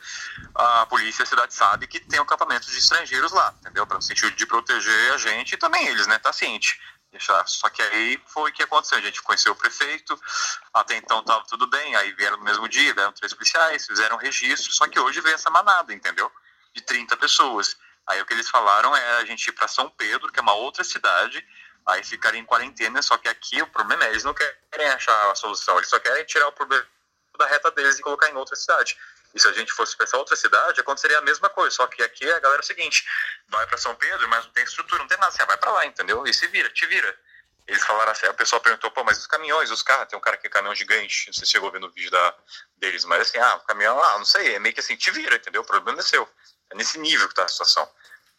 a 0.55 0.86
polícia, 0.88 1.24
a 1.24 1.25
cidade 1.25 1.53
sabe 1.53 1.88
que 1.88 2.00
tem 2.00 2.19
um 2.19 2.24
acampamento 2.24 2.69
de 2.69 2.77
estrangeiros 2.77 3.31
lá, 3.31 3.53
entendeu? 3.60 3.86
Para 3.86 3.98
no 3.98 4.01
sentido 4.01 4.36
de 4.36 4.45
proteger 4.45 5.13
a 5.13 5.17
gente 5.17 5.53
e 5.53 5.57
também 5.57 5.88
eles, 5.88 6.07
né? 6.07 6.17
Tá 6.17 6.33
ciente. 6.33 6.79
Só 7.45 7.69
que 7.69 7.81
aí 7.81 8.21
foi 8.25 8.50
o 8.50 8.53
que 8.53 8.63
aconteceu. 8.63 8.98
A 8.98 9.01
gente 9.01 9.21
conheceu 9.21 9.51
o 9.51 9.55
prefeito, 9.55 10.17
até 10.74 10.95
então 10.95 11.21
tava 11.24 11.43
tudo 11.45 11.67
bem. 11.67 11.93
Aí 11.98 12.13
vieram 12.13 12.38
no 12.38 12.43
mesmo 12.43 12.69
dia, 12.69 12.93
vieram 12.93 13.12
três 13.12 13.33
policiais, 13.33 13.86
fizeram 13.86 14.15
registro. 14.15 14.71
Só 14.71 14.88
que 14.88 14.98
hoje 14.98 15.19
veio 15.19 15.36
essa 15.36 15.50
manada, 15.50 15.93
entendeu? 15.93 16.31
De 16.74 16.81
30 16.81 17.17
pessoas. 17.17 17.75
Aí 18.07 18.21
o 18.21 18.25
que 18.25 18.33
eles 18.33 18.50
falaram 18.50 18.95
é 18.95 19.17
a 19.17 19.25
gente 19.25 19.45
ir 19.48 19.51
para 19.51 19.67
São 19.67 19.89
Pedro, 19.89 20.31
que 20.31 20.39
é 20.39 20.41
uma 20.41 20.53
outra 20.53 20.83
cidade, 20.83 21.45
aí 21.85 22.03
ficar 22.03 22.35
em 22.35 22.45
quarentena. 22.45 23.01
Só 23.01 23.17
que 23.17 23.27
aqui 23.27 23.61
o 23.61 23.67
problema 23.67 24.05
é 24.05 24.09
eles 24.09 24.23
não 24.23 24.33
querem 24.33 24.88
achar 24.89 25.31
a 25.31 25.35
solução, 25.35 25.77
eles 25.77 25.89
só 25.89 26.00
querem 26.00 26.23
tirar 26.25 26.47
o 26.47 26.51
problema 26.51 26.85
da 27.38 27.47
reta 27.47 27.71
deles 27.71 28.00
e 28.00 28.01
colocar 28.01 28.29
em 28.29 28.35
outra 28.35 28.55
cidade. 28.55 28.97
E 29.33 29.39
se 29.39 29.47
a 29.47 29.53
gente 29.53 29.71
fosse 29.71 29.95
para 29.95 30.05
essa 30.05 30.17
outra 30.17 30.35
cidade, 30.35 30.81
aconteceria 30.81 31.17
a 31.17 31.21
mesma 31.21 31.50
coisa. 31.50 31.75
Só 31.75 31.88
que 31.88 32.03
aqui 32.03 32.29
a 32.29 32.39
galera 32.39 32.61
é 32.61 32.63
o 32.63 32.67
seguinte: 32.67 33.05
vai 33.47 33.65
para 33.65 33.77
São 33.77 33.95
Pedro, 33.95 34.27
mas 34.27 34.45
não 34.45 34.51
tem 34.51 34.63
estrutura, 34.63 35.00
não 35.00 35.07
tem 35.07 35.17
nada. 35.17 35.31
Você 35.31 35.45
vai 35.45 35.57
para 35.57 35.71
lá, 35.71 35.85
entendeu? 35.85 36.25
E 36.25 36.33
se 36.33 36.47
vira, 36.47 36.69
te 36.69 36.85
vira. 36.85 37.17
Eles 37.67 37.83
falaram 37.85 38.11
assim, 38.11 38.27
o 38.27 38.33
pessoal 38.33 38.59
perguntou, 38.59 38.91
pô, 38.91 39.03
mas 39.03 39.17
os 39.19 39.27
caminhões, 39.27 39.71
os 39.71 39.83
carros, 39.83 40.07
tem 40.09 40.17
um 40.17 40.21
cara 40.21 40.35
aqui, 40.35 40.50
caminhão 40.50 40.75
gigante, 40.75 41.27
não 41.27 41.33
sei 41.33 41.45
se 41.45 41.51
chegou 41.51 41.69
a 41.69 41.71
ver 41.71 41.79
no 41.79 41.89
vídeo 41.89 42.11
da, 42.11 42.35
deles, 42.77 43.05
mas 43.05 43.21
assim, 43.21 43.38
ah, 43.38 43.55
o 43.55 43.59
caminhão, 43.61 44.01
ah, 44.03 44.17
não 44.17 44.25
sei, 44.25 44.55
é 44.55 44.59
meio 44.59 44.73
que 44.73 44.81
assim, 44.81 44.95
te 44.95 45.09
vira, 45.11 45.35
entendeu? 45.35 45.61
O 45.61 45.65
problema 45.65 46.00
é 46.00 46.03
seu. 46.03 46.27
É 46.69 46.75
nesse 46.75 46.97
nível 46.97 47.29
que 47.29 47.35
tá 47.35 47.45
a 47.45 47.47
situação. 47.47 47.88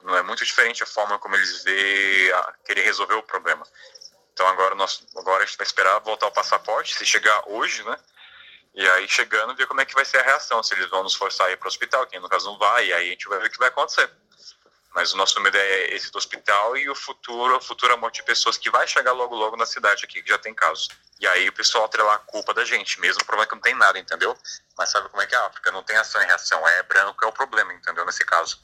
Não 0.02 0.16
é 0.16 0.22
muito 0.22 0.44
diferente 0.44 0.82
a 0.82 0.86
forma 0.86 1.18
como 1.18 1.34
eles 1.36 1.62
vê 1.62 2.32
a 2.34 2.54
querer 2.64 2.82
resolver 2.82 3.14
o 3.14 3.22
problema. 3.22 3.66
Então 4.32 4.46
agora, 4.48 4.74
nós, 4.74 5.04
agora 5.16 5.42
a 5.42 5.46
gente 5.46 5.58
vai 5.58 5.66
esperar 5.66 5.98
voltar 6.00 6.26
o 6.26 6.32
passaporte, 6.32 6.94
se 6.94 7.06
chegar 7.06 7.42
hoje, 7.46 7.84
né? 7.84 7.96
E 8.74 8.88
aí 8.88 9.06
chegando, 9.06 9.54
ver 9.54 9.66
como 9.66 9.80
é 9.80 9.84
que 9.84 9.94
vai 9.94 10.04
ser 10.04 10.18
a 10.18 10.22
reação, 10.22 10.62
se 10.62 10.74
eles 10.74 10.88
vão 10.88 11.02
nos 11.02 11.14
forçar 11.14 11.46
a 11.46 11.52
ir 11.52 11.58
para 11.58 11.66
o 11.66 11.68
hospital, 11.68 12.06
quem 12.06 12.20
no 12.20 12.28
caso 12.28 12.50
não 12.50 12.58
vai, 12.58 12.86
e 12.86 12.92
aí 12.92 13.08
a 13.08 13.10
gente 13.10 13.28
vai 13.28 13.38
ver 13.38 13.48
o 13.48 13.50
que 13.50 13.58
vai 13.58 13.68
acontecer. 13.68 14.10
Mas 14.94 15.12
o 15.12 15.16
nosso 15.16 15.40
medo 15.40 15.56
é 15.56 15.94
esse 15.94 16.10
do 16.10 16.18
hospital 16.18 16.76
e 16.76 16.88
o 16.88 16.94
futuro, 16.94 17.56
a 17.56 17.60
futura 17.60 17.96
morte 17.96 18.16
de 18.16 18.24
pessoas 18.24 18.58
que 18.58 18.70
vai 18.70 18.86
chegar 18.86 19.12
logo 19.12 19.34
logo 19.34 19.56
na 19.56 19.64
cidade 19.64 20.04
aqui, 20.04 20.22
que 20.22 20.28
já 20.28 20.38
tem 20.38 20.54
casos. 20.54 20.88
E 21.18 21.26
aí 21.26 21.48
o 21.48 21.52
pessoal 21.52 21.84
atrelar 21.84 22.16
a 22.16 22.18
culpa 22.18 22.52
da 22.52 22.64
gente, 22.64 23.00
mesmo 23.00 23.22
o 23.22 23.24
problema 23.24 23.44
é 23.44 23.48
que 23.48 23.54
não 23.54 23.62
tem 23.62 23.74
nada, 23.74 23.98
entendeu? 23.98 24.36
Mas 24.76 24.90
sabe 24.90 25.08
como 25.08 25.22
é 25.22 25.26
que 25.26 25.34
é 25.34 25.38
a 25.38 25.46
África? 25.46 25.70
Não 25.70 25.82
tem 25.82 25.96
ação 25.96 26.20
e 26.20 26.26
reação, 26.26 26.66
é 26.66 26.82
branco 26.82 27.24
é 27.24 27.28
o 27.28 27.32
problema, 27.32 27.72
entendeu? 27.72 28.04
Nesse 28.04 28.24
caso. 28.24 28.60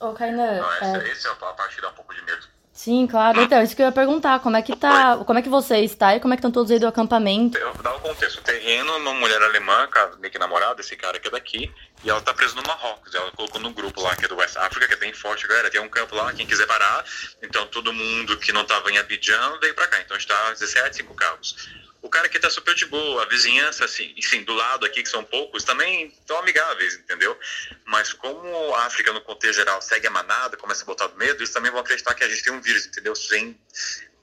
Ô, 0.00 0.12
Kainan, 0.12 0.64
essa, 0.80 0.98
é, 0.98 1.08
esse 1.10 1.26
é 1.26 1.30
a 1.30 1.34
parte 1.34 1.76
que 1.76 1.82
dá 1.82 1.88
um 1.88 1.94
pouco 1.94 2.14
de 2.14 2.22
medo. 2.22 2.46
sim, 2.72 3.06
claro. 3.06 3.40
Então, 3.40 3.62
isso 3.62 3.74
que 3.74 3.80
eu 3.80 3.86
ia 3.86 3.92
perguntar, 3.92 4.40
como 4.40 4.56
é 4.56 4.62
que 4.62 4.76
tá, 4.76 5.16
como 5.24 5.38
é 5.38 5.42
que 5.42 5.48
você 5.48 5.78
está 5.78 6.14
e 6.14 6.20
como 6.20 6.34
é 6.34 6.36
que 6.36 6.40
estão 6.40 6.50
todos 6.50 6.70
aí 6.70 6.78
do 6.78 6.86
acampamento? 6.86 7.56
Eu 7.56 7.72
vou 7.72 7.82
dar 7.82 7.94
o 7.94 8.00
contexto. 8.00 8.38
O 8.38 8.42
terreno, 8.42 8.94
uma 8.98 9.14
mulher 9.14 9.42
alemã, 9.42 9.88
meio 10.18 10.30
que 10.30 10.38
namorada, 10.38 10.80
esse 10.80 10.94
cara 10.96 11.18
que 11.18 11.28
é 11.28 11.30
daqui, 11.30 11.72
e 12.04 12.10
ela 12.10 12.20
tá 12.20 12.34
presa 12.34 12.54
no 12.54 12.62
Marrocos. 12.62 13.14
Ela 13.14 13.30
colocou 13.32 13.60
no 13.60 13.72
grupo 13.72 14.02
lá, 14.02 14.14
que 14.14 14.26
é 14.26 14.28
do 14.28 14.36
West 14.36 14.56
África, 14.58 14.86
que 14.86 14.94
é 14.94 14.98
bem 14.98 15.14
forte, 15.14 15.48
galera. 15.48 15.70
Tem 15.70 15.80
um 15.80 15.88
campo 15.88 16.14
lá, 16.14 16.32
quem 16.34 16.46
quiser 16.46 16.66
parar. 16.66 17.04
Então 17.42 17.66
todo 17.68 17.92
mundo 17.92 18.36
que 18.36 18.52
não 18.52 18.64
tava 18.64 18.90
em 18.90 18.98
Abidjan 18.98 19.58
veio 19.60 19.74
pra 19.74 19.88
cá. 19.88 19.98
Então 20.00 20.14
a 20.14 20.20
gente 20.20 20.28
tá 20.28 20.50
17, 20.52 20.96
5 20.96 21.14
carros. 21.14 21.85
O 22.06 22.08
cara 22.08 22.26
aqui 22.26 22.38
tá 22.38 22.48
super 22.48 22.72
de 22.72 22.86
boa, 22.86 23.24
a 23.24 23.26
vizinhança, 23.26 23.84
assim, 23.84 24.14
enfim, 24.16 24.44
do 24.44 24.54
lado 24.54 24.86
aqui, 24.86 25.02
que 25.02 25.08
são 25.08 25.24
poucos, 25.24 25.64
também 25.64 26.06
estão 26.06 26.38
amigáveis, 26.38 26.94
entendeu? 26.94 27.36
Mas 27.84 28.12
como 28.12 28.74
a 28.76 28.86
África, 28.86 29.12
no 29.12 29.20
contexto 29.20 29.56
geral, 29.56 29.82
segue 29.82 30.06
a 30.06 30.10
manada, 30.10 30.56
começa 30.56 30.84
a 30.84 30.86
botar 30.86 31.08
medo, 31.16 31.40
eles 31.40 31.50
também 31.50 31.68
vão 31.68 31.80
acreditar 31.80 32.14
que 32.14 32.22
a 32.22 32.28
gente 32.28 32.44
tem 32.44 32.52
um 32.52 32.60
vírus, 32.60 32.86
entendeu? 32.86 33.16
Sem... 33.16 33.60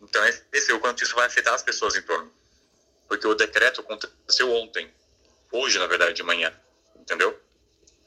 Então, 0.01 0.23
esse 0.53 0.71
é 0.71 0.73
o 0.73 0.79
quanto 0.79 1.03
isso 1.03 1.13
vai 1.13 1.27
afetar 1.27 1.53
as 1.53 1.61
pessoas 1.61 1.93
em 1.97 2.01
torno. 2.03 2.33
Porque 3.05 3.27
o 3.27 3.35
decreto 3.35 3.81
aconteceu 3.81 4.49
ontem. 4.53 4.89
Hoje, 5.51 5.77
na 5.77 5.85
verdade, 5.85 6.13
de 6.13 6.23
manhã. 6.23 6.53
Entendeu? 6.95 7.37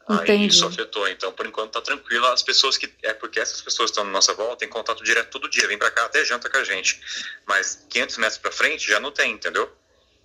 Aí 0.09 0.19
Entendi. 0.19 0.47
isso 0.47 0.65
afetou. 0.65 1.09
Então, 1.09 1.33
por 1.33 1.47
enquanto, 1.47 1.73
tá 1.73 1.81
tranquilo. 1.81 2.27
As 2.27 2.43
pessoas 2.43 2.79
que. 2.79 2.93
É 3.03 3.13
porque 3.13 3.41
essas 3.41 3.61
pessoas 3.61 3.91
que 3.91 3.93
estão 3.93 4.05
na 4.05 4.11
nossa 4.11 4.33
volta 4.35 4.59
têm 4.59 4.69
contato 4.69 5.03
direto 5.03 5.31
todo 5.31 5.51
dia. 5.51 5.67
Vem 5.67 5.77
pra 5.77 5.91
cá, 5.91 6.05
até 6.05 6.25
janta 6.25 6.49
com 6.49 6.59
a 6.59 6.65
gente. 6.65 7.01
Mas 7.45 7.85
500 7.89 8.19
metros 8.19 8.39
pra 8.39 8.53
frente 8.53 8.89
já 8.89 9.01
não 9.01 9.11
tem, 9.11 9.33
entendeu? 9.33 9.71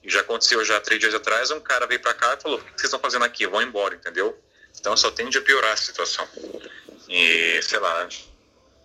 E 0.04 0.10
já 0.10 0.22
aconteceu 0.22 0.64
já 0.64 0.80
três 0.80 1.00
dias 1.00 1.16
atrás. 1.16 1.50
Um 1.50 1.60
cara 1.60 1.88
veio 1.88 2.00
pra 2.00 2.14
cá 2.14 2.36
e 2.38 2.42
falou: 2.42 2.60
O 2.60 2.62
que 2.62 2.70
vocês 2.72 2.84
estão 2.84 3.00
fazendo 3.00 3.26
aqui? 3.26 3.48
Vão 3.48 3.62
embora, 3.62 3.96
entendeu? 3.96 4.40
Então 4.80 4.96
só 4.96 5.10
tende 5.10 5.38
a 5.38 5.42
piorar 5.42 5.74
a 5.74 5.78
situação. 5.78 6.28
E, 7.10 7.60
sei 7.64 7.80
lá. 7.80 8.08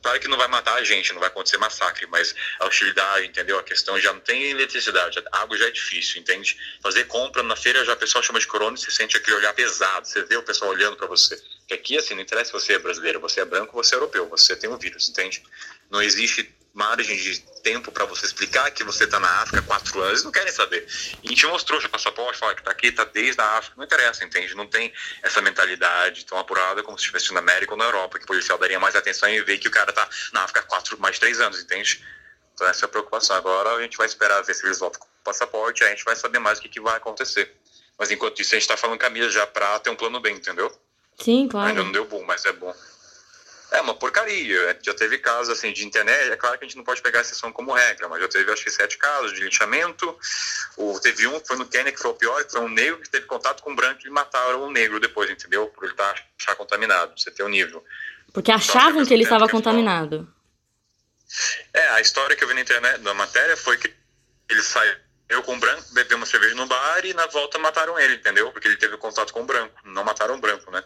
Claro 0.06 0.20
que 0.20 0.28
não 0.28 0.38
vai 0.38 0.46
matar 0.46 0.74
a 0.76 0.84
gente, 0.84 1.12
não 1.12 1.18
vai 1.18 1.26
acontecer 1.26 1.58
massacre, 1.58 2.06
mas 2.06 2.32
a 2.60 2.66
hostilidade, 2.66 3.26
entendeu? 3.26 3.58
A 3.58 3.62
questão 3.64 3.98
já 3.98 4.12
não 4.12 4.20
tem 4.20 4.50
eletricidade, 4.50 5.20
a 5.32 5.40
água 5.40 5.58
já 5.58 5.66
é 5.66 5.70
difícil, 5.72 6.20
entende? 6.20 6.56
Fazer 6.80 7.06
compra 7.06 7.42
na 7.42 7.56
feira 7.56 7.84
já 7.84 7.92
o 7.92 7.96
pessoal 7.96 8.22
chama 8.22 8.38
de 8.38 8.46
corona 8.46 8.76
e 8.76 8.80
você 8.80 8.92
sente 8.92 9.16
aquele 9.16 9.38
olhar 9.38 9.52
pesado, 9.52 10.06
você 10.06 10.22
vê 10.22 10.36
o 10.36 10.44
pessoal 10.44 10.70
olhando 10.70 10.96
para 10.96 11.08
você. 11.08 11.36
Porque 11.58 11.74
aqui, 11.74 11.98
assim, 11.98 12.14
não 12.14 12.22
interessa 12.22 12.46
se 12.46 12.52
você 12.52 12.74
é 12.74 12.78
brasileiro, 12.78 13.18
você 13.18 13.40
é 13.40 13.44
branco, 13.44 13.72
você 13.72 13.96
é 13.96 13.98
europeu, 13.98 14.28
você 14.28 14.54
tem 14.54 14.70
um 14.70 14.78
vírus, 14.78 15.08
entende? 15.08 15.42
Não 15.90 16.00
existe 16.00 16.54
margem 16.76 17.16
de 17.16 17.40
tempo 17.62 17.90
para 17.90 18.04
você 18.04 18.26
explicar 18.26 18.70
que 18.70 18.84
você 18.84 19.04
está 19.04 19.18
na 19.18 19.40
África 19.40 19.60
há 19.60 19.62
quatro 19.62 19.98
anos, 19.98 20.10
eles 20.10 20.24
não 20.24 20.30
querem 20.30 20.52
saber. 20.52 20.86
E 21.22 21.26
a 21.26 21.28
gente 21.30 21.46
mostrou 21.46 21.80
já 21.80 21.88
passaporte, 21.88 22.38
fala 22.38 22.54
que 22.54 22.60
está 22.60 22.70
aqui, 22.70 22.88
está 22.88 23.02
desde 23.04 23.40
a 23.40 23.56
África, 23.56 23.74
não 23.78 23.84
interessa, 23.84 24.22
entende? 24.22 24.54
Não 24.54 24.66
tem 24.66 24.92
essa 25.22 25.40
mentalidade 25.40 26.26
tão 26.26 26.38
apurada 26.38 26.82
como 26.82 26.98
se 26.98 27.04
estivesse 27.04 27.32
na 27.32 27.40
América 27.40 27.72
ou 27.72 27.78
na 27.78 27.86
Europa, 27.86 28.18
que 28.18 28.24
o 28.24 28.26
policial 28.26 28.58
daria 28.58 28.78
mais 28.78 28.94
atenção 28.94 29.26
em 29.30 29.42
ver 29.42 29.56
que 29.56 29.68
o 29.68 29.70
cara 29.70 29.88
está 29.88 30.06
na 30.34 30.42
África 30.42 30.60
há 30.60 30.62
quatro, 30.64 31.00
mais 31.00 31.18
três 31.18 31.40
anos, 31.40 31.58
entende? 31.62 32.04
Então 32.52 32.68
essa 32.68 32.84
é 32.84 32.86
a 32.86 32.88
preocupação. 32.88 33.36
Agora 33.36 33.70
a 33.70 33.80
gente 33.80 33.96
vai 33.96 34.06
esperar 34.06 34.42
ver 34.42 34.54
se 34.54 34.66
eles 34.66 34.78
voltam 34.78 35.00
com 35.00 35.06
o 35.06 35.24
passaporte, 35.24 35.82
aí 35.82 35.88
a 35.88 35.94
gente 35.94 36.04
vai 36.04 36.14
saber 36.14 36.38
mais 36.38 36.58
o 36.58 36.62
que, 36.62 36.68
que 36.68 36.80
vai 36.80 36.98
acontecer. 36.98 37.56
Mas 37.98 38.10
enquanto 38.10 38.38
isso, 38.38 38.54
a 38.54 38.58
gente 38.58 38.64
está 38.64 38.76
falando 38.76 39.00
com 39.00 39.06
a 39.06 39.10
Mia 39.10 39.30
já 39.30 39.46
para 39.46 39.78
ter 39.78 39.88
um 39.88 39.96
plano 39.96 40.20
B, 40.20 40.30
entendeu? 40.30 40.70
Sim, 41.18 41.42
Ainda 41.42 41.52
claro. 41.52 41.84
não 41.84 41.92
deu 41.92 42.04
bom, 42.04 42.22
mas 42.24 42.44
é 42.44 42.52
bom. 42.52 42.74
É 43.72 43.80
uma 43.80 43.94
porcaria. 43.94 44.78
Já 44.80 44.94
teve 44.94 45.18
casos 45.18 45.50
assim 45.50 45.72
de 45.72 45.84
internet. 45.84 46.30
É 46.30 46.36
claro 46.36 46.58
que 46.58 46.64
a 46.64 46.68
gente 46.68 46.76
não 46.76 46.84
pode 46.84 47.02
pegar 47.02 47.18
a 47.18 47.22
exceção 47.22 47.52
como 47.52 47.72
regra, 47.72 48.08
mas 48.08 48.20
já 48.20 48.28
teve 48.28 48.52
acho 48.52 48.62
que 48.62 48.70
sete 48.70 48.96
casos 48.96 49.32
de 49.32 49.42
linchamento. 49.42 50.16
O, 50.76 50.98
teve 51.00 51.26
um 51.26 51.40
que 51.40 51.48
foi 51.48 51.56
no 51.56 51.66
Quênia 51.66 51.92
que 51.92 51.98
foi 51.98 52.10
o 52.12 52.14
pior, 52.14 52.44
que 52.44 52.52
foi 52.52 52.60
um 52.60 52.68
negro 52.68 53.00
que 53.00 53.08
teve 53.08 53.26
contato 53.26 53.62
com 53.62 53.72
um 53.72 53.76
branco 53.76 54.06
e 54.06 54.10
mataram 54.10 54.62
o 54.62 54.70
negro 54.70 55.00
depois, 55.00 55.28
entendeu? 55.30 55.66
Por 55.68 55.84
ele 55.84 55.92
estar 55.92 56.14
achar 56.38 56.54
contaminado. 56.54 57.18
Você 57.18 57.30
ter 57.30 57.42
o 57.42 57.48
nível. 57.48 57.84
Porque 58.32 58.52
achavam 58.52 59.04
que 59.04 59.12
ele 59.12 59.24
estava 59.24 59.48
contaminado. 59.48 60.32
É, 61.72 61.88
a 61.88 62.00
história 62.00 62.36
que 62.36 62.44
eu 62.44 62.48
vi 62.48 62.54
na 62.54 62.60
internet, 62.60 63.00
na 63.00 63.14
matéria, 63.14 63.56
foi 63.56 63.76
que 63.78 63.92
ele 64.48 64.62
saiu 64.62 64.94
com 65.44 65.54
um 65.54 65.58
branco, 65.58 65.82
bebeu 65.92 66.16
uma 66.16 66.26
cerveja 66.26 66.54
no 66.54 66.66
bar 66.66 67.04
e 67.04 67.12
na 67.14 67.26
volta 67.26 67.58
mataram 67.58 67.98
ele, 67.98 68.14
entendeu? 68.14 68.52
Porque 68.52 68.68
ele 68.68 68.76
teve 68.76 68.96
contato 68.96 69.32
com 69.32 69.42
o 69.42 69.44
branco. 69.44 69.74
Não 69.84 70.04
mataram 70.04 70.36
o 70.36 70.40
branco, 70.40 70.70
né? 70.70 70.84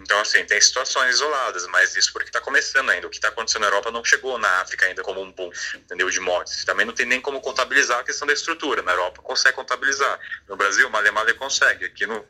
Então, 0.00 0.18
assim, 0.18 0.44
tem 0.46 0.58
situações 0.60 1.16
isoladas, 1.16 1.66
mas 1.66 1.94
isso 1.94 2.10
porque 2.12 2.30
está 2.30 2.40
começando 2.40 2.88
ainda. 2.88 3.06
O 3.06 3.10
que 3.10 3.16
está 3.16 3.28
acontecendo 3.28 3.62
na 3.62 3.68
Europa 3.68 3.90
não 3.90 4.02
chegou 4.02 4.38
na 4.38 4.48
África 4.60 4.86
ainda 4.86 5.02
como 5.02 5.20
um 5.20 5.30
boom, 5.30 5.50
entendeu? 5.74 6.08
De 6.08 6.18
mortes. 6.20 6.64
Também 6.64 6.86
não 6.86 6.94
tem 6.94 7.04
nem 7.04 7.20
como 7.20 7.40
contabilizar 7.40 8.00
a 8.00 8.04
questão 8.04 8.26
da 8.26 8.32
estrutura. 8.32 8.80
Na 8.82 8.92
Europa 8.92 9.20
consegue 9.20 9.54
contabilizar. 9.54 10.18
No 10.48 10.56
Brasil, 10.56 10.88
Malha 10.88 11.12
Malha 11.12 11.34
consegue. 11.34 11.84
Aqui 11.84 12.06
não 12.06 12.24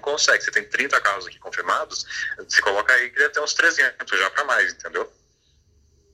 consegue. 0.00 0.44
Você 0.44 0.50
tem 0.50 0.64
30 0.68 1.00
casos 1.00 1.26
aqui 1.26 1.38
confirmados, 1.38 2.04
você 2.38 2.60
coloca 2.60 2.92
aí 2.92 3.10
que 3.10 3.16
deve 3.16 3.30
ter 3.30 3.40
uns 3.40 3.54
300 3.54 4.18
já 4.18 4.30
para 4.30 4.44
mais, 4.44 4.72
entendeu? 4.72 5.10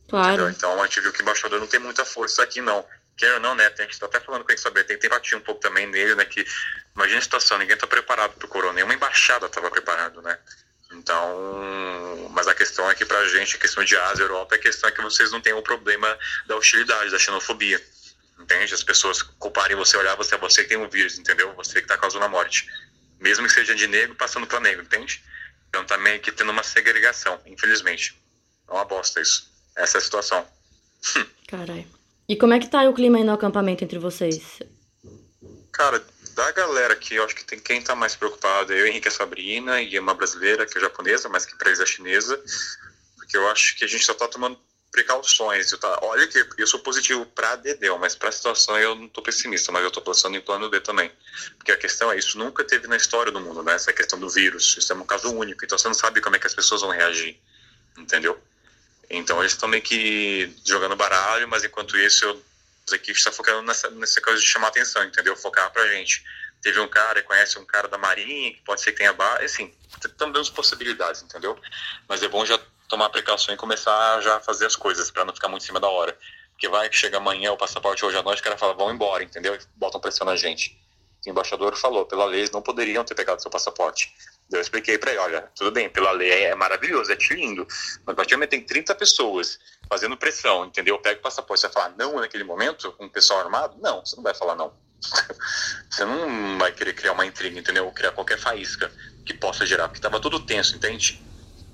Claro. 0.09 0.35
Entendeu? 0.35 0.51
Então 0.51 0.83
a 0.83 0.87
gente 0.87 1.01
viu 1.01 1.13
que 1.13 1.21
o 1.21 1.23
embaixador 1.23 1.59
não 1.59 1.67
tem 1.67 1.81
muita 1.81 2.05
força 2.05 2.43
aqui, 2.43 2.61
não. 2.61 2.87
Quer 3.17 3.35
ou 3.35 3.41
não, 3.41 3.55
né? 3.55 3.67
A 3.67 3.83
gente 3.83 3.99
tá 3.99 4.07
até 4.07 4.21
falando 4.21 4.45
com 4.45 4.53
ele 4.53 4.61
saber, 4.61 4.85
tem 4.85 4.99
que 4.99 5.07
empatia 5.07 5.39
um 5.39 5.41
pouco 5.41 5.61
também 5.61 5.87
nele, 5.87 6.15
né? 6.15 6.25
Que 6.25 6.47
imagina 6.95 7.19
a 7.19 7.23
situação, 7.23 7.59
ninguém 7.59 7.77
tá 7.77 7.87
preparado 7.87 8.35
pro 8.35 8.47
corona, 8.47 8.75
nenhuma 8.75 8.95
embaixada 8.95 9.49
tava 9.49 9.71
preparado, 9.71 10.21
né? 10.21 10.39
Então, 10.93 12.29
mas 12.31 12.47
a 12.47 12.55
questão 12.55 12.89
é 12.91 12.95
que 12.95 13.05
pra 13.05 13.27
gente, 13.29 13.57
a 13.57 13.59
questão 13.59 13.85
de 13.85 13.97
Ásia, 13.97 14.23
Europa, 14.23 14.55
a 14.55 14.59
questão 14.59 14.89
é 14.89 14.93
que 14.93 15.03
vocês 15.03 15.33
não 15.33 15.41
têm 15.41 15.53
o 15.53 15.63
problema 15.63 16.17
da 16.47 16.57
hostilidade, 16.57 17.11
da 17.11 17.19
xenofobia. 17.19 17.83
Entende? 18.39 18.75
As 18.75 18.83
pessoas 18.83 19.23
culparem 19.23 19.77
você, 19.77 19.97
olhar 19.97 20.15
você, 20.15 20.35
é 20.35 20.39
você 20.39 20.63
que 20.63 20.69
tem 20.69 20.77
o 20.77 20.89
vírus, 20.89 21.19
entendeu? 21.19 21.53
Você 21.55 21.81
que 21.81 21.89
tá 21.89 21.97
causando 21.99 22.25
a 22.25 22.29
morte. 22.29 22.67
Mesmo 23.19 23.47
que 23.47 23.53
seja 23.53 23.75
de 23.75 23.87
negro, 23.87 24.15
passando 24.15 24.47
pra 24.47 24.61
negro, 24.61 24.85
entende? 24.85 25.23
Então 25.69 25.85
tá 25.85 25.99
meio 25.99 26.21
que 26.21 26.31
tendo 26.31 26.53
uma 26.53 26.63
segregação, 26.63 27.41
infelizmente. 27.47 28.21
É 28.69 28.73
uma 28.73 28.85
bosta 28.85 29.21
isso. 29.21 29.51
Essa 29.75 29.99
é 29.99 30.01
a 30.01 30.03
situação. 30.03 30.47
Caralho. 31.49 31.87
E 32.29 32.37
como 32.37 32.55
é 32.55 32.59
que 32.59 32.69
tá 32.69 32.83
o 32.89 32.95
clima 32.95 33.19
aí 33.19 33.25
no 33.25 33.33
acampamento 33.33 33.85
entre 33.85 33.99
vocês? 33.99 34.61
Cara, 35.73 36.03
da 36.37 36.53
galera 36.53 36.95
que 36.95 37.15
eu 37.15 37.25
acho 37.25 37.35
que 37.35 37.45
tem 37.45 37.59
quem 37.59 37.83
tá 37.83 37.95
mais 37.95 38.15
preocupado 38.15 38.71
é 38.71 38.83
eu, 38.83 38.87
Henrique 38.87 39.09
e 39.09 39.11
a 39.11 39.13
Sabrina, 39.13 39.81
e 39.81 39.99
uma 39.99 40.13
brasileira 40.13 40.67
que 40.67 40.77
é 40.77 40.81
japonesa, 40.83 41.31
mas 41.31 41.47
que 41.47 41.55
eles 41.65 41.81
é 41.81 41.87
chinesa, 41.87 42.39
porque 43.17 43.35
eu 43.39 43.49
acho 43.49 43.75
que 43.75 43.85
a 43.85 43.89
gente 43.89 44.05
só 44.05 44.13
tá 44.13 44.29
tomando 44.29 44.61
precauções. 44.93 45.73
Eu 45.73 45.79
tá, 45.79 45.99
olha 46.03 46.29
que 46.29 46.47
eu 46.59 46.67
sou 46.67 46.81
positivo 46.81 47.25
para 47.25 47.57
Dedeu, 47.57 47.99
mas 47.99 48.15
para 48.15 48.29
a 48.29 48.33
situação 48.33 48.79
eu 48.79 48.95
não 48.95 49.09
tô 49.09 49.23
pessimista, 49.23 49.73
mas 49.73 49.83
eu 49.83 49.91
tô 49.91 50.03
pensando 50.03 50.37
em 50.37 50.41
plano 50.43 50.69
B 50.69 50.79
também. 50.79 51.11
Porque 51.57 51.73
a 51.73 51.77
questão 51.77 52.13
é 52.13 52.19
isso 52.19 52.39
nunca 52.39 52.63
teve 52.63 52.87
na 52.87 52.97
história 52.97 53.33
do 53.33 53.41
mundo, 53.41 53.63
né? 53.63 53.73
Essa 53.73 53.93
questão 53.93 54.19
do 54.21 54.29
vírus. 54.29 54.77
Isso 54.79 54.93
é 54.93 54.97
um 54.97 55.07
caso 55.07 55.35
único, 55.35 55.65
então 55.65 55.79
você 55.79 55.89
não 55.89 55.95
sabe 55.95 56.21
como 56.21 56.37
é 56.37 56.39
que 56.39 56.47
as 56.47 56.55
pessoas 56.55 56.83
vão 56.83 56.91
reagir, 56.91 57.41
entendeu? 57.97 58.39
Então 59.09 59.41
eles 59.41 59.53
estão 59.53 59.71
meio 59.71 59.83
que 59.83 60.55
jogando 60.67 60.95
baralho, 60.97 61.49
mas 61.49 61.65
enquanto 61.65 61.97
isso 61.97 62.27
eu 62.27 62.43
as 62.87 62.93
equipes 62.93 63.19
estão 63.19 63.33
focando 63.33 63.63
nessa, 63.63 63.91
nessa 63.91 64.21
coisa 64.21 64.41
de 64.41 64.47
chamar 64.47 64.69
atenção, 64.69 65.03
entendeu? 65.05 65.37
Focar 65.37 65.71
pra 65.73 65.87
gente. 65.89 66.25
Teve 66.63 66.81
um 66.81 66.89
cara, 66.89 67.23
conhece 67.23 67.59
um 67.59 67.65
cara 67.65 67.89
da 67.89 67.99
Marinha, 67.99 68.53
que 68.53 68.63
pode 68.63 68.81
ser 68.81 68.93
que 68.93 68.99
tenha 68.99 69.13
bar, 69.13 69.43
assim, 69.43 69.75
estão 70.05 70.31
dando 70.31 70.51
possibilidades, 70.53 71.23
entendeu? 71.23 71.59
Mas 72.09 72.23
é 72.23 72.29
bom 72.29 72.45
já 72.45 72.59
tomar 72.89 73.11
precaução 73.11 73.55
e 73.55 73.57
começar 73.57 74.21
já 74.21 74.37
a 74.37 74.41
fazer 74.41 74.67
as 74.67 74.77
coisas, 74.77 75.11
para 75.11 75.25
não 75.25 75.35
ficar 75.35 75.49
muito 75.49 75.63
em 75.63 75.67
cima 75.67 75.81
da 75.81 75.89
hora. 75.89 76.17
Porque 76.53 76.69
vai 76.69 76.89
que 76.89 76.97
chega 76.97 77.19
amanhã 77.19 77.53
o 77.53 77.57
passaporte 77.57 78.05
hoje 78.05 78.17
à 78.17 78.23
noite, 78.23 78.41
o 78.41 78.45
cara 78.45 78.57
fala, 78.57 78.73
vão 78.73 78.91
embora, 78.91 79.23
entendeu? 79.23 79.55
E 79.55 79.59
botam 79.77 80.01
pressão 80.01 80.25
na 80.25 80.37
gente. 80.37 80.81
O 81.27 81.31
embaixador 81.31 81.77
falou, 81.77 82.07
pela 82.07 82.25
lei 82.25 82.49
não 82.53 82.63
poderiam 82.63 83.05
ter 83.05 83.15
pegado 83.15 83.43
seu 83.43 83.51
passaporte. 83.51 84.15
Eu 84.53 84.61
expliquei 84.61 84.97
para 84.97 85.11
ele, 85.11 85.21
olha, 85.21 85.43
tudo 85.57 85.73
bem, 85.73 85.89
pela 85.89 86.13
lei 86.13 86.45
é 86.45 86.55
maravilhoso, 86.55 87.11
é 87.13 87.17
lindo, 87.31 87.67
mas 88.05 88.13
a 88.13 88.15
partir 88.15 88.37
do 88.37 88.47
tem 88.47 88.63
30 88.63 88.95
pessoas 88.95 89.59
fazendo 89.89 90.17
pressão, 90.17 90.67
entendeu? 90.67 90.99
Pega 90.99 91.19
o 91.19 91.23
passaporte, 91.23 91.61
você 91.61 91.67
vai 91.67 91.75
falar 91.75 91.95
não 91.97 92.17
naquele 92.21 92.45
momento, 92.45 92.93
com 92.93 93.07
um 93.07 93.09
pessoal 93.09 93.41
armado? 93.41 93.77
Não, 93.81 94.05
você 94.05 94.15
não 94.15 94.23
vai 94.23 94.35
falar 94.35 94.55
não. 94.55 94.73
você 95.91 96.05
não 96.05 96.59
vai 96.59 96.73
querer 96.73 96.93
criar 96.93 97.13
uma 97.13 97.27
intriga, 97.27 97.59
entendeu? 97.59 97.91
Criar 97.91 98.13
qualquer 98.13 98.39
faísca 98.39 98.91
que 99.25 99.35
possa 99.35 99.67
gerar, 99.67 99.89
porque 99.89 100.01
tava 100.01 100.21
tudo 100.21 100.39
tenso, 100.39 100.77
entende? 100.77 101.21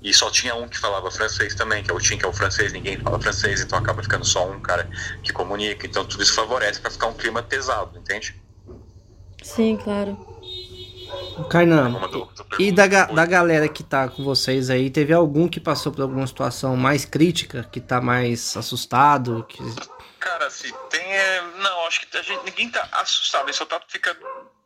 E 0.01 0.13
só 0.13 0.29
tinha 0.29 0.55
um 0.55 0.67
que 0.67 0.77
falava 0.77 1.09
francês 1.11 1.55
também, 1.55 1.83
que 1.83 1.91
é 1.91 1.93
o 1.93 1.99
Tim, 1.99 2.17
que 2.17 2.25
é 2.25 2.27
o 2.27 2.33
francês, 2.33 2.73
ninguém 2.73 2.99
fala 2.99 3.19
francês, 3.21 3.61
então 3.61 3.77
acaba 3.77 4.01
ficando 4.01 4.25
só 4.25 4.49
um 4.49 4.59
cara 4.59 4.89
que 5.23 5.31
comunica, 5.31 5.87
então 5.87 6.03
tudo 6.03 6.23
isso 6.23 6.33
favorece 6.33 6.81
para 6.81 6.91
ficar 6.91 7.07
um 7.07 7.13
clima 7.13 7.41
pesado, 7.41 7.97
entende? 7.97 8.35
Sim, 9.41 9.77
claro. 9.77 10.32
Kainan, 11.49 11.99
e 12.59 12.71
da, 12.71 12.87
da 12.87 13.25
galera 13.25 13.67
que 13.67 13.83
tá 13.83 14.07
com 14.07 14.23
vocês 14.23 14.69
aí, 14.69 14.89
teve 14.89 15.13
algum 15.13 15.47
que 15.47 15.59
passou 15.59 15.91
por 15.91 16.01
alguma 16.01 16.27
situação 16.27 16.75
mais 16.75 17.05
crítica, 17.05 17.67
que 17.71 17.79
tá 17.79 17.99
mais 17.99 18.55
assustado? 18.55 19.43
Que... 19.47 19.59
Cara, 20.19 20.47
assim, 20.47 20.71
tem. 20.89 21.01
É, 21.01 21.41
não, 21.57 21.87
acho 21.87 22.01
que 22.01 22.17
a 22.17 22.21
gente, 22.21 22.43
ninguém 22.43 22.69
tá 22.69 22.87
assustado, 22.91 23.45
ele 23.45 23.53
só 23.53 23.65
tá 23.65 23.81
fica 23.87 24.15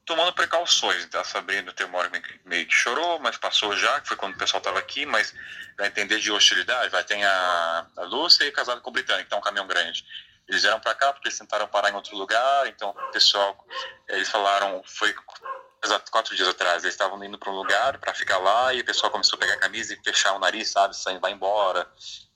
tomando 0.06 0.34
precauções. 0.34 1.06
Tá? 1.08 1.24
Sabrina 1.24 1.72
tem 1.74 1.86
uma 1.86 2.00
hora 2.00 2.12
meio 2.46 2.66
que 2.66 2.74
chorou, 2.74 3.20
mas 3.20 3.38
passou 3.38 3.76
já, 3.76 4.00
que 4.00 4.08
foi 4.08 4.18
quando 4.18 4.34
o 4.34 4.38
pessoal 4.38 4.62
tava 4.62 4.80
aqui, 4.80 5.06
mas 5.06 5.34
vai 5.78 5.88
entender 5.88 6.20
de 6.20 6.32
hostilidade, 6.32 6.90
vai 6.90 7.04
ter 7.04 7.22
a, 7.24 7.86
a 7.98 8.04
Lúcia 8.04 8.46
e 8.46 8.52
casado 8.52 8.82
com 8.82 8.90
o 8.90 8.94
Britânico, 8.94 9.26
que 9.26 9.30
tá 9.30 9.38
um 9.38 9.42
caminhão 9.42 9.68
grande. 9.68 10.04
Eles 10.48 10.62
vieram 10.62 10.80
para 10.80 10.96
cá 10.96 11.12
porque 11.12 11.28
eles 11.28 11.38
tentaram 11.38 11.68
parar 11.68 11.92
em 11.92 11.96
outro 11.96 12.16
lugar, 12.18 12.68
então 12.68 12.90
o 12.90 13.12
pessoal, 13.12 13.66
eles 14.08 14.30
falaram, 14.30 14.82
foi 14.86 15.14
exato, 15.84 16.12
quatro 16.12 16.36
dias 16.36 16.48
atrás, 16.48 16.84
eles 16.84 16.94
estavam 16.94 17.22
indo 17.24 17.38
para 17.38 17.52
um 17.52 17.56
lugar 17.56 17.98
para 17.98 18.14
ficar 18.14 18.38
lá 18.38 18.74
e 18.74 18.82
o 18.82 18.86
pessoal 18.86 19.12
começou 19.12 19.38
a 19.38 19.40
pegar 19.40 19.54
a 19.54 19.60
camisa 19.60 19.94
e 19.94 20.04
fechar 20.04 20.34
o 20.34 20.40
nariz, 20.40 20.72
sabe, 20.72 20.96
sair, 20.96 21.20
vai 21.20 21.32
embora, 21.32 21.90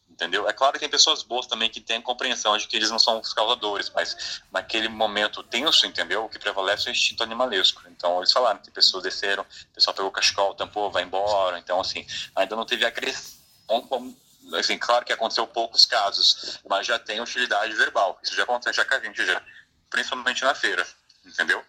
entendeu? 0.10 0.48
É 0.48 0.54
claro 0.54 0.74
que 0.74 0.80
tem 0.80 0.90
pessoas 0.90 1.24
boas 1.24 1.48
também 1.48 1.70
que 1.70 1.82
têm 1.82 2.02
compreensão 2.02 2.56
de 2.58 2.68
que 2.68 2.76
eles 2.76 2.92
não 2.92 3.00
são 3.00 3.20
os 3.20 3.34
causadores, 3.34 3.90
mas 3.90 4.42
naquele 4.52 4.88
momento 4.88 5.42
tenso, 5.44 5.86
entendeu? 5.86 6.26
O 6.26 6.30
que 6.30 6.38
prevalece 6.38 6.88
é 6.88 6.92
o 6.92 6.94
instinto 6.94 7.24
animalesco. 7.24 7.82
Então 7.88 8.18
eles 8.18 8.32
falaram 8.32 8.60
que 8.60 8.70
pessoas 8.70 9.04
desceram, 9.04 9.44
o 9.44 9.74
pessoal 9.74 9.94
pegou 9.96 10.10
o 10.10 10.14
cachecol, 10.14 10.54
tampou, 10.54 10.92
vai 10.92 11.04
embora. 11.04 11.58
Então, 11.58 11.80
assim, 11.80 12.06
ainda 12.36 12.56
não 12.56 12.66
teve 12.66 12.86
agressão 12.86 13.42
assim, 14.60 14.78
claro 14.78 15.06
que 15.06 15.14
aconteceu 15.14 15.48
poucos 15.48 15.86
casos, 15.86 16.60
mas 16.68 16.86
já 16.86 17.00
tem 17.00 17.22
utilidade 17.22 17.74
verbal. 17.74 18.20
Isso 18.24 18.36
já 18.36 18.44
acontece 18.44 18.78
já 18.78 18.86
com 18.86 18.96
a 18.96 19.00
gente 19.00 19.26
já, 19.26 19.42
principalmente 19.90 20.44
na 20.44 20.54
feira, 20.54 20.86
entendeu? 21.26 21.64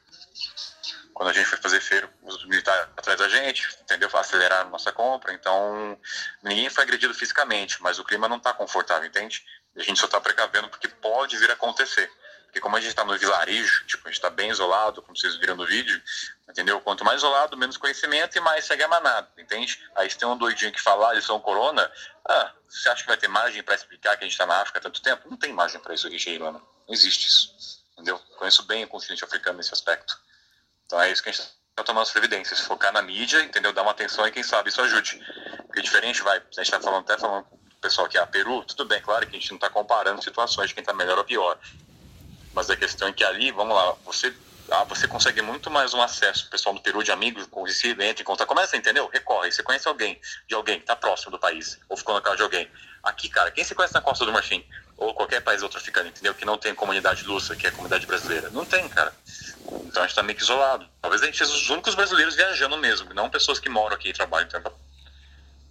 Quando 1.15 1.29
a 1.29 1.33
gente 1.33 1.47
foi 1.47 1.59
fazer 1.59 1.81
feira, 1.81 2.13
os 2.23 2.45
militares 2.47 2.89
atrás 2.97 3.19
da 3.19 3.29
gente, 3.29 3.69
entendeu? 3.81 4.09
Aceleraram 4.13 4.71
nossa 4.71 4.93
compra, 4.93 5.33
então 5.33 5.99
ninguém 6.43 6.69
foi 6.71 6.85
agredido 6.85 7.15
fisicamente, 7.15 7.83
mas 7.83 7.99
o 7.99 8.05
clima 8.05 8.29
não 8.29 8.37
está 8.37 8.53
confortável, 8.53 9.09
entende? 9.09 9.45
a 9.77 9.83
gente 9.83 9.99
só 9.99 10.07
está 10.07 10.21
precavendo 10.21 10.69
porque 10.69 10.89
pode 10.89 11.37
vir 11.39 11.51
a 11.51 11.55
acontecer. 11.55 12.11
Porque 12.45 12.61
como 12.61 12.77
a 12.77 12.81
gente 12.81 12.91
está 12.91 13.03
no 13.03 13.17
vilarejo, 13.17 13.87
tipo, 13.87 14.07
a 14.07 14.11
gente 14.11 14.19
está 14.19 14.29
bem 14.29 14.51
isolado, 14.51 15.01
como 15.01 15.17
vocês 15.17 15.37
viram 15.37 15.57
no 15.57 15.65
vídeo, 15.65 16.03
entendeu? 16.47 16.79
Quanto 16.83 17.03
mais 17.03 17.21
isolado, 17.21 17.57
menos 17.57 17.79
conhecimento 17.79 18.37
e 18.37 18.41
mais 18.43 18.67
segue 18.67 18.83
a 18.83 18.89
manada, 18.89 19.27
entende? 19.39 19.83
Aí 19.95 20.11
se 20.11 20.19
tem 20.19 20.29
um 20.29 20.37
doidinho 20.37 20.71
que 20.71 20.81
fala, 20.81 21.09
ah, 21.09 21.13
eles 21.13 21.25
são 21.25 21.41
corona, 21.41 21.91
ah, 22.29 22.53
você 22.69 22.91
acha 22.91 23.03
que 23.03 23.09
vai 23.09 23.17
ter 23.17 23.29
margem 23.29 23.63
para 23.63 23.75
explicar 23.75 24.19
que 24.19 24.25
a 24.25 24.27
gente 24.27 24.33
está 24.33 24.45
na 24.45 24.61
África 24.61 24.79
há 24.79 24.83
tanto 24.83 25.01
tempo? 25.01 25.31
Não 25.31 25.37
tem 25.39 25.51
margem 25.51 25.81
para 25.81 25.95
isso 25.95 26.07
aqui, 26.07 26.19
Sheilana. 26.19 26.59
Não 26.59 26.95
existe 26.95 27.27
isso, 27.27 27.83
entendeu? 27.93 28.19
Conheço 28.37 28.63
bem 28.65 28.85
o 28.85 28.89
continente 28.89 29.25
africano 29.25 29.57
nesse 29.57 29.73
aspecto. 29.73 30.15
Então 30.93 31.01
é 31.01 31.11
isso 31.11 31.23
que 31.23 31.31
a 31.31 31.33
gente 31.33 31.43
está 31.71 31.83
tomando 31.83 32.03
as 32.03 32.11
previdências, 32.11 32.61
focar 32.61 32.93
na 32.93 33.01
mídia, 33.01 33.43
entendeu? 33.43 33.73
Dar 33.73 33.81
uma 33.81 33.93
atenção 33.93 34.27
e 34.27 34.31
quem 34.31 34.43
sabe 34.43 34.69
isso 34.69 34.83
ajude. 34.83 35.19
Porque 35.67 35.81
diferente, 35.81 36.21
vai, 36.21 36.37
a 36.37 36.41
gente 36.41 36.65
está 36.65 36.79
falando 36.79 37.01
até 37.01 37.17
falando 37.17 37.47
do 37.47 37.77
pessoal 37.81 38.07
que 38.07 38.19
é 38.19 38.21
a 38.21 38.27
Peru, 38.27 38.63
tudo 38.65 38.85
bem, 38.85 39.01
claro 39.01 39.27
que 39.27 39.35
a 39.35 39.41
gente 39.41 39.51
não 39.53 39.57
está 39.57 39.71
comparando 39.71 40.23
situações 40.23 40.69
de 40.69 40.75
quem 40.75 40.83
está 40.83 40.93
melhor 40.93 41.17
ou 41.17 41.25
pior. 41.25 41.59
Mas 42.53 42.69
a 42.69 42.77
questão 42.77 43.09
é 43.09 43.13
que 43.15 43.25
ali, 43.25 43.51
vamos 43.53 43.75
lá, 43.75 43.93
você 44.05 44.37
ah, 44.71 44.85
você 44.85 45.09
consegue 45.09 45.41
muito 45.41 45.71
mais 45.71 45.95
um 45.95 46.03
acesso 46.03 46.51
pessoal 46.51 46.75
do 46.75 46.83
Peru 46.83 47.03
de 47.03 47.11
amigos, 47.11 47.47
conhecido, 47.47 48.03
entra 48.03 48.21
em 48.21 48.27
contato, 48.27 48.47
começa, 48.47 48.77
entendeu? 48.77 49.09
Recorre, 49.11 49.51
você 49.51 49.63
conhece 49.63 49.89
alguém 49.89 50.21
de 50.47 50.55
alguém 50.55 50.77
que 50.77 50.83
está 50.83 50.95
próximo 50.95 51.31
do 51.31 51.39
país, 51.39 51.81
ou 51.89 51.97
ficou 51.97 52.15
na 52.15 52.21
casa 52.21 52.37
de 52.37 52.43
alguém. 52.43 52.71
Aqui, 53.03 53.31
cara, 53.31 53.51
quem 53.51 53.65
se 53.65 53.75
conhece 53.75 53.95
na 53.95 54.03
Costa 54.03 54.27
do 54.27 54.33
Marfim? 54.33 54.63
Ou 55.03 55.15
qualquer 55.15 55.43
país 55.43 55.63
outro 55.63 55.79
africano, 55.79 56.09
entendeu? 56.09 56.33
Que 56.33 56.45
não 56.45 56.57
tem 56.57 56.75
comunidade 56.75 57.25
lusa, 57.25 57.57
que 57.57 57.67
é 57.67 57.71
a 57.71 57.73
comunidade 57.73 58.07
brasileira. 58.07 58.51
Não 58.51 58.65
tem, 58.65 58.89
cara. 58.89 59.13
Então 59.87 60.03
a 60.03 60.07
gente 60.07 60.15
tá 60.15 60.23
meio 60.23 60.37
que 60.37 60.45
isolado. 60.45 60.87
Talvez 61.01 61.23
a 61.23 61.27
gente 61.27 61.39
seja 61.39 61.51
os 61.51 61.69
únicos 61.71 61.95
brasileiros 61.95 62.37
viajando 62.37 62.77
mesmo, 62.77 63.13
não 63.13 63.29
pessoas 63.29 63.59
que 63.59 63.69
moram 63.69 63.97
aqui 63.97 64.11
e 64.11 64.13
trabalham. 64.13 64.47
Então... 64.49 64.73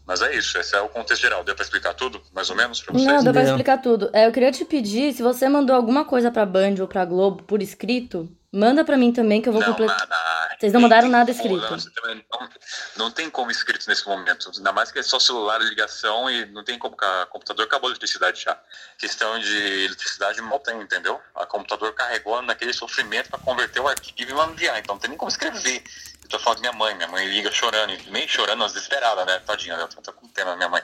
Mas 0.06 0.22
é 0.22 0.36
isso, 0.36 0.58
esse 0.58 0.76
é 0.76 0.82
o 0.82 0.90
contexto 0.90 1.22
geral. 1.22 1.44
Deu 1.44 1.56
pra 1.56 1.64
explicar 1.64 1.94
tudo, 1.94 2.22
mais 2.34 2.50
ou 2.50 2.56
menos, 2.56 2.82
pra 2.82 2.94
vocês? 2.94 3.08
Não, 3.08 3.24
deu 3.24 3.32
pra 3.32 3.44
explicar 3.44 3.78
tudo. 3.78 4.10
É, 4.12 4.28
eu 4.28 4.32
queria 4.32 4.52
te 4.52 4.66
pedir, 4.66 5.14
se 5.14 5.24
você 5.24 5.48
mandou 5.48 5.76
alguma 5.76 6.04
coisa 6.04 6.30
pra 6.30 6.46
Band 6.46 6.76
ou 6.82 6.88
pra 6.88 7.06
Globo 7.06 7.44
por 7.44 7.62
escrito, 7.62 8.30
Manda 8.54 8.84
pra 8.84 8.98
mim 8.98 9.14
também 9.14 9.42
que 9.42 9.48
eu 9.48 9.54
vou 9.54 9.64
completar. 9.64 10.58
Vocês 10.60 10.74
não 10.74 10.82
mandaram 10.82 11.08
nada 11.08 11.32
escrito. 11.32 11.56
Não, 11.56 12.50
não, 12.98 13.12
tem 13.12 13.30
como 13.30 13.50
escrito 13.50 13.88
nesse 13.88 14.06
momento. 14.06 14.52
Ainda 14.54 14.74
mais 14.74 14.92
que 14.92 15.00
é 15.00 15.04
só 15.04 15.20
celular, 15.20 15.62
ligação 15.62 16.30
e 16.30 16.46
não 16.48 16.62
tem 16.62 16.78
como. 16.78 16.94
O 16.94 17.28
computador 17.28 17.66
acabou 17.66 17.88
a 17.88 17.92
eletricidade 17.92 18.42
já. 18.42 18.60
Questão 18.98 19.40
de 19.40 19.86
eletricidade 19.86 20.42
mal 20.42 20.60
tem, 20.60 20.78
entendeu? 20.82 21.18
A 21.34 21.46
computador 21.46 21.94
carregou 21.94 22.42
naquele 22.42 22.74
sofrimento 22.74 23.30
para 23.30 23.40
converter 23.40 23.80
o 23.80 23.88
arquivo 23.88 24.32
e 24.32 24.52
enviar. 24.52 24.78
Então 24.80 24.96
não 24.96 25.00
tem 25.00 25.10
nem 25.10 25.18
como 25.18 25.30
escrever. 25.30 25.82
Eu 26.22 26.30
tô 26.30 26.38
falando 26.38 26.58
de 26.58 26.62
minha 26.64 26.74
mãe. 26.74 26.94
Minha 26.94 27.08
mãe 27.08 27.26
liga 27.28 27.50
chorando, 27.54 27.98
meio 28.12 28.28
chorando, 28.28 28.66
desesperada, 28.66 29.24
né? 29.24 29.40
Tadinha, 29.40 29.76
eu 29.76 29.88
tô 29.88 30.12
com 30.12 30.28
pena 30.28 30.52
da 30.52 30.58
minha 30.58 30.70
mãe. 30.70 30.84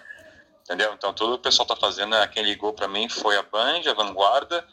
Entendeu? 0.63 0.93
Então 0.93 1.13
tudo 1.13 1.33
o 1.33 1.39
pessoal 1.39 1.67
tá 1.67 1.75
fazendo, 1.75 2.11
né? 2.11 2.25
quem 2.27 2.43
ligou 2.43 2.71
para 2.71 2.87
mim 2.87 3.09
foi 3.09 3.37
a 3.37 3.43
Band, 3.43 3.81
a 3.89 3.93
Vanguarda 3.93 4.65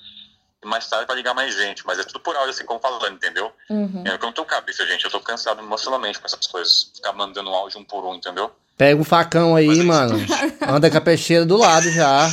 e 0.64 0.68
mais 0.68 0.88
tarde 0.88 1.06
vai 1.06 1.16
ligar 1.16 1.34
mais 1.34 1.54
gente, 1.54 1.86
mas 1.86 1.98
é 1.98 2.04
tudo 2.04 2.20
por 2.20 2.34
áudio, 2.34 2.50
assim, 2.50 2.64
como 2.64 2.80
falando, 2.80 3.14
entendeu? 3.14 3.52
Uhum. 3.68 4.02
Eu 4.06 4.18
não 4.18 4.32
tenho 4.32 4.46
cabeça, 4.46 4.86
gente, 4.86 5.04
eu 5.04 5.10
tô 5.10 5.20
cansado 5.20 5.60
emocionalmente 5.60 6.18
com 6.18 6.26
essas 6.26 6.46
coisas, 6.46 6.90
ficar 6.94 7.12
mandando 7.12 7.50
áudio 7.50 7.78
um 7.80 7.84
por 7.84 8.04
um, 8.04 8.14
entendeu? 8.14 8.50
Pega 8.76 9.00
o 9.00 9.04
facão 9.04 9.54
aí, 9.54 9.66
mas, 9.66 9.84
mano, 9.84 10.18
anda 10.66 10.90
com 10.90 10.98
a 10.98 11.00
peixeira 11.00 11.44
do 11.44 11.56
lado 11.56 11.90
já. 11.92 12.28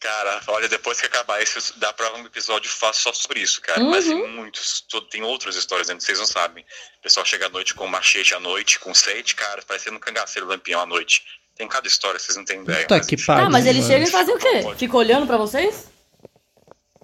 Cara, 0.00 0.40
olha, 0.46 0.68
depois 0.68 1.00
que 1.00 1.06
acabar 1.06 1.42
esse, 1.42 1.76
dá 1.78 1.92
pra 1.92 2.14
um 2.14 2.24
episódio 2.24 2.70
fácil 2.70 3.02
só 3.02 3.12
sobre 3.12 3.40
isso, 3.40 3.60
cara. 3.60 3.80
Uhum. 3.80 3.90
Mas 3.90 4.04
tem 4.04 4.28
muitos, 4.28 4.86
tem 5.10 5.24
outras 5.24 5.56
histórias 5.56 5.90
ainda, 5.90 6.00
vocês 6.00 6.20
não 6.20 6.26
sabem. 6.26 6.64
O 7.00 7.02
pessoal 7.02 7.26
chega 7.26 7.46
à 7.46 7.48
noite 7.48 7.74
com 7.74 7.86
machete 7.88 8.32
à 8.32 8.38
noite, 8.38 8.78
com 8.78 8.94
sete, 8.94 9.34
cara, 9.34 9.60
parecendo 9.66 9.96
um 9.96 10.00
cangaceiro 10.00 10.46
lampião 10.46 10.80
à 10.80 10.86
noite. 10.86 11.24
Tem 11.56 11.66
cada 11.66 11.88
história, 11.88 12.20
vocês 12.20 12.36
não 12.36 12.44
têm 12.44 12.62
ideia. 12.62 12.82
Puta 12.82 12.98
mas, 12.98 13.06
que 13.06 13.16
pariu. 13.26 13.46
Ah, 13.46 13.50
mas 13.50 13.66
eles 13.66 13.84
chegam 13.84 14.06
e 14.06 14.10
fazem 14.10 14.36
o 14.36 14.38
quê? 14.38 14.62
Fica 14.76 14.96
olhando 14.96 15.26
pra 15.26 15.36
vocês? 15.36 15.90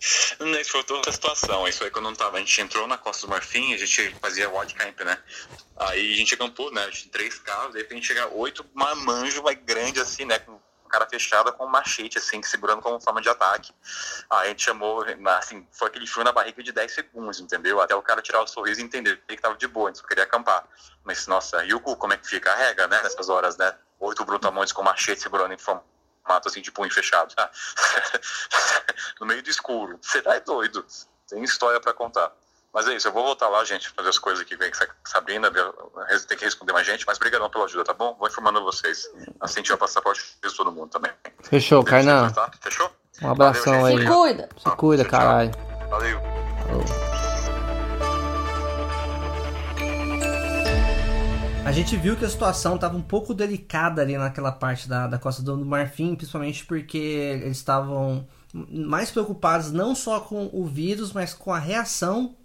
Isso 0.60 0.70
foi 0.70 0.80
outra 0.80 1.12
situação. 1.12 1.66
Isso 1.66 1.82
aí 1.82 1.90
quando 1.90 2.04
não 2.04 2.14
tava. 2.14 2.36
A 2.36 2.40
gente 2.40 2.60
entrou 2.60 2.86
na 2.86 2.98
Costa 2.98 3.26
do 3.26 3.30
Marfim, 3.30 3.72
a 3.74 3.78
gente 3.78 4.14
fazia 4.20 4.50
wildcamp, 4.50 5.00
né? 5.00 5.18
Aí 5.76 6.12
a 6.12 6.16
gente 6.16 6.34
acampou, 6.34 6.70
né? 6.72 6.82
A 6.82 6.90
gente 6.90 7.08
três 7.08 7.38
carros, 7.38 7.72
de 7.72 7.78
repente 7.78 8.06
chega 8.06 8.28
oito 8.34 8.64
marmanjo, 8.74 9.42
vai 9.42 9.54
grande 9.54 10.00
assim, 10.00 10.24
né? 10.24 10.38
Com 10.38 10.60
cara 10.94 11.08
fechada 11.08 11.50
com 11.50 11.64
um 11.64 11.68
machete, 11.68 12.18
assim, 12.18 12.40
segurando 12.42 12.80
como 12.80 13.00
forma 13.00 13.20
de 13.20 13.28
ataque. 13.28 13.72
Aí 14.30 14.46
a 14.46 14.48
gente 14.50 14.62
chamou, 14.62 15.04
assim, 15.38 15.66
foi 15.72 15.88
aquele 15.88 16.06
frio 16.06 16.22
na 16.22 16.30
barriga 16.30 16.62
de 16.62 16.70
10 16.70 16.94
segundos, 16.94 17.40
entendeu? 17.40 17.80
Até 17.80 17.96
o 17.96 18.02
cara 18.02 18.22
tirar 18.22 18.40
o 18.42 18.46
sorriso 18.46 18.80
e 18.80 18.84
entender 18.84 19.20
que 19.26 19.36
tava 19.36 19.56
de 19.56 19.66
boa, 19.66 19.88
a 19.88 19.92
gente 19.92 20.00
só 20.00 20.06
queria 20.06 20.22
acampar. 20.22 20.64
Mas, 21.02 21.26
nossa, 21.26 21.64
e 21.64 21.74
o 21.74 21.80
cu, 21.80 21.96
como 21.96 22.12
é 22.12 22.16
que 22.16 22.28
fica? 22.28 22.50
Carrega, 22.50 22.86
né? 22.86 23.02
Nessas 23.02 23.28
horas, 23.28 23.56
né? 23.56 23.74
Oito 23.98 24.24
brutamontes 24.24 24.72
com 24.72 24.82
machete 24.82 25.20
segurando 25.20 25.52
em 25.52 25.58
forma 25.58 25.82
mato 26.26 26.48
assim 26.48 26.60
de 26.60 26.70
punho 26.70 26.92
fechado. 26.92 27.34
no 29.20 29.26
meio 29.26 29.42
do 29.42 29.50
escuro. 29.50 29.98
Você 30.00 30.22
tá 30.22 30.38
doido. 30.38 30.84
Tem 31.28 31.42
história 31.42 31.80
para 31.80 31.92
contar. 31.92 32.32
Mas 32.74 32.88
é 32.88 32.96
isso, 32.96 33.06
eu 33.06 33.12
vou 33.12 33.22
voltar 33.22 33.48
lá, 33.48 33.64
gente, 33.64 33.88
fazer 33.90 34.08
as 34.08 34.18
coisas 34.18 34.44
que 34.44 34.58
Sabrina 35.06 35.48
tem 36.26 36.36
que 36.36 36.44
responder 36.44 36.72
mais 36.72 36.84
gente, 36.84 37.06
mas 37.06 37.16
obrigadão 37.18 37.48
pela 37.48 37.66
ajuda, 37.66 37.84
tá 37.84 37.94
bom? 37.94 38.16
Vou 38.18 38.26
informando 38.26 38.64
vocês. 38.64 39.08
Assim 39.40 39.62
tiver 39.62 39.76
passaporte 39.76 40.20
de 40.42 40.56
todo 40.56 40.72
mundo 40.72 40.90
também. 40.90 41.12
Fechou, 41.44 41.84
Kainan. 41.84 42.30
Tá? 42.32 42.50
Fechou? 42.60 42.90
Um 43.22 43.30
abração 43.30 43.80
Valeu, 43.80 43.96
aí. 43.96 44.02
Se 44.02 44.12
cuida. 44.12 44.48
Se 44.58 44.70
cuida, 44.76 45.04
caralho. 45.04 45.52
Valeu. 45.88 46.20
A 51.64 51.72
gente 51.72 51.96
viu 51.96 52.14
que 52.14 52.26
a 52.26 52.28
situação 52.28 52.74
estava 52.74 52.94
um 52.94 53.00
pouco 53.00 53.32
delicada 53.32 54.02
ali 54.02 54.18
naquela 54.18 54.52
parte 54.52 54.86
da, 54.86 55.06
da 55.06 55.18
Costa 55.18 55.42
do 55.42 55.64
Marfim, 55.64 56.14
principalmente 56.14 56.66
porque 56.66 56.98
eles 56.98 57.56
estavam 57.56 58.26
mais 58.52 59.10
preocupados 59.10 59.72
não 59.72 59.94
só 59.94 60.20
com 60.20 60.50
o 60.52 60.66
vírus, 60.66 61.12
mas 61.14 61.32
com 61.32 61.50
a 61.52 61.58
reação 61.58 62.36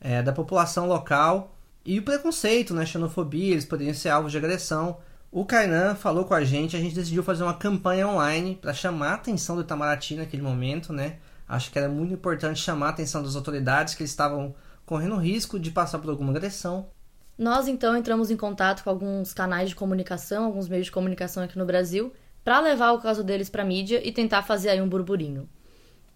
é, 0.00 0.22
da 0.22 0.32
população 0.32 0.88
local 0.88 1.54
e 1.84 1.98
o 1.98 2.02
preconceito, 2.02 2.72
né, 2.72 2.86
xenofobia, 2.86 3.52
eles 3.52 3.66
poderiam 3.66 3.92
ser 3.92 4.08
alvos 4.08 4.32
de 4.32 4.38
agressão. 4.38 4.96
O 5.30 5.44
Kainan 5.44 5.94
falou 5.94 6.24
com 6.24 6.32
a 6.32 6.42
gente, 6.42 6.74
a 6.74 6.80
gente 6.80 6.94
decidiu 6.94 7.22
fazer 7.22 7.42
uma 7.42 7.54
campanha 7.54 8.08
online 8.08 8.58
para 8.60 8.72
chamar 8.72 9.10
a 9.10 9.14
atenção 9.14 9.56
do 9.56 9.62
Itamaraty 9.62 10.16
naquele 10.16 10.42
momento, 10.42 10.90
né? 10.90 11.18
Acho 11.46 11.70
que 11.70 11.78
era 11.78 11.88
muito 11.88 12.14
importante 12.14 12.60
chamar 12.60 12.86
a 12.86 12.90
atenção 12.90 13.22
das 13.22 13.36
autoridades 13.36 13.94
que 13.94 14.02
eles 14.02 14.10
estavam 14.10 14.54
correndo 14.86 15.16
risco 15.16 15.60
de 15.60 15.70
passar 15.70 15.98
por 15.98 16.08
alguma 16.08 16.30
agressão. 16.30 16.86
Nós 17.36 17.66
então 17.66 17.96
entramos 17.96 18.30
em 18.30 18.36
contato 18.36 18.84
com 18.84 18.90
alguns 18.90 19.32
canais 19.32 19.68
de 19.68 19.74
comunicação, 19.74 20.44
alguns 20.44 20.68
meios 20.68 20.86
de 20.86 20.92
comunicação 20.92 21.42
aqui 21.42 21.58
no 21.58 21.66
Brasil, 21.66 22.12
para 22.44 22.60
levar 22.60 22.92
o 22.92 23.00
caso 23.00 23.24
deles 23.24 23.50
para 23.50 23.64
mídia 23.64 24.00
e 24.06 24.12
tentar 24.12 24.42
fazer 24.42 24.68
aí 24.68 24.80
um 24.80 24.88
burburinho. 24.88 25.48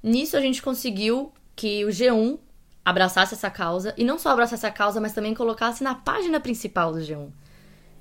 Nisso 0.02 0.36
a 0.36 0.40
gente 0.40 0.62
conseguiu 0.62 1.32
que 1.56 1.84
o 1.84 1.88
G1 1.88 2.38
abraçasse 2.84 3.34
essa 3.34 3.50
causa 3.50 3.92
e 3.96 4.04
não 4.04 4.18
só 4.18 4.30
abraçasse 4.30 4.64
a 4.64 4.70
causa, 4.70 5.00
mas 5.00 5.12
também 5.12 5.34
colocasse 5.34 5.82
na 5.82 5.94
página 5.94 6.38
principal 6.38 6.92
do 6.92 7.00
G1. 7.00 7.30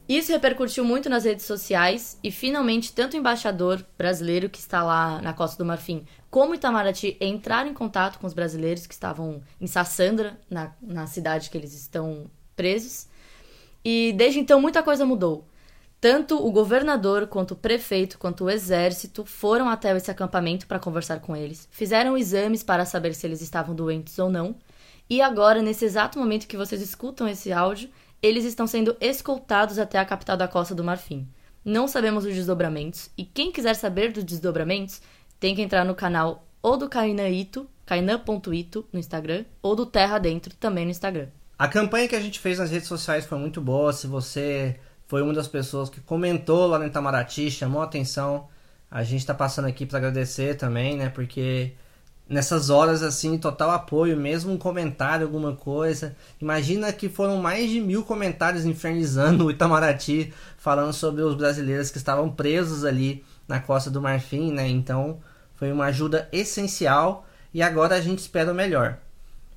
Isso 0.07 0.31
repercutiu 0.31 0.85
muito 0.85 1.09
nas 1.09 1.25
redes 1.25 1.45
sociais 1.45 2.17
e 2.23 2.31
finalmente 2.31 2.93
tanto 2.93 3.15
o 3.15 3.17
embaixador 3.17 3.83
brasileiro 3.97 4.49
que 4.49 4.59
está 4.59 4.81
lá 4.81 5.21
na 5.21 5.33
Costa 5.33 5.57
do 5.57 5.65
Marfim 5.65 6.05
como 6.29 6.51
o 6.51 6.55
Itamaraty 6.55 7.17
entraram 7.19 7.69
em 7.69 7.73
contato 7.73 8.17
com 8.19 8.27
os 8.27 8.33
brasileiros 8.33 8.87
que 8.87 8.93
estavam 8.93 9.41
em 9.59 9.67
Sassandra, 9.67 10.39
na, 10.49 10.71
na 10.81 11.07
cidade 11.07 11.49
que 11.49 11.57
eles 11.57 11.73
estão 11.73 12.29
presos. 12.57 13.07
E 13.85 14.13
desde 14.17 14.39
então 14.41 14.59
muita 14.59 14.83
coisa 14.83 15.05
mudou. 15.05 15.47
Tanto 16.01 16.45
o 16.45 16.51
governador, 16.51 17.27
quanto 17.27 17.51
o 17.51 17.55
prefeito, 17.55 18.19
quanto 18.19 18.43
o 18.43 18.49
exército 18.49 19.25
foram 19.25 19.69
até 19.69 19.95
esse 19.95 20.11
acampamento 20.11 20.67
para 20.67 20.77
conversar 20.77 21.21
com 21.21 21.35
eles, 21.35 21.67
fizeram 21.71 22.17
exames 22.17 22.61
para 22.61 22.85
saber 22.85 23.15
se 23.15 23.25
eles 23.25 23.41
estavam 23.41 23.73
doentes 23.73 24.19
ou 24.19 24.29
não. 24.29 24.55
E 25.09 25.21
agora, 25.21 25.61
nesse 25.61 25.85
exato 25.85 26.19
momento 26.19 26.47
que 26.47 26.57
vocês 26.57 26.81
escutam 26.81 27.27
esse 27.27 27.51
áudio, 27.51 27.89
eles 28.21 28.45
estão 28.45 28.67
sendo 28.67 28.95
escoltados 28.99 29.79
até 29.79 29.97
a 29.97 30.05
capital 30.05 30.35
da 30.37 30.47
Costa 30.47 30.75
do 30.75 30.83
Marfim. 30.83 31.27
Não 31.63 31.87
sabemos 31.87 32.25
os 32.25 32.33
desdobramentos, 32.33 33.09
e 33.17 33.25
quem 33.25 33.51
quiser 33.51 33.75
saber 33.75 34.11
dos 34.11 34.23
desdobramentos 34.23 35.01
tem 35.39 35.55
que 35.55 35.61
entrar 35.61 35.83
no 35.83 35.95
canal 35.95 36.45
ou 36.61 36.77
do 36.77 36.89
Kainan 36.89 37.29
Ito, 37.29 37.67
kainan.ito 37.85 38.85
no 38.91 38.99
Instagram, 38.99 39.45
ou 39.61 39.75
do 39.75 39.85
Terra 39.85 40.19
Dentro 40.19 40.55
também 40.55 40.85
no 40.85 40.91
Instagram. 40.91 41.27
A 41.59 41.67
campanha 41.67 42.07
que 42.07 42.15
a 42.15 42.21
gente 42.21 42.39
fez 42.39 42.59
nas 42.59 42.69
redes 42.69 42.87
sociais 42.87 43.25
foi 43.25 43.37
muito 43.39 43.59
boa. 43.59 43.91
Se 43.91 44.05
você 44.05 44.75
foi 45.07 45.23
uma 45.23 45.33
das 45.33 45.47
pessoas 45.47 45.89
que 45.89 45.99
comentou 45.99 46.67
lá 46.67 46.77
no 46.77 46.85
Itamaraty, 46.85 47.49
chamou 47.49 47.81
a 47.81 47.85
atenção, 47.85 48.47
a 48.91 49.03
gente 49.03 49.21
está 49.21 49.33
passando 49.33 49.65
aqui 49.65 49.83
para 49.83 49.97
agradecer 49.97 50.55
também, 50.55 50.95
né? 50.95 51.09
Porque 51.09 51.73
nessas 52.29 52.69
horas 52.69 53.01
assim, 53.01 53.39
total 53.39 53.71
apoio, 53.71 54.15
mesmo 54.15 54.53
um 54.53 54.57
comentário, 54.57 55.25
alguma 55.25 55.55
coisa. 55.55 56.15
Imagina 56.39 56.93
que 56.93 57.09
foram 57.09 57.37
mais 57.37 57.71
de 57.71 57.81
mil 57.81 58.03
comentários 58.03 58.63
infernizando 58.63 59.47
o 59.47 59.49
Itamaraty, 59.49 60.31
falando 60.59 60.93
sobre 60.93 61.23
os 61.23 61.33
brasileiros 61.33 61.89
que 61.89 61.97
estavam 61.97 62.29
presos 62.29 62.85
ali 62.85 63.25
na 63.47 63.59
Costa 63.59 63.89
do 63.89 63.99
Marfim, 63.99 64.51
né? 64.51 64.67
Então 64.67 65.19
foi 65.55 65.71
uma 65.71 65.85
ajuda 65.85 66.29
essencial 66.31 67.25
e 67.51 67.63
agora 67.63 67.95
a 67.95 68.01
gente 68.01 68.19
espera 68.19 68.51
o 68.51 68.55
melhor. 68.55 68.99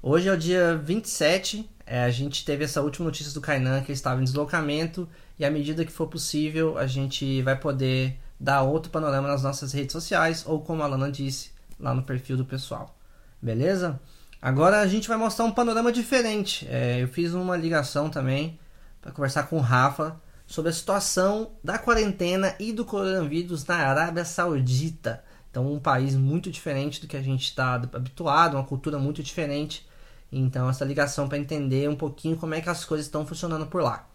Hoje 0.03 0.31
é 0.31 0.33
o 0.33 0.39
dia 0.39 0.81
27 0.83 1.69
é, 1.91 2.05
a 2.05 2.11
gente 2.11 2.45
teve 2.45 2.63
essa 2.63 2.81
última 2.81 3.07
notícia 3.07 3.35
do 3.35 3.41
Kainan 3.41 3.81
que 3.81 3.91
ele 3.91 3.95
estava 3.95 4.21
em 4.21 4.25
deslocamento 4.25 5.09
e 5.37 5.45
à 5.45 5.51
medida 5.51 5.85
que 5.85 5.91
for 5.91 6.07
possível 6.07 6.79
a 6.79 6.87
gente 6.87 7.43
vai 7.43 7.59
poder 7.59 8.17
dar 8.39 8.63
outro 8.63 8.93
panorama 8.93 9.27
nas 9.27 9.43
nossas 9.43 9.73
redes 9.73 9.93
sociais 9.93 10.45
ou 10.47 10.61
como 10.61 10.85
a 10.85 10.87
Lana 10.87 11.11
disse 11.11 11.51
lá 11.81 11.93
no 11.93 12.05
perfil 12.05 12.37
do 12.37 12.45
pessoal. 12.45 12.97
Beleza? 13.43 14.01
Agora 14.41 14.79
a 14.79 14.87
gente 14.87 15.09
vai 15.09 15.17
mostrar 15.17 15.45
um 15.45 15.51
panorama 15.51 15.91
diferente. 15.91 16.65
É, 16.71 17.03
eu 17.03 17.09
fiz 17.09 17.35
uma 17.35 17.57
ligação 17.57 18.09
também 18.09 18.57
para 19.03 19.11
conversar 19.11 19.49
com 19.49 19.57
o 19.57 19.61
Rafa 19.61 20.15
sobre 20.47 20.71
a 20.71 20.73
situação 20.73 21.51
da 21.63 21.77
quarentena 21.77 22.55
e 22.61 22.73
do 22.73 22.85
coronavírus 22.85 23.67
na 23.67 23.75
Arábia 23.75 24.25
Saudita. 24.25 25.25
Então, 25.51 25.73
um 25.73 25.81
país 25.81 26.15
muito 26.15 26.53
diferente 26.53 27.01
do 27.01 27.09
que 27.09 27.17
a 27.17 27.23
gente 27.23 27.47
está 27.47 27.75
habituado, 27.75 28.55
uma 28.55 28.65
cultura 28.65 28.97
muito 28.97 29.25
diferente. 29.25 29.90
Então, 30.33 30.71
essa 30.71 30.85
ligação 30.85 31.29
para 31.29 31.39
entender 31.39 31.89
um 31.89 31.97
pouquinho 31.97 32.37
como 32.37 32.55
é 32.55 32.61
que 32.61 32.69
as 32.69 32.85
coisas 32.85 33.07
estão 33.07 33.27
funcionando 33.27 33.67
por 33.67 33.83
lá. 33.83 34.09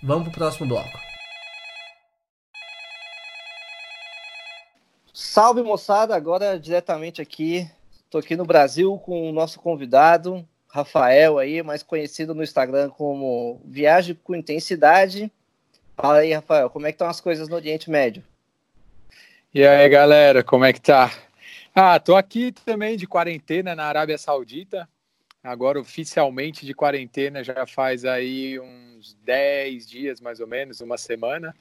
Vamos 0.00 0.28
para 0.28 0.30
o 0.30 0.34
próximo 0.34 0.68
bloco. 0.68 0.98
Salve 5.12 5.62
moçada, 5.62 6.14
agora 6.14 6.58
diretamente 6.58 7.20
aqui. 7.20 7.68
Estou 8.04 8.20
aqui 8.20 8.36
no 8.36 8.44
Brasil 8.44 8.96
com 8.98 9.28
o 9.28 9.32
nosso 9.32 9.58
convidado, 9.58 10.46
Rafael 10.68 11.38
aí, 11.38 11.62
mais 11.62 11.82
conhecido 11.82 12.34
no 12.34 12.44
Instagram 12.44 12.90
como 12.90 13.60
Viagem 13.64 14.14
com 14.22 14.36
Intensidade. 14.36 15.32
Fala 15.96 16.18
aí, 16.18 16.32
Rafael, 16.32 16.70
como 16.70 16.86
é 16.86 16.92
que 16.92 16.94
estão 16.94 17.08
as 17.08 17.20
coisas 17.20 17.48
no 17.48 17.56
Oriente 17.56 17.90
Médio? 17.90 18.22
E 19.52 19.66
aí, 19.66 19.88
galera, 19.88 20.44
como 20.44 20.64
é 20.64 20.72
que 20.72 20.80
tá? 20.80 21.10
Ah, 21.74 21.98
tô 21.98 22.14
aqui 22.14 22.52
também 22.52 22.96
de 22.96 23.06
quarentena 23.06 23.74
na 23.74 23.84
Arábia 23.84 24.16
Saudita 24.16 24.88
agora 25.46 25.80
oficialmente 25.80 26.66
de 26.66 26.74
quarentena 26.74 27.42
já 27.42 27.66
faz 27.66 28.04
aí 28.04 28.58
uns 28.58 29.16
10 29.24 29.86
dias 29.86 30.20
mais 30.20 30.40
ou 30.40 30.46
menos, 30.46 30.80
uma 30.80 30.98
semana. 30.98 31.54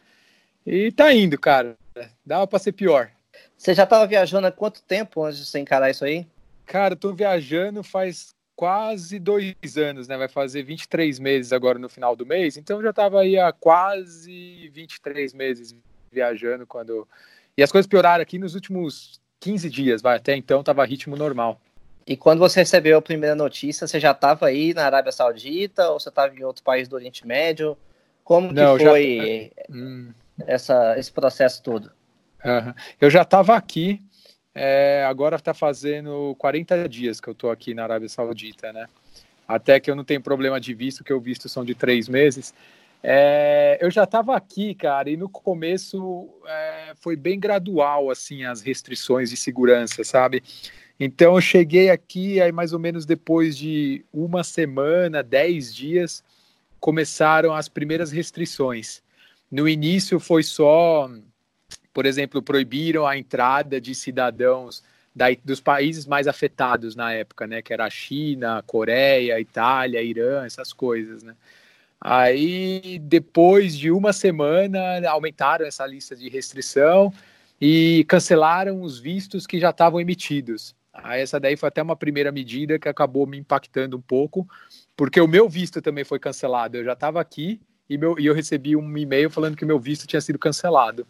E 0.65 0.91
tá 0.91 1.13
indo, 1.13 1.39
cara. 1.39 1.77
Dava 2.25 2.47
para 2.47 2.59
ser 2.59 2.71
pior. 2.71 3.11
Você 3.57 3.73
já 3.73 3.85
tava 3.85 4.07
viajando 4.07 4.47
há 4.47 4.51
quanto 4.51 4.81
tempo 4.81 5.23
antes 5.23 5.39
de 5.39 5.45
você 5.45 5.59
encarar 5.59 5.89
isso 5.89 6.03
aí? 6.03 6.25
Cara, 6.65 6.95
tô 6.95 7.13
viajando 7.13 7.83
faz 7.83 8.33
quase 8.55 9.19
dois 9.19 9.77
anos, 9.77 10.07
né? 10.07 10.17
Vai 10.17 10.27
fazer 10.27 10.63
23 10.63 11.19
meses 11.19 11.53
agora 11.53 11.77
no 11.77 11.89
final 11.89 12.15
do 12.15 12.25
mês. 12.25 12.57
Então 12.57 12.81
já 12.81 12.91
tava 12.91 13.21
aí 13.21 13.37
há 13.37 13.51
quase 13.51 14.69
23 14.73 15.33
meses 15.33 15.75
viajando 16.11 16.65
quando. 16.65 17.07
E 17.57 17.61
as 17.61 17.71
coisas 17.71 17.87
pioraram 17.87 18.21
aqui 18.21 18.39
nos 18.39 18.55
últimos 18.55 19.21
15 19.39 19.69
dias, 19.69 20.01
vai. 20.01 20.17
Até 20.17 20.35
então 20.35 20.63
tava 20.63 20.85
ritmo 20.85 21.15
normal. 21.15 21.61
E 22.07 22.15
quando 22.15 22.39
você 22.39 22.59
recebeu 22.59 22.97
a 22.97 23.01
primeira 23.01 23.35
notícia, 23.35 23.87
você 23.87 23.99
já 23.99 24.11
estava 24.11 24.47
aí 24.47 24.73
na 24.73 24.85
Arábia 24.85 25.11
Saudita 25.11 25.89
ou 25.89 25.99
você 25.99 26.09
estava 26.09 26.35
em 26.35 26.43
outro 26.43 26.63
país 26.63 26.87
do 26.87 26.95
Oriente 26.95 27.25
Médio? 27.25 27.75
Como 28.23 28.51
Não, 28.51 28.77
que 28.77 28.83
foi 28.83 29.51
já... 29.57 29.75
Hum. 29.75 30.11
essa, 30.45 30.99
esse 30.99 31.11
processo 31.11 31.63
todo? 31.63 31.91
Uhum. 32.43 32.73
Eu 33.01 33.09
já 33.09 33.23
estava 33.23 33.55
aqui, 33.55 33.99
é, 34.53 35.03
agora 35.07 35.35
está 35.35 35.53
fazendo 35.53 36.35
40 36.37 36.87
dias 36.87 37.19
que 37.19 37.27
eu 37.27 37.33
estou 37.33 37.49
aqui 37.49 37.73
na 37.73 37.83
Arábia 37.83 38.07
Saudita, 38.07 38.71
né? 38.71 38.87
Até 39.47 39.79
que 39.79 39.89
eu 39.89 39.95
não 39.95 40.03
tenho 40.03 40.21
problema 40.21 40.59
de 40.59 40.73
visto, 40.73 41.03
que 41.03 41.11
eu 41.11 41.19
visto 41.19 41.49
são 41.49 41.65
de 41.65 41.73
três 41.73 42.07
meses. 42.07 42.53
É, 43.03 43.77
eu 43.81 43.91
já 43.91 44.03
estava 44.03 44.35
aqui, 44.35 44.73
cara, 44.73 45.09
e 45.09 45.17
no 45.17 45.29
começo 45.29 46.27
é, 46.47 46.93
foi 46.95 47.15
bem 47.15 47.39
gradual, 47.39 48.09
assim, 48.09 48.45
as 48.45 48.61
restrições 48.61 49.29
de 49.29 49.37
segurança, 49.37 50.03
sabe? 50.03 50.41
Então 50.99 51.35
eu 51.35 51.41
cheguei 51.41 51.89
aqui, 51.89 52.39
aí 52.41 52.51
mais 52.51 52.71
ou 52.73 52.79
menos 52.79 53.05
depois 53.05 53.57
de 53.57 54.05
uma 54.13 54.43
semana, 54.43 55.21
dez 55.21 55.73
dias, 55.73 56.23
começaram 56.79 57.53
as 57.53 57.67
primeiras 57.67 58.11
restrições. 58.11 59.03
No 59.51 59.67
início 59.67 60.19
foi 60.19 60.43
só, 60.43 61.09
por 61.93 62.05
exemplo, 62.05 62.41
proibiram 62.41 63.05
a 63.05 63.17
entrada 63.17 63.79
de 63.81 63.93
cidadãos 63.93 64.83
da, 65.15 65.27
dos 65.43 65.61
países 65.61 66.05
mais 66.05 66.27
afetados 66.27 66.95
na 66.95 67.13
época, 67.13 67.47
né? 67.47 67.61
Que 67.61 67.73
era 67.73 67.85
a 67.85 67.89
China, 67.89 68.63
Coreia, 68.65 69.39
Itália, 69.39 70.01
Irã, 70.01 70.45
essas 70.45 70.73
coisas, 70.73 71.23
né? 71.23 71.35
Aí, 71.99 72.99
depois 72.99 73.75
de 73.75 73.89
uma 73.89 74.13
semana, 74.13 74.79
aumentaram 75.09 75.65
essa 75.65 75.87
lista 75.87 76.15
de 76.15 76.29
restrição 76.29 77.11
e 77.59 78.05
cancelaram 78.07 78.81
os 78.81 78.99
vistos 78.99 79.47
que 79.47 79.59
já 79.59 79.69
estavam 79.69 79.99
emitidos. 79.99 80.75
Ah, 80.97 81.17
essa 81.17 81.39
daí 81.39 81.57
foi 81.57 81.67
até 81.67 81.81
uma 81.81 81.95
primeira 81.95 82.31
medida 82.31 82.79
que 82.79 82.87
acabou 82.87 83.27
me 83.27 83.37
impactando 83.37 83.97
um 83.97 84.01
pouco, 84.01 84.47
porque 84.95 85.19
o 85.19 85.27
meu 85.27 85.49
visto 85.49 85.81
também 85.81 86.05
foi 86.05 86.19
cancelado. 86.19 86.77
Eu 86.77 86.85
já 86.85 86.93
estava 86.93 87.19
aqui 87.19 87.59
e, 87.89 87.97
meu, 87.97 88.17
e 88.17 88.25
eu 88.25 88.33
recebi 88.33 88.75
um 88.75 88.97
e-mail 88.97 89.29
falando 89.29 89.57
que 89.57 89.65
meu 89.65 89.79
visto 89.79 90.07
tinha 90.07 90.21
sido 90.21 90.39
cancelado. 90.39 91.05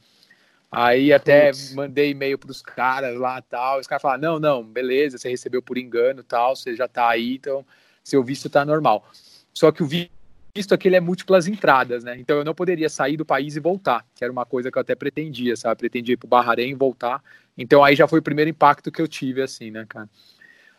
Aí 0.71 1.13
até 1.13 1.48
Putz. 1.48 1.74
mandei 1.74 2.12
e-mail 2.12 2.38
para 2.38 2.52
os 2.52 2.62
caras 2.62 3.17
lá 3.17 3.41
tal. 3.41 3.80
Os 3.80 3.88
caras 3.88 4.02
falaram: 4.02 4.21
não, 4.21 4.39
não, 4.39 4.63
beleza, 4.63 5.17
você 5.17 5.30
recebeu 5.30 5.62
por 5.62 5.78
engano 5.78 6.24
tal, 6.24 6.56
você 6.56 6.76
já 6.76 6.86
está 6.86 7.08
aí, 7.08 7.36
então 7.36 7.65
seu 8.04 8.24
visto 8.24 8.48
está 8.48 8.65
normal. 8.65 9.08
Só 9.54 9.71
que 9.71 9.84
o 9.84 9.88
visto 9.88 10.74
aqui 10.74 10.93
é 10.93 11.00
múltiplas 11.00 11.48
entradas, 11.48 12.04
né? 12.04 12.17
Então 12.19 12.38
eu 12.38 12.43
não 12.43 12.54
poderia 12.54 12.89
sair 12.89 13.15
do 13.15 13.26
país 13.26 13.56
e 13.56 13.60
voltar, 13.60 14.06
que 14.15 14.24
era 14.24 14.32
uma 14.32 14.45
coisa 14.45 14.71
que 14.71 14.78
eu 14.78 14.82
até 14.82 14.95
pretendia, 14.95 15.56
sabe? 15.56 15.78
Pretendia 15.78 16.13
ir 16.13 16.17
para 16.17 16.26
o 16.26 16.30
Bahrein 16.30 16.71
e 16.71 16.76
voltar. 16.76 17.24
Então 17.58 17.84
aí 17.84 17.96
já 17.96 18.08
foi 18.08 18.20
o 18.20 18.24
primeiro 18.24 18.50
impacto 18.50 18.91
que 18.91 19.02
eu 19.02 19.08
tive, 19.08 19.41
assim, 19.41 19.72
né, 19.72 19.86
cara? 19.88 20.10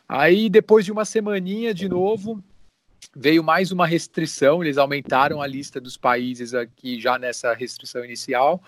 Aí 0.09 0.49
depois 0.49 0.85
de 0.85 0.93
uma 0.93 1.05
semaninha 1.05 1.75
de 1.75 1.89
novo, 1.89 2.43
veio 3.15 3.43
mais 3.43 3.73
uma 3.73 3.87
restrição, 3.87 4.62
eles 4.62 4.79
aumentaram 4.79 5.41
a 5.41 5.47
lista 5.47 5.81
dos 5.81 5.97
países 5.97 6.55
aqui 6.55 7.01
já 7.01 7.19
nessa 7.19 7.53
restrição 7.55 8.05
inicial. 8.05 8.62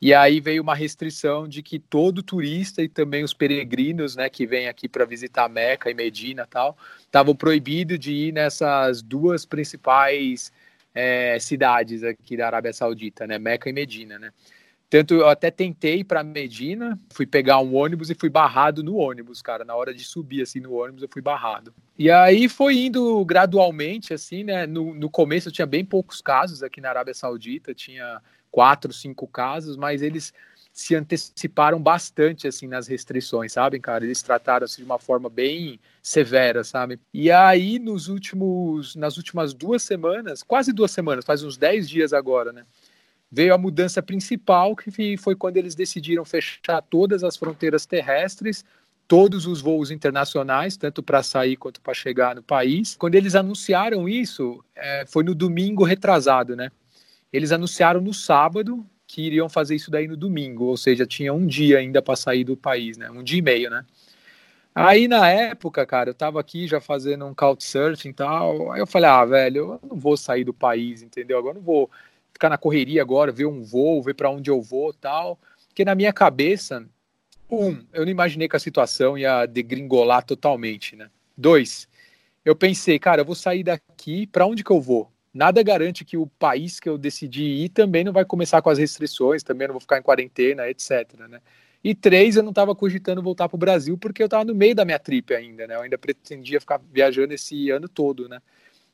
E 0.00 0.12
aí 0.12 0.40
veio 0.40 0.62
uma 0.62 0.74
restrição 0.74 1.46
de 1.46 1.62
que 1.62 1.78
todo 1.78 2.24
turista 2.24 2.82
e 2.82 2.88
também 2.88 3.22
os 3.22 3.32
peregrinos, 3.32 4.16
né, 4.16 4.28
que 4.28 4.44
vêm 4.44 4.66
aqui 4.66 4.88
para 4.88 5.04
visitar 5.04 5.48
Meca 5.48 5.88
e 5.88 5.94
Medina 5.94 6.44
tal, 6.44 6.76
estavam 7.02 7.36
proibidos 7.36 8.00
de 8.00 8.12
ir 8.12 8.32
nessas 8.32 9.00
duas 9.00 9.46
principais 9.46 10.50
é, 10.92 11.38
cidades 11.38 12.02
aqui 12.02 12.36
da 12.36 12.46
Arábia 12.46 12.72
Saudita, 12.72 13.28
né, 13.28 13.38
Meca 13.38 13.70
e 13.70 13.72
Medina, 13.72 14.18
né. 14.18 14.32
Tanto 14.92 15.14
eu 15.14 15.26
até 15.26 15.50
tentei 15.50 16.04
para 16.04 16.22
Medina, 16.22 17.00
fui 17.08 17.24
pegar 17.24 17.58
um 17.60 17.74
ônibus 17.74 18.10
e 18.10 18.14
fui 18.14 18.28
barrado 18.28 18.82
no 18.82 18.96
ônibus, 18.96 19.40
cara. 19.40 19.64
Na 19.64 19.74
hora 19.74 19.94
de 19.94 20.04
subir 20.04 20.42
assim 20.42 20.60
no 20.60 20.74
ônibus, 20.74 21.02
eu 21.02 21.08
fui 21.10 21.22
barrado. 21.22 21.72
E 21.98 22.10
aí 22.10 22.46
foi 22.46 22.76
indo 22.76 23.24
gradualmente, 23.24 24.12
assim, 24.12 24.44
né? 24.44 24.66
No, 24.66 24.92
no 24.92 25.08
começo 25.08 25.48
eu 25.48 25.52
tinha 25.52 25.64
bem 25.64 25.82
poucos 25.82 26.20
casos 26.20 26.62
aqui 26.62 26.78
na 26.78 26.90
Arábia 26.90 27.14
Saudita, 27.14 27.72
tinha 27.72 28.20
quatro, 28.50 28.92
cinco 28.92 29.26
casos, 29.26 29.78
mas 29.78 30.02
eles 30.02 30.30
se 30.74 30.94
anteciparam 30.94 31.80
bastante 31.80 32.46
assim 32.46 32.66
nas 32.66 32.86
restrições, 32.86 33.54
sabem, 33.54 33.80
cara? 33.80 34.04
Eles 34.04 34.20
trataram-se 34.20 34.76
de 34.76 34.84
uma 34.84 34.98
forma 34.98 35.30
bem 35.30 35.80
severa, 36.02 36.64
sabe? 36.64 37.00
E 37.14 37.30
aí 37.30 37.78
nos 37.78 38.08
últimos, 38.08 38.94
nas 38.94 39.16
últimas 39.16 39.54
duas 39.54 39.82
semanas, 39.82 40.42
quase 40.42 40.70
duas 40.70 40.90
semanas, 40.90 41.24
faz 41.24 41.42
uns 41.42 41.56
dez 41.56 41.88
dias 41.88 42.12
agora, 42.12 42.52
né? 42.52 42.66
Veio 43.32 43.54
a 43.54 43.58
mudança 43.58 44.02
principal, 44.02 44.76
que 44.76 45.16
foi 45.16 45.34
quando 45.34 45.56
eles 45.56 45.74
decidiram 45.74 46.22
fechar 46.22 46.82
todas 46.82 47.24
as 47.24 47.34
fronteiras 47.34 47.86
terrestres, 47.86 48.62
todos 49.08 49.46
os 49.46 49.62
voos 49.62 49.90
internacionais, 49.90 50.76
tanto 50.76 51.02
para 51.02 51.22
sair 51.22 51.56
quanto 51.56 51.80
para 51.80 51.94
chegar 51.94 52.36
no 52.36 52.42
país. 52.42 52.94
Quando 52.94 53.14
eles 53.14 53.34
anunciaram 53.34 54.06
isso, 54.06 54.62
é, 54.76 55.06
foi 55.06 55.24
no 55.24 55.34
domingo 55.34 55.82
retrasado, 55.82 56.54
né? 56.54 56.70
Eles 57.32 57.52
anunciaram 57.52 58.02
no 58.02 58.12
sábado 58.12 58.84
que 59.06 59.22
iriam 59.22 59.48
fazer 59.48 59.76
isso 59.76 59.90
daí 59.90 60.06
no 60.06 60.16
domingo, 60.16 60.66
ou 60.66 60.76
seja, 60.76 61.06
tinha 61.06 61.32
um 61.32 61.46
dia 61.46 61.78
ainda 61.78 62.02
para 62.02 62.16
sair 62.16 62.44
do 62.44 62.56
país, 62.56 62.98
né? 62.98 63.10
Um 63.10 63.22
dia 63.22 63.38
e 63.38 63.42
meio, 63.42 63.70
né? 63.70 63.84
Aí 64.74 65.08
na 65.08 65.28
época, 65.28 65.84
cara, 65.86 66.10
eu 66.10 66.14
tava 66.14 66.38
aqui 66.38 66.66
já 66.66 66.80
fazendo 66.80 67.24
um 67.26 67.34
couchsurfing 67.34 68.10
e 68.10 68.14
tal. 68.14 68.72
Aí 68.72 68.80
eu 68.80 68.86
falei, 68.86 69.08
ah, 69.08 69.24
velho, 69.24 69.80
eu 69.82 69.88
não 69.88 69.98
vou 69.98 70.16
sair 70.16 70.44
do 70.44 70.52
país, 70.52 71.02
entendeu? 71.02 71.38
Agora 71.38 71.56
eu 71.56 71.60
não 71.60 71.66
vou 71.66 71.90
ficar 72.42 72.48
na 72.48 72.58
correria 72.58 73.00
agora, 73.00 73.30
ver 73.30 73.46
um 73.46 73.62
voo, 73.62 74.02
ver 74.02 74.14
para 74.14 74.28
onde 74.28 74.50
eu 74.50 74.60
vou 74.60 74.92
tal. 74.92 75.38
Porque 75.68 75.84
na 75.84 75.94
minha 75.94 76.12
cabeça, 76.12 76.84
um, 77.48 77.84
eu 77.92 78.04
não 78.04 78.10
imaginei 78.10 78.48
que 78.48 78.56
a 78.56 78.60
situação 78.60 79.16
ia 79.16 79.46
degringolar 79.46 80.24
totalmente, 80.24 80.96
né? 80.96 81.08
Dois, 81.36 81.88
eu 82.44 82.56
pensei, 82.56 82.98
cara, 82.98 83.20
eu 83.20 83.24
vou 83.24 83.36
sair 83.36 83.62
daqui, 83.62 84.26
para 84.26 84.44
onde 84.44 84.64
que 84.64 84.72
eu 84.72 84.80
vou? 84.80 85.08
Nada 85.32 85.62
garante 85.62 86.04
que 86.04 86.16
o 86.16 86.26
país 86.26 86.80
que 86.80 86.88
eu 86.88 86.98
decidi 86.98 87.44
ir 87.44 87.68
também 87.68 88.02
não 88.02 88.12
vai 88.12 88.24
começar 88.24 88.60
com 88.60 88.68
as 88.68 88.78
restrições, 88.78 89.44
também 89.44 89.68
não 89.68 89.74
vou 89.74 89.80
ficar 89.80 89.98
em 89.98 90.02
quarentena, 90.02 90.68
etc, 90.68 91.14
né? 91.28 91.40
E 91.84 91.94
três, 91.94 92.36
eu 92.36 92.42
não 92.42 92.50
estava 92.50 92.74
cogitando 92.74 93.22
voltar 93.22 93.48
para 93.48 93.56
o 93.56 93.58
Brasil 93.58 93.96
porque 93.96 94.22
eu 94.22 94.26
estava 94.26 94.44
no 94.44 94.54
meio 94.54 94.74
da 94.74 94.84
minha 94.84 94.98
trip 94.98 95.32
ainda, 95.32 95.66
né? 95.66 95.76
Eu 95.76 95.82
ainda 95.82 95.96
pretendia 95.96 96.60
ficar 96.60 96.80
viajando 96.92 97.32
esse 97.34 97.70
ano 97.70 97.88
todo, 97.88 98.28
né? 98.28 98.40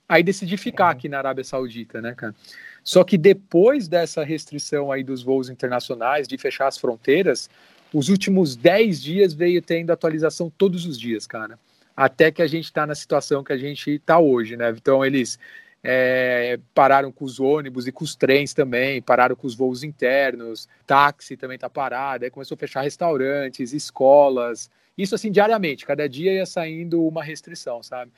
Aí 0.08 0.22
decidi 0.22 0.56
ficar 0.56 0.86
uhum. 0.86 0.90
aqui 0.90 1.08
na 1.08 1.18
Arábia 1.18 1.44
Saudita, 1.44 2.00
né, 2.00 2.14
cara? 2.14 2.34
Só 2.82 3.04
que 3.04 3.18
depois 3.18 3.86
dessa 3.86 4.24
restrição 4.24 4.90
aí 4.90 5.04
dos 5.04 5.22
voos 5.22 5.50
internacionais, 5.50 6.26
de 6.26 6.38
fechar 6.38 6.68
as 6.68 6.78
fronteiras, 6.78 7.50
os 7.92 8.08
últimos 8.08 8.56
10 8.56 9.02
dias 9.02 9.34
veio 9.34 9.60
tendo 9.60 9.90
atualização 9.90 10.50
todos 10.56 10.86
os 10.86 10.98
dias, 10.98 11.26
cara. 11.26 11.58
Até 11.94 12.30
que 12.30 12.40
a 12.40 12.46
gente 12.46 12.64
está 12.64 12.86
na 12.86 12.94
situação 12.94 13.44
que 13.44 13.52
a 13.52 13.58
gente 13.58 13.90
está 13.90 14.18
hoje, 14.18 14.56
né? 14.56 14.70
Então 14.70 15.04
eles 15.04 15.38
é, 15.82 16.58
pararam 16.74 17.12
com 17.12 17.24
os 17.24 17.38
ônibus 17.38 17.86
e 17.86 17.92
com 17.92 18.04
os 18.04 18.16
trens 18.16 18.54
também, 18.54 19.02
pararam 19.02 19.36
com 19.36 19.46
os 19.46 19.54
voos 19.54 19.82
internos, 19.82 20.68
táxi 20.86 21.36
também 21.36 21.56
está 21.56 21.68
parado, 21.68 22.24
aí 22.24 22.30
começou 22.30 22.54
a 22.54 22.58
fechar 22.58 22.82
restaurantes, 22.82 23.72
escolas, 23.72 24.70
isso 24.96 25.14
assim 25.14 25.30
diariamente, 25.30 25.86
cada 25.86 26.08
dia 26.08 26.32
ia 26.32 26.46
saindo 26.46 27.04
uma 27.04 27.22
restrição, 27.22 27.82
sabe? 27.82 28.10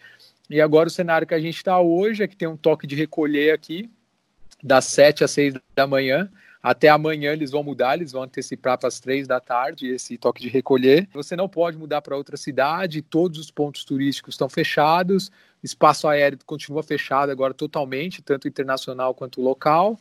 E 0.51 0.61
agora 0.61 0.89
o 0.89 0.91
cenário 0.91 1.29
que 1.29 1.35
a 1.35 1.39
gente 1.39 1.57
está 1.57 1.79
hoje 1.81 2.25
é 2.25 2.29
que 2.29 2.37
tem 2.37 2.49
um 2.49 2.57
toque 2.57 2.85
de 2.85 2.97
recolher 2.97 3.55
aqui, 3.55 3.89
das 4.61 4.85
7 4.87 5.23
às 5.23 5.31
6 5.31 5.55
da 5.77 5.87
manhã. 5.87 6.29
Até 6.61 6.89
amanhã 6.89 7.33
eles 7.33 7.53
vão 7.53 7.63
mudar, 7.63 7.95
eles 7.95 8.11
vão 8.11 8.25
antecipar 8.25 8.77
para 8.77 8.89
as 8.89 8.99
3 8.99 9.29
da 9.29 9.39
tarde 9.39 9.87
esse 9.87 10.19
toque 10.19 10.43
de 10.43 10.49
recolher. 10.49 11.09
Você 11.15 11.37
não 11.37 11.49
pode 11.49 11.79
mudar 11.79 12.03
para 12.03 12.17
outra 12.17 12.37
cidade, 12.37 13.01
todos 13.01 13.39
os 13.39 13.51
pontos 13.51 13.85
turísticos 13.85 14.35
estão 14.35 14.49
fechados, 14.49 15.31
espaço 15.63 16.09
aéreo 16.09 16.41
continua 16.45 16.83
fechado 16.83 17.31
agora 17.31 17.55
totalmente, 17.55 18.21
tanto 18.21 18.49
internacional 18.49 19.15
quanto 19.15 19.41
local. 19.41 19.97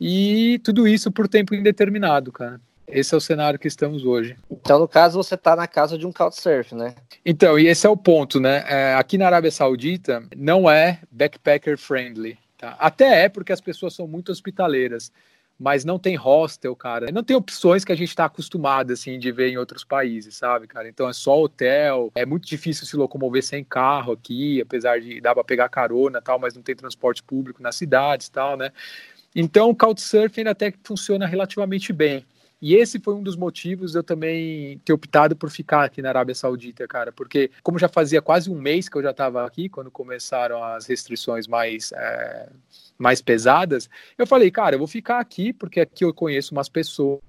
E 0.00 0.60
tudo 0.62 0.86
isso 0.86 1.10
por 1.10 1.26
tempo 1.26 1.56
indeterminado, 1.56 2.30
cara. 2.30 2.60
Esse 2.88 3.14
é 3.14 3.16
o 3.18 3.20
cenário 3.20 3.58
que 3.58 3.68
estamos 3.68 4.04
hoje. 4.04 4.36
Então, 4.50 4.78
no 4.78 4.88
caso, 4.88 5.22
você 5.22 5.34
está 5.34 5.54
na 5.54 5.66
casa 5.66 5.98
de 5.98 6.06
um 6.06 6.12
couchsurf, 6.12 6.74
né? 6.74 6.94
Então, 7.24 7.58
e 7.58 7.66
esse 7.66 7.86
é 7.86 7.90
o 7.90 7.96
ponto, 7.96 8.40
né? 8.40 8.64
É, 8.66 8.94
aqui 8.94 9.18
na 9.18 9.26
Arábia 9.26 9.50
Saudita 9.50 10.24
não 10.36 10.70
é 10.70 11.00
backpacker 11.10 11.76
friendly. 11.76 12.38
Tá? 12.56 12.76
Até 12.78 13.24
é 13.24 13.28
porque 13.28 13.52
as 13.52 13.60
pessoas 13.60 13.94
são 13.94 14.08
muito 14.08 14.32
hospitaleiras, 14.32 15.12
mas 15.58 15.84
não 15.84 15.98
tem 15.98 16.16
hostel, 16.16 16.74
cara. 16.74 17.10
Não 17.12 17.22
tem 17.22 17.36
opções 17.36 17.84
que 17.84 17.92
a 17.92 17.96
gente 17.96 18.08
está 18.08 18.24
acostumado, 18.24 18.92
assim, 18.92 19.18
de 19.18 19.30
ver 19.30 19.50
em 19.50 19.58
outros 19.58 19.84
países, 19.84 20.36
sabe, 20.36 20.66
cara? 20.66 20.88
Então 20.88 21.08
é 21.08 21.12
só 21.12 21.40
hotel, 21.40 22.10
é 22.14 22.26
muito 22.26 22.48
difícil 22.48 22.86
se 22.86 22.96
locomover 22.96 23.44
sem 23.44 23.62
carro 23.62 24.12
aqui, 24.12 24.60
apesar 24.60 25.00
de 25.00 25.20
dar 25.20 25.34
para 25.34 25.44
pegar 25.44 25.68
carona 25.68 26.20
tal, 26.20 26.38
mas 26.38 26.54
não 26.54 26.62
tem 26.62 26.74
transporte 26.74 27.22
público 27.22 27.62
nas 27.62 27.76
cidades 27.76 28.28
tal, 28.28 28.56
né? 28.56 28.72
Então 29.34 29.70
o 29.70 29.74
Couchsurfing 29.74 30.48
até 30.48 30.72
funciona 30.82 31.26
relativamente 31.26 31.92
bem. 31.92 32.24
E 32.60 32.74
esse 32.74 32.98
foi 32.98 33.14
um 33.14 33.22
dos 33.22 33.36
motivos 33.36 33.94
eu 33.94 34.02
também 34.02 34.78
ter 34.84 34.92
optado 34.92 35.36
por 35.36 35.48
ficar 35.48 35.84
aqui 35.84 36.02
na 36.02 36.08
Arábia 36.08 36.34
Saudita, 36.34 36.88
cara, 36.88 37.12
porque 37.12 37.50
como 37.62 37.78
já 37.78 37.88
fazia 37.88 38.20
quase 38.20 38.50
um 38.50 38.60
mês 38.60 38.88
que 38.88 38.96
eu 38.96 39.02
já 39.02 39.12
estava 39.12 39.46
aqui, 39.46 39.68
quando 39.68 39.90
começaram 39.90 40.62
as 40.62 40.86
restrições 40.86 41.46
mais, 41.46 41.92
é, 41.92 42.48
mais 42.98 43.22
pesadas, 43.22 43.88
eu 44.16 44.26
falei, 44.26 44.50
cara, 44.50 44.74
eu 44.74 44.78
vou 44.78 44.88
ficar 44.88 45.20
aqui, 45.20 45.52
porque 45.52 45.80
aqui 45.80 46.04
eu 46.04 46.12
conheço 46.12 46.52
umas 46.52 46.68
pessoas, 46.68 47.20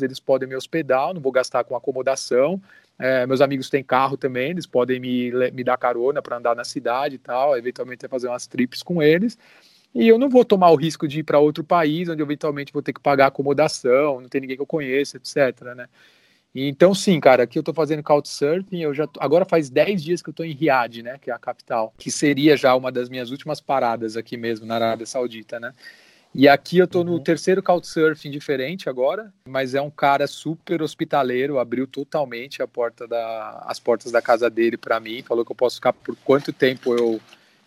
eles 0.00 0.20
podem 0.20 0.48
me 0.48 0.54
hospedar, 0.54 1.12
não 1.12 1.20
vou 1.20 1.32
gastar 1.32 1.64
com 1.64 1.74
acomodação, 1.74 2.62
é, 2.96 3.26
meus 3.26 3.40
amigos 3.40 3.70
têm 3.70 3.82
carro 3.82 4.16
também, 4.16 4.50
eles 4.50 4.66
podem 4.66 5.00
me, 5.00 5.32
me 5.52 5.64
dar 5.64 5.78
carona 5.78 6.20
para 6.22 6.36
andar 6.36 6.54
na 6.54 6.64
cidade 6.64 7.16
e 7.16 7.18
tal, 7.18 7.56
eventualmente 7.56 8.06
fazer 8.06 8.28
umas 8.28 8.46
trips 8.46 8.82
com 8.82 9.02
eles. 9.02 9.38
E 9.94 10.06
eu 10.06 10.18
não 10.18 10.28
vou 10.28 10.44
tomar 10.44 10.70
o 10.70 10.76
risco 10.76 11.08
de 11.08 11.20
ir 11.20 11.22
para 11.24 11.38
outro 11.38 11.64
país, 11.64 12.08
onde 12.08 12.22
eventualmente 12.22 12.72
vou 12.72 12.82
ter 12.82 12.92
que 12.92 13.00
pagar 13.00 13.26
acomodação, 13.26 14.20
não 14.20 14.28
tem 14.28 14.40
ninguém 14.40 14.56
que 14.56 14.62
eu 14.62 14.66
conheça, 14.66 15.16
etc. 15.16 15.74
Né? 15.74 15.88
Então, 16.54 16.94
sim, 16.94 17.18
cara, 17.20 17.44
aqui 17.44 17.58
eu 17.58 17.60
estou 17.60 17.74
fazendo 17.74 18.02
Couchsurfing, 18.02 18.82
eu 18.82 18.92
já 18.94 19.06
tô, 19.06 19.20
agora 19.22 19.44
faz 19.44 19.70
10 19.70 20.02
dias 20.02 20.22
que 20.22 20.28
eu 20.28 20.32
estou 20.32 20.46
em 20.46 20.52
Riad, 20.52 21.02
né, 21.02 21.18
que 21.18 21.30
é 21.30 21.34
a 21.34 21.38
capital, 21.38 21.94
que 21.96 22.10
seria 22.10 22.56
já 22.56 22.74
uma 22.74 22.90
das 22.90 23.08
minhas 23.08 23.30
últimas 23.30 23.60
paradas 23.60 24.16
aqui 24.16 24.36
mesmo 24.36 24.66
na 24.66 24.74
Arábia 24.74 25.06
Saudita, 25.06 25.60
né? 25.60 25.72
E 26.32 26.48
aqui 26.48 26.78
eu 26.78 26.84
estou 26.84 27.02
no 27.02 27.14
uhum. 27.14 27.22
terceiro 27.22 27.60
Couchsurfing 27.60 28.30
diferente 28.30 28.88
agora, 28.88 29.32
mas 29.48 29.74
é 29.74 29.82
um 29.82 29.90
cara 29.90 30.28
super 30.28 30.80
hospitaleiro, 30.80 31.58
abriu 31.58 31.88
totalmente 31.88 32.62
a 32.62 32.68
porta 32.68 33.06
da, 33.06 33.64
as 33.66 33.80
portas 33.80 34.12
da 34.12 34.22
casa 34.22 34.48
dele 34.48 34.76
para 34.76 35.00
mim, 35.00 35.22
falou 35.22 35.44
que 35.44 35.50
eu 35.50 35.56
posso 35.56 35.76
ficar 35.76 35.92
por 35.92 36.14
quanto 36.24 36.52
tempo 36.52 36.94
eu 36.94 37.20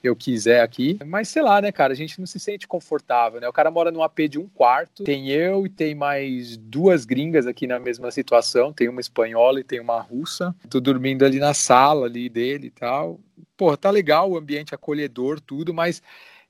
eu 0.03 0.15
quiser 0.15 0.61
aqui. 0.61 0.99
Mas 1.05 1.29
sei 1.29 1.41
lá, 1.41 1.61
né, 1.61 1.71
cara, 1.71 1.93
a 1.93 1.95
gente 1.95 2.19
não 2.19 2.27
se 2.27 2.39
sente 2.39 2.67
confortável, 2.67 3.39
né? 3.39 3.47
O 3.47 3.53
cara 3.53 3.71
mora 3.71 3.91
num 3.91 4.03
AP 4.03 4.27
de 4.29 4.37
um 4.37 4.47
quarto, 4.47 5.03
tem 5.03 5.29
eu 5.29 5.65
e 5.65 5.69
tem 5.69 5.95
mais 5.95 6.57
duas 6.57 7.05
gringas 7.05 7.47
aqui 7.47 7.65
na 7.65 7.79
mesma 7.79 8.11
situação, 8.11 8.73
tem 8.73 8.89
uma 8.89 9.01
espanhola 9.01 9.59
e 9.59 9.63
tem 9.63 9.79
uma 9.79 10.01
russa. 10.01 10.53
Tô 10.69 10.81
dormindo 10.81 11.23
ali 11.23 11.39
na 11.39 11.53
sala 11.53 12.05
ali 12.05 12.27
dele 12.27 12.67
e 12.67 12.71
tal. 12.71 13.19
Pô, 13.55 13.75
tá 13.77 13.89
legal 13.89 14.29
o 14.29 14.37
ambiente 14.37 14.75
acolhedor, 14.75 15.39
tudo, 15.39 15.73
mas 15.73 16.01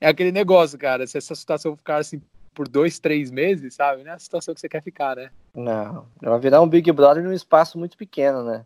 é 0.01 0.07
aquele 0.07 0.31
negócio, 0.31 0.77
cara, 0.77 1.05
se 1.05 1.17
essa 1.17 1.35
situação 1.35 1.77
ficar 1.77 1.97
assim 1.97 2.21
por 2.53 2.67
dois, 2.67 2.99
três 2.99 3.31
meses, 3.31 3.73
sabe? 3.73 4.03
Não 4.03 4.11
é 4.11 4.15
a 4.15 4.19
situação 4.19 4.53
que 4.53 4.61
você 4.61 4.69
quer 4.69 4.81
ficar, 4.81 5.15
né? 5.15 5.31
Não, 5.55 6.05
vai 6.21 6.39
virar 6.39 6.61
um 6.61 6.67
Big 6.67 6.91
Brother 6.91 7.23
num 7.23 7.33
espaço 7.33 7.77
muito 7.77 7.97
pequeno, 7.97 8.43
né? 8.43 8.65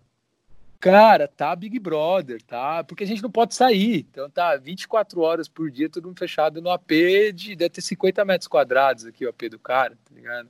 Cara, 0.79 1.27
tá 1.27 1.55
Big 1.55 1.79
Brother, 1.79 2.41
tá? 2.41 2.83
Porque 2.83 3.03
a 3.03 3.07
gente 3.07 3.23
não 3.23 3.31
pode 3.31 3.55
sair. 3.55 4.05
Então 4.11 4.29
tá 4.29 4.55
24 4.57 5.21
horas 5.21 5.47
por 5.47 5.71
dia, 5.71 5.89
tudo 5.89 6.13
fechado 6.17 6.61
no 6.61 6.69
AP 6.69 6.91
de 7.33 7.55
deve 7.55 7.69
ter 7.69 7.81
50 7.81 8.23
metros 8.25 8.47
quadrados 8.47 9.05
aqui, 9.05 9.25
o 9.25 9.29
AP 9.29 9.43
do 9.49 9.59
cara, 9.59 9.97
tá 10.05 10.15
ligado? 10.15 10.49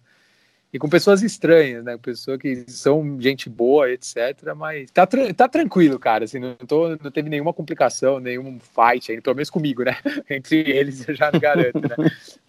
e 0.72 0.78
com 0.78 0.90
pessoas 0.90 1.24
estranhas, 1.24 1.84
né? 1.84 1.98
Pessoas 1.98 2.38
que 2.38 2.66
são 2.70 3.20
gente 3.20 3.50
boa, 3.50 3.90
etc. 3.90 4.54
Mas 4.56 4.92
tá, 4.92 5.08
tá 5.08 5.48
tranquilo, 5.48 5.98
cara. 5.98 6.26
Assim, 6.26 6.40
não, 6.40 6.56
tô, 6.56 6.90
não 6.90 7.12
teve 7.12 7.30
nenhuma 7.30 7.54
complicação, 7.54 8.20
nenhum 8.20 8.60
fight 8.60 9.12
ainda, 9.12 9.22
pelo 9.22 9.36
menos 9.36 9.50
comigo, 9.50 9.84
né? 9.84 9.98
Entre 10.30 10.70
eles 10.70 11.08
eu 11.08 11.16
já 11.16 11.32
não 11.32 11.40
garanto, 11.40 11.82
né? 11.82 11.96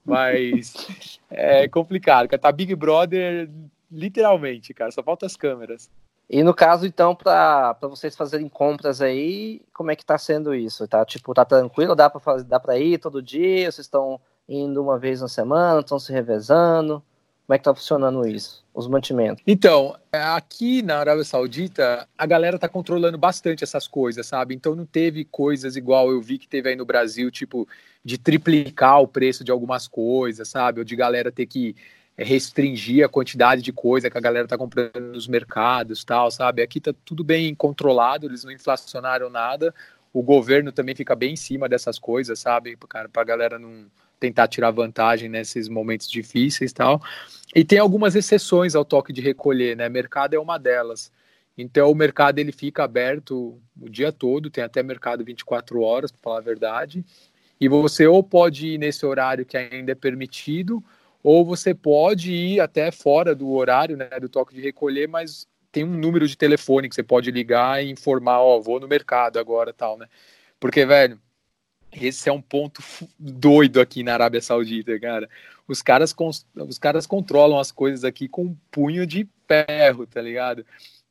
Mas 0.05 1.19
é 1.31 1.69
complicado, 1.69 2.29
cara. 2.29 2.41
Tá 2.41 2.51
Big 2.51 2.75
Brother 2.75 3.49
literalmente, 3.91 4.75
cara. 4.75 4.91
Só 4.91 5.03
falta 5.03 5.27
as 5.27 5.37
câmeras. 5.37 5.89
E 6.29 6.43
no 6.43 6.53
caso, 6.53 6.87
então, 6.87 7.15
para 7.15 7.75
vocês 7.83 8.15
fazerem 8.15 8.49
compras 8.49 9.01
aí, 9.01 9.63
como 9.73 9.91
é 9.91 9.97
que 9.97 10.05
tá 10.05 10.19
sendo 10.19 10.55
isso? 10.55 10.87
Tá 10.87 11.05
tipo, 11.05 11.33
tá 11.33 11.45
tranquilo? 11.45 11.95
Dá 11.95 12.11
para 12.11 12.21
fazer, 12.21 12.45
dá 12.45 12.61
para 12.61 12.79
ir 12.79 12.99
todo 12.99 13.23
dia? 13.23 13.71
Vocês 13.73 13.87
estão 13.87 14.21
indo 14.47 14.83
uma 14.83 14.99
vez 14.99 15.23
na 15.23 15.29
semana? 15.29 15.81
Estão 15.81 15.99
se 15.99 16.13
revezando? 16.13 17.03
Como 17.47 17.55
é 17.55 17.59
que 17.59 17.65
tá 17.65 17.75
funcionando 17.75 18.29
isso? 18.29 18.63
Os 18.75 18.87
mantimentos? 18.87 19.43
Então, 19.47 19.97
é, 20.13 20.23
aqui 20.23 20.83
na 20.83 20.99
Arábia 20.99 21.25
Saudita, 21.25 22.07
a 22.17 22.27
galera 22.27 22.59
tá 22.59 22.69
controlando 22.69 23.17
bastante 23.17 23.65
essas 23.65 23.89
coisas, 23.89 24.27
sabe? 24.27 24.55
Então 24.55 24.75
não 24.75 24.85
teve 24.85 25.25
coisas 25.25 25.75
igual 25.75 26.11
eu 26.11 26.21
vi 26.21 26.37
que 26.37 26.47
teve 26.47 26.69
aí 26.69 26.77
no 26.77 26.85
Brasil, 26.85 27.31
tipo, 27.31 27.67
de 28.05 28.19
triplicar 28.19 29.01
o 29.01 29.09
preço 29.09 29.43
de 29.43 29.51
algumas 29.51 29.89
coisas, 29.89 30.47
sabe? 30.47 30.81
Ou 30.81 30.85
de 30.85 30.95
galera 30.95 31.33
ter 31.33 31.47
que 31.47 31.75
restringir 32.25 33.05
a 33.05 33.09
quantidade 33.09 33.63
de 33.63 33.73
coisa 33.73 34.11
que 34.11 34.19
a 34.19 34.21
galera 34.21 34.49
tá 34.49 34.59
comprando 34.59 35.13
nos 35.13 35.29
mercados, 35.29 36.05
tal, 36.05 36.31
sabe? 36.31 36.63
Aqui 36.63 36.81
tá 36.81 36.93
tudo 37.05 37.23
bem 37.23 37.55
controlado, 37.55 38.27
eles 38.27 38.43
não 38.43 38.51
inflacionaram 38.51 39.31
nada. 39.31 39.73
O 40.13 40.23
governo 40.23 40.73
também 40.73 40.95
fica 40.95 41.15
bem 41.15 41.35
em 41.35 41.37
cima 41.37 41.69
dessas 41.69 41.99
coisas, 41.99 42.39
sabe? 42.41 42.77
Cara, 42.89 43.09
pra 43.09 43.23
galera 43.23 43.59
não 43.59 43.87
tentar 44.19 44.49
tirar 44.49 44.73
vantagem 44.73 45.29
nesses 45.29 45.69
momentos 45.69 46.11
difíceis 46.11 46.73
tal. 46.73 47.01
E 47.55 47.65
tem 47.65 47.79
algumas 47.79 48.17
exceções 48.17 48.75
ao 48.75 48.85
toque 48.85 49.13
de 49.13 49.21
recolher, 49.21 49.77
né? 49.77 49.89
Mercado 49.89 50.35
é 50.35 50.39
uma 50.39 50.59
delas. 50.59 51.13
Então 51.57 51.91
o 51.91 51.95
mercado 51.95 52.39
ele 52.39 52.53
fica 52.53 52.85
aberto 52.85 53.61
o 53.81 53.89
dia 53.89 54.11
todo, 54.11 54.51
tem 54.51 54.63
até 54.63 54.83
mercado 54.83 55.25
24 55.25 55.81
horas, 55.81 56.11
para 56.11 56.21
falar 56.21 56.39
a 56.39 56.43
verdade. 56.43 57.05
E 57.61 57.69
você 57.69 58.07
ou 58.07 58.23
pode 58.23 58.69
ir 58.69 58.79
nesse 58.79 59.05
horário 59.07 59.45
que 59.45 59.57
ainda 59.57 59.93
é 59.93 59.95
permitido, 59.95 60.83
ou 61.23 61.45
você 61.45 61.75
pode 61.75 62.33
ir 62.33 62.61
até 62.61 62.91
fora 62.91 63.35
do 63.35 63.51
horário, 63.51 63.97
né, 63.97 64.09
do 64.21 64.29
toque 64.29 64.55
de 64.55 64.61
recolher, 64.61 65.09
mas 65.09 65.47
tem 65.71 65.85
um 65.85 65.99
número 65.99 66.27
de 66.27 66.37
telefone 66.37 66.89
que 66.89 66.95
você 66.95 67.03
pode 67.03 67.31
ligar 67.31 67.85
e 67.85 67.91
informar, 67.91 68.41
ó, 68.41 68.57
oh, 68.57 68.63
vou 68.63 68.81
no 68.81 68.89
mercado 68.89 69.39
agora, 69.39 69.73
tal, 69.73 69.99
né? 69.99 70.07
Porque, 70.59 70.85
velho, 70.87 71.21
esse 71.93 72.29
é 72.29 72.33
um 72.33 72.41
ponto 72.41 72.83
doido 73.19 73.81
aqui 73.81 74.03
na 74.03 74.15
Arábia 74.15 74.41
Saudita, 74.41 74.99
cara. 74.99 75.29
Os 75.67 75.83
caras, 75.83 76.15
os 76.55 76.79
caras 76.79 77.07
controlam 77.07 77.59
as 77.59 77.71
coisas 77.71 78.05
aqui 78.05 78.29
com 78.29 78.45
um 78.45 78.57
punho 78.71 79.07
de 79.07 79.29
ferro, 79.47 80.07
tá 80.07 80.21
ligado? 80.21 80.65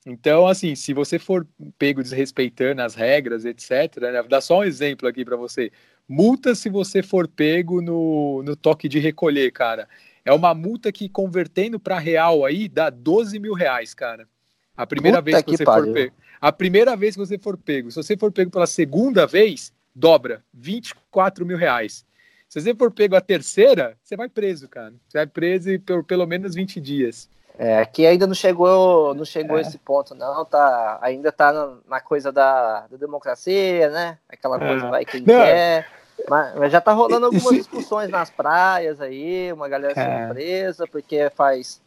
Então, 0.06 0.48
assim, 0.48 0.74
se 0.74 0.94
você 0.94 1.20
for 1.20 1.46
pego 1.78 2.02
desrespeitando 2.02 2.82
as 2.82 2.96
regras, 2.96 3.46
etc., 3.46 3.98
né, 4.02 4.24
dá 4.24 4.40
só 4.40 4.60
um 4.60 4.64
exemplo 4.64 5.08
aqui 5.08 5.26
para 5.26 5.36
você. 5.36 5.72
Multa 6.08 6.56
se 6.56 6.70
você 6.70 7.04
for 7.04 7.28
pego 7.28 7.82
no, 7.82 8.42
no 8.44 8.56
toque 8.56 8.88
de 8.88 9.00
recolher, 9.00 9.52
cara. 9.52 9.88
É 10.24 10.32
uma 10.32 10.54
multa 10.54 10.92
que, 10.92 11.10
convertendo 11.10 11.80
para 11.80 12.00
real 12.00 12.46
aí, 12.46 12.68
dá 12.68 12.90
12 12.90 13.40
mil 13.40 13.54
reais, 13.54 13.94
cara. 13.94 14.28
A 14.76 14.86
primeira 14.86 15.18
Puta 15.18 15.32
vez 15.32 15.44
que, 15.44 15.52
que 15.52 15.58
você 15.58 15.66
pariu. 15.66 15.86
for 15.88 15.94
pego. 15.94 16.16
A 16.40 16.52
primeira 16.52 16.96
vez 16.96 17.16
que 17.16 17.20
você 17.20 17.38
for 17.38 17.58
pego. 17.58 17.92
Se 17.92 17.98
você 17.98 18.16
for 18.16 18.32
pego 18.32 18.52
pela 18.52 18.68
segunda 18.68 19.26
vez, 19.26 19.74
dobra, 19.94 20.44
24 20.54 21.46
mil 21.46 21.58
reais. 21.58 22.06
Se 22.48 22.62
você 22.62 22.74
for 22.74 22.92
pego 22.92 23.16
a 23.16 23.22
terceira, 23.22 23.98
você 24.02 24.16
vai 24.16 24.30
preso, 24.30 24.70
cara. 24.70 24.94
Você 25.08 25.18
vai 25.18 25.28
preso 25.28 25.80
por 25.80 26.04
pelo 26.04 26.26
menos 26.26 26.56
20 26.56 26.80
dias. 26.80 27.30
É, 27.60 27.80
aqui 27.80 28.06
ainda 28.06 28.28
não 28.28 28.36
chegou, 28.36 29.16
não 29.16 29.26
chegou 29.26 29.58
é. 29.58 29.62
esse 29.62 29.78
ponto, 29.80 30.14
não. 30.14 30.46
Tá, 30.46 31.00
ainda 31.02 31.32
tá 31.32 31.52
na, 31.52 31.78
na 31.88 32.00
coisa 32.00 32.32
da, 32.32 32.88
da, 32.88 32.98
democracia, 32.98 33.90
né? 33.90 34.20
Aquela 34.30 34.60
coisa 34.60 34.86
é. 34.86 34.90
vai 34.90 35.06
quem 35.06 35.22
não. 35.22 35.28
quer. 35.28 35.88
Mas, 36.30 36.56
mas, 36.56 36.72
já 36.72 36.82
tá 36.82 36.94
rolando 36.94 37.28
algumas 37.28 37.54
discussões 37.56 38.10
nas 38.10 38.30
praias 38.30 39.00
aí, 39.02 39.52
uma 39.54 39.68
galera 39.68 39.94
é. 40.00 40.04
sendo 40.04 40.34
presa 40.34 40.88
porque 40.88 41.30
faz 41.30 41.82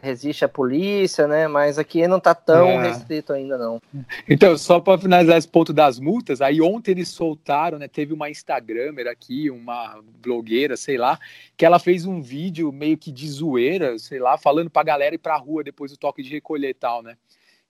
resiste 0.00 0.44
à 0.44 0.48
polícia, 0.48 1.26
né? 1.26 1.48
Mas 1.48 1.78
aqui 1.78 2.06
não 2.06 2.18
está 2.18 2.34
tão 2.34 2.68
é. 2.68 2.88
restrito 2.88 3.32
ainda, 3.32 3.58
não. 3.58 3.80
Então, 4.28 4.56
só 4.56 4.80
para 4.80 4.98
finalizar 4.98 5.36
esse 5.36 5.48
ponto 5.48 5.72
das 5.72 5.98
multas, 5.98 6.40
aí 6.40 6.60
ontem 6.60 6.92
eles 6.92 7.08
soltaram, 7.08 7.78
né? 7.78 7.88
Teve 7.88 8.12
uma 8.12 8.30
Instagramer 8.30 9.06
aqui, 9.06 9.50
uma 9.50 10.00
blogueira, 10.20 10.76
sei 10.76 10.96
lá, 10.96 11.18
que 11.56 11.64
ela 11.64 11.78
fez 11.78 12.06
um 12.06 12.20
vídeo 12.20 12.72
meio 12.72 12.96
que 12.96 13.10
de 13.10 13.28
zoeira, 13.28 13.98
sei 13.98 14.18
lá, 14.18 14.38
falando 14.38 14.70
para 14.70 14.82
a 14.82 14.84
galera 14.84 15.14
ir 15.14 15.18
para 15.18 15.34
a 15.34 15.38
rua 15.38 15.64
depois 15.64 15.90
do 15.90 15.98
toque 15.98 16.22
de 16.22 16.30
recolher 16.30 16.70
e 16.70 16.74
tal, 16.74 17.02
né? 17.02 17.16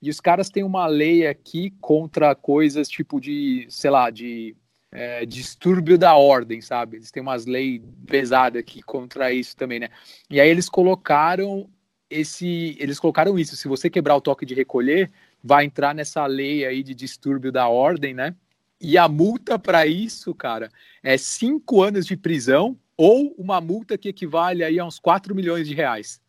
E 0.01 0.09
os 0.11 0.21
caras 0.21 0.49
têm 0.49 0.63
uma 0.63 0.87
lei 0.87 1.27
aqui 1.27 1.73
contra 1.81 2.35
coisas 2.35 2.89
tipo 2.89 3.21
de, 3.21 3.67
sei 3.69 3.91
lá, 3.91 4.11
de 4.11 4.55
é, 4.91 5.25
distúrbio 5.27 5.99
da 5.99 6.15
ordem, 6.15 6.61
sabe? 6.61 6.97
Eles 6.97 7.11
têm 7.11 7.23
umas 7.23 7.47
leis 7.47 7.83
pesadas 8.07 8.61
aqui 8.61 8.83
contra 8.83 9.33
isso 9.33 9.57
também, 9.57 9.81
né? 9.81 9.91
E 10.31 10.41
aí 10.41 10.49
eles 10.49 10.69
colocaram 10.69 11.69
esse, 12.11 12.77
eles 12.81 12.99
colocaram 12.99 13.39
isso. 13.39 13.57
Se 13.57 13.69
você 13.69 13.91
quebrar 13.91 14.17
o 14.17 14.21
toque 14.21 14.47
de 14.47 14.55
recolher, 14.55 15.11
vai 15.43 15.65
entrar 15.65 15.95
nessa 15.95 16.25
lei 16.27 16.65
aí 16.65 16.83
de 16.83 16.95
distúrbio 16.95 17.53
da 17.53 17.69
ordem, 17.69 18.15
né? 18.15 18.35
E 18.81 18.97
a 18.97 19.09
multa 19.09 19.59
para 19.59 19.87
isso, 19.87 20.35
cara, 20.35 20.71
é 21.03 21.19
cinco 21.19 21.83
anos 21.83 22.07
de 22.07 22.17
prisão 22.17 22.77
ou 22.97 23.35
uma 23.37 23.61
multa 23.61 23.99
que 23.99 24.09
equivale 24.09 24.65
aí 24.65 24.79
a 24.79 24.85
uns 24.85 24.99
4 24.99 25.35
milhões 25.35 25.67
de 25.69 25.75
reais. 25.75 26.21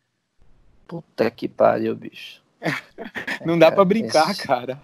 Puta 0.86 1.30
que 1.30 1.48
pariu, 1.48 1.94
bicho. 1.94 2.42
não 3.44 3.58
dá 3.58 3.70
para 3.70 3.84
brincar, 3.84 4.30
esse... 4.30 4.42
cara. 4.42 4.80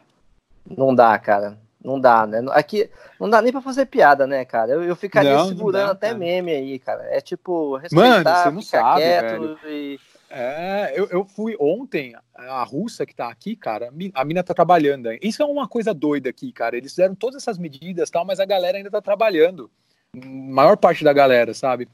Não 0.65 0.95
dá, 0.95 1.19
cara. 1.19 1.59
Não 1.87 2.01
dá, 2.01 2.27
né? 2.27 2.45
Aqui 2.51 2.91
não 3.21 3.31
dá 3.31 3.41
nem 3.41 3.53
para 3.53 3.61
fazer 3.61 3.87
piada, 3.87 4.27
né, 4.27 4.45
cara? 4.45 4.73
Eu, 4.73 4.83
eu 4.83 4.97
ficaria 4.97 5.37
não, 5.37 5.47
segurando 5.47 5.83
não 5.83 5.87
dá, 5.87 5.93
até 5.93 6.09
cara. 6.09 6.19
meme 6.19 6.51
aí, 6.51 6.81
cara. 6.81 7.05
É 7.05 7.21
tipo, 7.21 7.77
respeitar, 7.77 8.25
Mano, 8.25 8.25
você 8.25 8.51
não 8.51 8.63
sabe, 8.63 9.01
velho. 9.03 9.59
E 9.65 10.01
é, 10.29 10.93
eu, 10.97 11.07
eu 11.07 11.25
fui 11.25 11.57
ontem, 11.61 12.17
a 12.35 12.65
russa 12.65 13.07
que 13.07 13.15
tá 13.15 13.29
aqui, 13.29 13.55
cara, 13.55 13.93
a 14.15 14.25
mina 14.25 14.43
tá 14.43 14.53
trabalhando. 14.53 15.09
Isso 15.23 15.41
é 15.45 15.47
uma 15.47 15.69
coisa 15.69 15.95
doida 15.95 16.29
aqui, 16.29 16.51
cara. 16.51 16.77
Eles 16.77 16.91
fizeram 16.91 17.15
todas 17.15 17.41
essas 17.41 17.57
medidas 17.57 18.11
tal, 18.11 18.25
mas 18.25 18.41
a 18.41 18.45
galera 18.45 18.77
ainda 18.77 18.91
tá 18.91 19.01
trabalhando. 19.01 19.71
Maior 20.13 20.77
parte 20.77 21.05
da 21.05 21.13
galera, 21.13 21.55
sabe? 21.55 21.89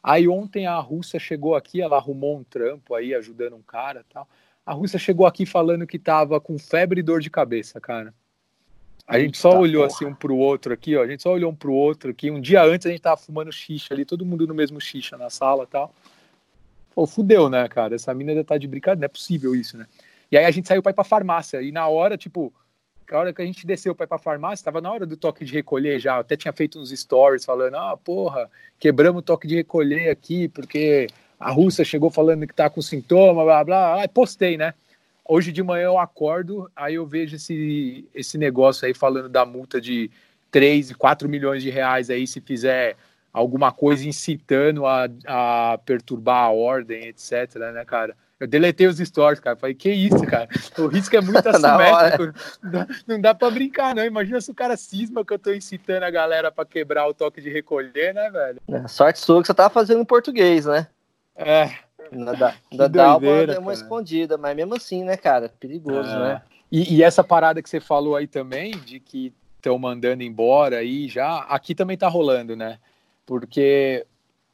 Aí 0.00 0.28
ontem 0.28 0.68
a 0.68 0.78
russa 0.78 1.18
chegou 1.18 1.56
aqui, 1.56 1.82
ela 1.82 1.96
arrumou 1.96 2.38
um 2.38 2.44
trampo 2.44 2.94
aí, 2.94 3.12
ajudando 3.12 3.56
um 3.56 3.62
cara 3.62 4.04
tal. 4.08 4.28
A 4.64 4.72
russa 4.72 4.98
chegou 4.98 5.26
aqui 5.26 5.44
falando 5.44 5.84
que 5.84 5.98
tava 5.98 6.40
com 6.40 6.56
febre 6.56 7.00
e 7.00 7.02
dor 7.02 7.20
de 7.20 7.28
cabeça, 7.28 7.80
cara. 7.80 8.14
A 9.06 9.18
gente 9.20 9.38
só 9.38 9.56
olhou 9.56 9.84
porra. 9.84 9.94
assim 9.94 10.04
um 10.04 10.14
pro 10.14 10.36
outro 10.36 10.72
aqui, 10.72 10.96
ó. 10.96 11.02
A 11.02 11.06
gente 11.06 11.22
só 11.22 11.32
olhou 11.32 11.50
um 11.50 11.54
pro 11.54 11.72
outro 11.72 12.10
aqui. 12.10 12.30
Um 12.30 12.40
dia 12.40 12.62
antes 12.62 12.86
a 12.86 12.90
gente 12.90 13.00
tava 13.00 13.16
fumando 13.16 13.52
xixa 13.52 13.94
ali, 13.94 14.04
todo 14.04 14.26
mundo 14.26 14.46
no 14.46 14.54
mesmo 14.54 14.80
xixa 14.80 15.16
na 15.16 15.30
sala 15.30 15.66
tal. 15.66 15.94
Pô, 16.94 17.06
fudeu, 17.06 17.48
né, 17.48 17.68
cara? 17.68 17.94
Essa 17.94 18.12
mina 18.14 18.32
ainda 18.32 18.42
tá 18.42 18.56
de 18.56 18.66
brincadeira, 18.66 19.00
não 19.00 19.04
é 19.04 19.08
possível 19.08 19.54
isso, 19.54 19.76
né? 19.76 19.86
E 20.32 20.36
aí 20.36 20.44
a 20.44 20.50
gente 20.50 20.66
saiu 20.66 20.82
pra 20.82 20.90
ir 20.90 20.94
pra 20.94 21.04
farmácia, 21.04 21.60
e 21.62 21.70
na 21.70 21.86
hora, 21.86 22.16
tipo, 22.16 22.52
a 23.12 23.18
hora 23.18 23.32
que 23.32 23.42
a 23.42 23.44
gente 23.44 23.66
desceu 23.66 23.94
pra 23.94 24.04
ir 24.04 24.08
pra 24.08 24.18
farmácia, 24.18 24.64
tava 24.64 24.80
na 24.80 24.90
hora 24.90 25.06
do 25.06 25.16
toque 25.16 25.44
de 25.44 25.52
recolher 25.52 26.00
já, 26.00 26.16
eu 26.16 26.20
até 26.20 26.36
tinha 26.36 26.52
feito 26.52 26.80
uns 26.80 26.90
stories 26.90 27.44
falando, 27.44 27.76
ah, 27.76 27.96
porra, 27.96 28.50
quebramos 28.78 29.20
o 29.20 29.22
toque 29.22 29.46
de 29.46 29.56
recolher 29.56 30.08
aqui, 30.08 30.48
porque 30.48 31.06
a 31.38 31.50
Rússia 31.50 31.84
chegou 31.84 32.10
falando 32.10 32.46
que 32.46 32.54
tá 32.54 32.68
com 32.68 32.82
sintoma, 32.82 33.44
blá, 33.44 33.62
blá, 33.62 33.94
blá, 33.94 34.04
e 34.04 34.08
postei, 34.08 34.56
né? 34.56 34.74
Hoje 35.28 35.50
de 35.50 35.62
manhã 35.62 35.86
eu 35.86 35.98
acordo, 35.98 36.70
aí 36.74 36.94
eu 36.94 37.06
vejo 37.06 37.36
esse, 37.36 38.08
esse 38.14 38.38
negócio 38.38 38.86
aí 38.86 38.94
falando 38.94 39.28
da 39.28 39.44
multa 39.44 39.80
de 39.80 40.10
3 40.50 40.90
e 40.90 40.94
4 40.94 41.28
milhões 41.28 41.62
de 41.62 41.70
reais 41.70 42.10
aí 42.10 42.26
se 42.26 42.40
fizer 42.40 42.96
alguma 43.32 43.72
coisa 43.72 44.08
incitando 44.08 44.86
a, 44.86 45.08
a 45.26 45.78
perturbar 45.84 46.44
a 46.44 46.50
ordem, 46.50 47.08
etc, 47.08 47.56
né, 47.72 47.84
cara? 47.84 48.16
Eu 48.38 48.46
deletei 48.46 48.86
os 48.86 48.98
stories, 48.98 49.40
cara. 49.40 49.56
Falei, 49.56 49.74
que 49.74 49.90
isso, 49.90 50.22
cara? 50.26 50.46
O 50.78 50.86
risco 50.86 51.16
é 51.16 51.20
muito 51.20 51.44
assimétrico. 51.48 52.38
não 53.06 53.20
dá 53.20 53.34
pra 53.34 53.50
brincar, 53.50 53.94
não. 53.94 54.04
Imagina 54.04 54.40
se 54.40 54.50
o 54.50 54.54
cara 54.54 54.76
cisma 54.76 55.24
que 55.24 55.32
eu 55.32 55.38
tô 55.38 55.52
incitando 55.52 56.02
a 56.02 56.10
galera 56.10 56.52
pra 56.52 56.64
quebrar 56.66 57.08
o 57.08 57.14
toque 57.14 57.40
de 57.40 57.50
recolher, 57.50 58.14
né, 58.14 58.30
velho? 58.30 58.60
É, 58.68 58.86
sorte 58.88 59.18
sua 59.18 59.40
que 59.40 59.46
você 59.46 59.54
tava 59.54 59.70
fazendo 59.70 60.02
em 60.02 60.04
português, 60.04 60.66
né? 60.66 60.86
É. 61.34 61.85
Ainda 62.12 62.32
dá, 62.34 62.54
ainda 62.70 62.88
dá 62.88 63.16
uma, 63.16 63.58
uma 63.58 63.72
escondida, 63.72 64.36
mas 64.36 64.56
mesmo 64.56 64.74
assim, 64.74 65.04
né, 65.04 65.16
cara? 65.16 65.48
Perigoso, 65.60 66.10
é. 66.10 66.18
né? 66.18 66.42
E, 66.70 66.96
e, 66.96 67.02
essa 67.02 67.22
parada 67.22 67.62
que 67.62 67.70
você 67.70 67.78
falou 67.78 68.16
aí 68.16 68.26
também, 68.26 68.72
de 68.72 68.98
que 68.98 69.32
estão 69.56 69.78
mandando 69.78 70.22
embora 70.22 70.78
aí 70.78 71.08
já, 71.08 71.38
aqui 71.44 71.74
também 71.74 71.96
tá 71.96 72.08
rolando, 72.08 72.56
né? 72.56 72.78
porque 73.26 74.06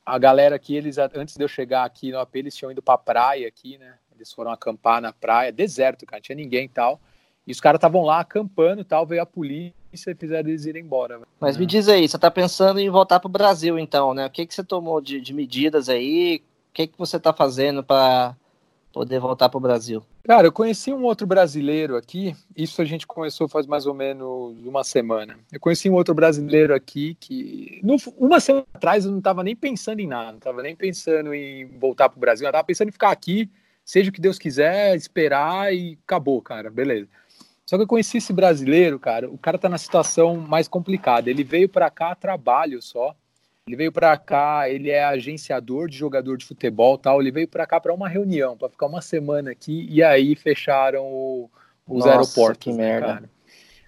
a 0.04 0.18
galera 0.18 0.56
aqui, 0.56 0.74
eles 0.74 0.96
antes 0.98 1.36
de 1.36 1.44
eu 1.44 1.48
chegar 1.48 1.84
aqui 1.84 2.10
no 2.10 2.18
AP, 2.18 2.34
eles 2.36 2.56
tinham 2.56 2.72
ido 2.72 2.82
pra 2.82 2.98
praia 2.98 3.46
aqui, 3.46 3.78
né? 3.78 3.94
Eles 4.16 4.32
foram 4.32 4.50
acampar 4.50 5.00
na 5.00 5.12
praia, 5.12 5.52
deserto, 5.52 6.06
cara, 6.06 6.18
não 6.18 6.22
tinha 6.22 6.36
ninguém 6.36 6.64
e 6.64 6.68
tal. 6.68 6.98
E 7.46 7.52
os 7.52 7.60
caras 7.60 7.78
estavam 7.78 8.02
lá 8.02 8.20
acampando 8.20 8.80
e 8.80 8.84
tal, 8.84 9.06
veio 9.06 9.22
a 9.22 9.26
polícia 9.26 9.74
e 10.10 10.14
fizeram 10.14 10.48
eles 10.48 10.64
irem 10.64 10.82
embora. 10.82 11.20
Mas 11.38 11.56
me 11.56 11.66
diz 11.66 11.88
aí, 11.88 12.08
você 12.08 12.18
tá 12.18 12.30
pensando 12.30 12.80
em 12.80 12.88
voltar 12.88 13.20
pro 13.20 13.28
Brasil 13.28 13.78
então, 13.78 14.14
né? 14.14 14.26
O 14.26 14.30
que 14.30 14.46
que 14.46 14.54
você 14.54 14.64
tomou 14.64 15.00
de, 15.00 15.20
de 15.20 15.34
medidas 15.34 15.88
aí? 15.88 16.42
O 16.72 16.74
que 16.74 16.86
que 16.86 16.96
você 16.96 17.20
tá 17.20 17.34
fazendo 17.34 17.84
para 17.84 18.34
poder 18.94 19.20
voltar 19.20 19.50
para 19.50 19.58
o 19.58 19.60
Brasil? 19.60 20.02
Cara, 20.24 20.46
eu 20.46 20.52
conheci 20.52 20.90
um 20.90 21.02
outro 21.02 21.26
brasileiro 21.26 21.98
aqui, 21.98 22.34
isso 22.56 22.80
a 22.80 22.84
gente 22.86 23.06
começou 23.06 23.46
faz 23.46 23.66
mais 23.66 23.84
ou 23.84 23.92
menos 23.92 24.56
uma 24.64 24.82
semana. 24.82 25.38
Eu 25.52 25.60
conheci 25.60 25.90
um 25.90 25.94
outro 25.94 26.14
brasileiro 26.14 26.74
aqui 26.74 27.14
que, 27.20 27.78
no, 27.84 27.96
uma 28.16 28.40
semana 28.40 28.64
atrás, 28.72 29.04
eu 29.04 29.10
não 29.10 29.18
estava 29.18 29.44
nem 29.44 29.54
pensando 29.54 30.00
em 30.00 30.06
nada, 30.06 30.30
não 30.30 30.38
estava 30.38 30.62
nem 30.62 30.74
pensando 30.74 31.34
em 31.34 31.66
voltar 31.78 32.08
para 32.08 32.16
o 32.16 32.20
Brasil, 32.20 32.46
eu 32.46 32.50
estava 32.50 32.64
pensando 32.64 32.88
em 32.88 32.92
ficar 32.92 33.10
aqui, 33.10 33.50
seja 33.84 34.08
o 34.08 34.12
que 34.12 34.20
Deus 34.20 34.38
quiser, 34.38 34.96
esperar 34.96 35.74
e 35.74 35.98
acabou, 36.06 36.40
cara, 36.40 36.70
beleza. 36.70 37.06
Só 37.66 37.76
que 37.76 37.82
eu 37.82 37.86
conheci 37.86 38.16
esse 38.16 38.32
brasileiro, 38.32 38.98
cara, 38.98 39.30
o 39.30 39.36
cara 39.36 39.58
tá 39.58 39.68
na 39.68 39.76
situação 39.76 40.36
mais 40.36 40.68
complicada. 40.68 41.28
Ele 41.28 41.44
veio 41.44 41.68
para 41.68 41.90
cá 41.90 42.12
a 42.12 42.14
trabalho 42.14 42.80
só. 42.80 43.14
Ele 43.68 43.76
veio 43.76 43.92
para 43.92 44.16
cá, 44.16 44.68
ele 44.68 44.90
é 44.90 45.04
agenciador 45.04 45.88
de 45.88 45.96
jogador 45.96 46.36
de 46.36 46.44
futebol, 46.44 46.98
tal. 46.98 47.20
Ele 47.20 47.30
veio 47.30 47.46
para 47.46 47.64
cá 47.64 47.78
para 47.78 47.94
uma 47.94 48.08
reunião, 48.08 48.56
para 48.56 48.68
ficar 48.68 48.86
uma 48.86 49.00
semana 49.00 49.52
aqui 49.52 49.86
e 49.88 50.02
aí 50.02 50.34
fecharam 50.34 51.04
o, 51.04 51.50
os 51.86 52.04
Nossa, 52.04 52.10
aeroportos. 52.10 52.64
Que 52.64 52.72
merda. 52.72 53.06
Cara. 53.06 53.30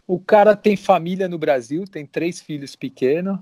O 0.06 0.20
cara 0.20 0.54
tem 0.54 0.76
família 0.76 1.28
no 1.28 1.38
Brasil, 1.38 1.84
tem 1.86 2.06
três 2.06 2.40
filhos 2.40 2.76
pequenos 2.76 3.38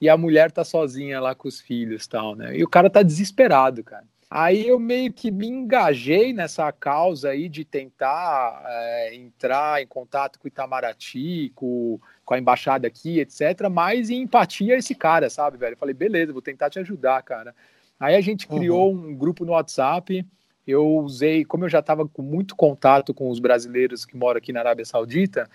e 0.00 0.08
a 0.08 0.16
mulher 0.16 0.50
tá 0.50 0.64
sozinha 0.64 1.20
lá 1.20 1.34
com 1.34 1.48
os 1.48 1.60
filhos, 1.60 2.06
tal, 2.06 2.34
né? 2.34 2.56
E 2.56 2.64
o 2.64 2.68
cara 2.68 2.88
tá 2.88 3.02
desesperado, 3.02 3.84
cara. 3.84 4.06
Aí 4.30 4.66
eu 4.66 4.78
meio 4.78 5.12
que 5.12 5.30
me 5.30 5.46
engajei 5.46 6.32
nessa 6.32 6.70
causa 6.72 7.30
aí 7.30 7.48
de 7.48 7.64
tentar 7.64 8.62
é, 8.66 9.14
entrar 9.14 9.82
em 9.82 9.86
contato 9.86 10.38
com 10.38 10.46
o 10.46 10.48
Itamaraty, 10.48 11.52
com, 11.54 12.00
com 12.24 12.34
a 12.34 12.38
embaixada 12.38 12.86
aqui, 12.86 13.20
etc. 13.20 13.68
Mas 13.70 14.10
em 14.10 14.22
empatia 14.22 14.76
esse 14.76 14.94
cara, 14.94 15.28
sabe, 15.30 15.58
velho? 15.58 15.74
Eu 15.74 15.78
falei, 15.78 15.94
beleza, 15.94 16.32
vou 16.32 16.42
tentar 16.42 16.70
te 16.70 16.78
ajudar, 16.78 17.22
cara. 17.22 17.54
Aí 17.98 18.16
a 18.16 18.20
gente 18.20 18.48
uhum. 18.50 18.58
criou 18.58 18.92
uhum. 18.92 19.08
um 19.08 19.16
grupo 19.16 19.44
no 19.44 19.52
WhatsApp. 19.52 20.26
Eu 20.66 20.84
usei, 20.98 21.44
como 21.44 21.64
eu 21.64 21.68
já 21.68 21.80
estava 21.80 22.08
com 22.08 22.22
muito 22.22 22.56
contato 22.56 23.12
com 23.12 23.28
os 23.28 23.38
brasileiros 23.38 24.04
que 24.04 24.16
moram 24.16 24.38
aqui 24.38 24.52
na 24.52 24.60
Arábia 24.60 24.84
Saudita, 24.84 25.48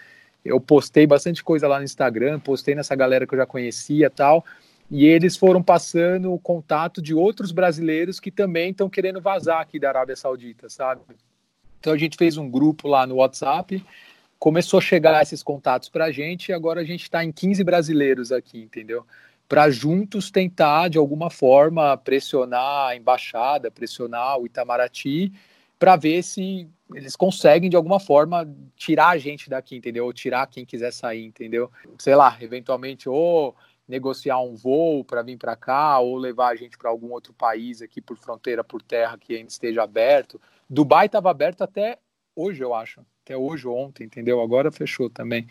eu 0.46 0.60
postei 0.62 1.06
bastante 1.06 1.44
coisa 1.44 1.68
lá 1.68 1.80
no 1.80 1.84
Instagram, 1.84 2.40
postei 2.40 2.76
nessa 2.76 2.96
galera 2.96 3.28
que 3.28 3.34
eu 3.34 3.40
já 3.40 3.46
conhecia 3.46 4.10
tal 4.10 4.46
e 4.92 5.06
eles 5.06 5.38
foram 5.38 5.62
passando 5.62 6.34
o 6.34 6.40
contato 6.40 7.02
de 7.02 7.14
outros 7.14 7.52
brasileiros 7.52 8.20
que 8.20 8.32
também 8.32 8.72
estão 8.72 8.90
querendo 8.90 9.22
vazar 9.22 9.62
aqui 9.62 9.80
da 9.80 9.90
Arábia 9.90 10.16
Saudita, 10.16 10.68
sabe? 10.68 11.02
Então 11.80 11.94
a 11.94 11.98
gente 11.98 12.18
fez 12.18 12.38
um 12.38 12.50
grupo 12.50 12.88
lá 12.88 13.06
no 13.06 13.16
WhatsApp, 13.16 13.84
começou 14.40 14.80
a 14.80 14.82
chegar 14.82 15.22
esses 15.22 15.44
contatos 15.44 15.90
para 15.90 16.06
a 16.06 16.12
gente 16.12 16.50
e 16.50 16.54
agora 16.54 16.82
a 16.82 16.84
gente 16.84 17.04
está 17.04 17.24
em 17.24 17.32
15 17.32 17.64
brasileiros 17.64 18.32
aqui, 18.32 18.60
entendeu? 18.60 19.06
Para 19.48 19.70
juntos 19.70 20.32
tentar, 20.32 20.90
de 20.90 20.98
alguma 20.98 21.30
forma, 21.30 21.96
pressionar 21.98 22.90
a 22.90 22.96
embaixada, 22.96 23.72
pressionar 23.72 24.40
o 24.40 24.46
Itamaraty, 24.46 25.32
para 25.78 25.96
ver 25.96 26.22
se 26.24 26.68
eles 26.94 27.16
conseguem, 27.16 27.70
de 27.70 27.76
alguma 27.76 28.00
forma, 28.00 28.48
tirar 28.76 29.10
a 29.10 29.18
gente 29.18 29.50
daqui, 29.50 29.78
entendeu? 29.78 30.06
Ou 30.06 30.14
tirar 30.14 30.46
quem 30.48 30.66
quiser 30.66 30.92
sair, 30.92 31.26
entendeu? 31.26 31.72
Sei 31.98 32.16
lá, 32.16 32.38
eventualmente, 32.42 33.08
ou 33.08 33.56
negociar 33.90 34.40
um 34.40 34.56
voo 34.56 35.04
para 35.04 35.24
vir 35.24 35.36
para 35.36 35.56
cá 35.56 35.98
ou 36.00 36.16
levar 36.16 36.50
a 36.50 36.56
gente 36.56 36.78
para 36.78 36.92
algum 36.92 37.12
outro 37.12 37.34
país 37.34 37.82
aqui 37.82 38.00
por 38.00 38.16
fronteira 38.16 38.64
por 38.64 38.84
terra 38.84 39.18
que 39.18 39.36
ainda 39.36 39.50
esteja 39.50 39.82
aberto. 39.82 40.40
Dubai 40.70 41.08
estava 41.08 41.32
aberto 41.32 41.64
até 41.64 41.98
hoje, 42.36 42.64
eu 42.64 42.74
acho. 42.76 43.02
Até 43.26 43.36
hoje 43.36 43.68
ontem, 43.68 44.04
entendeu? 44.04 44.40
Agora 44.42 44.72
fechou 44.72 45.10
também. 45.10 45.48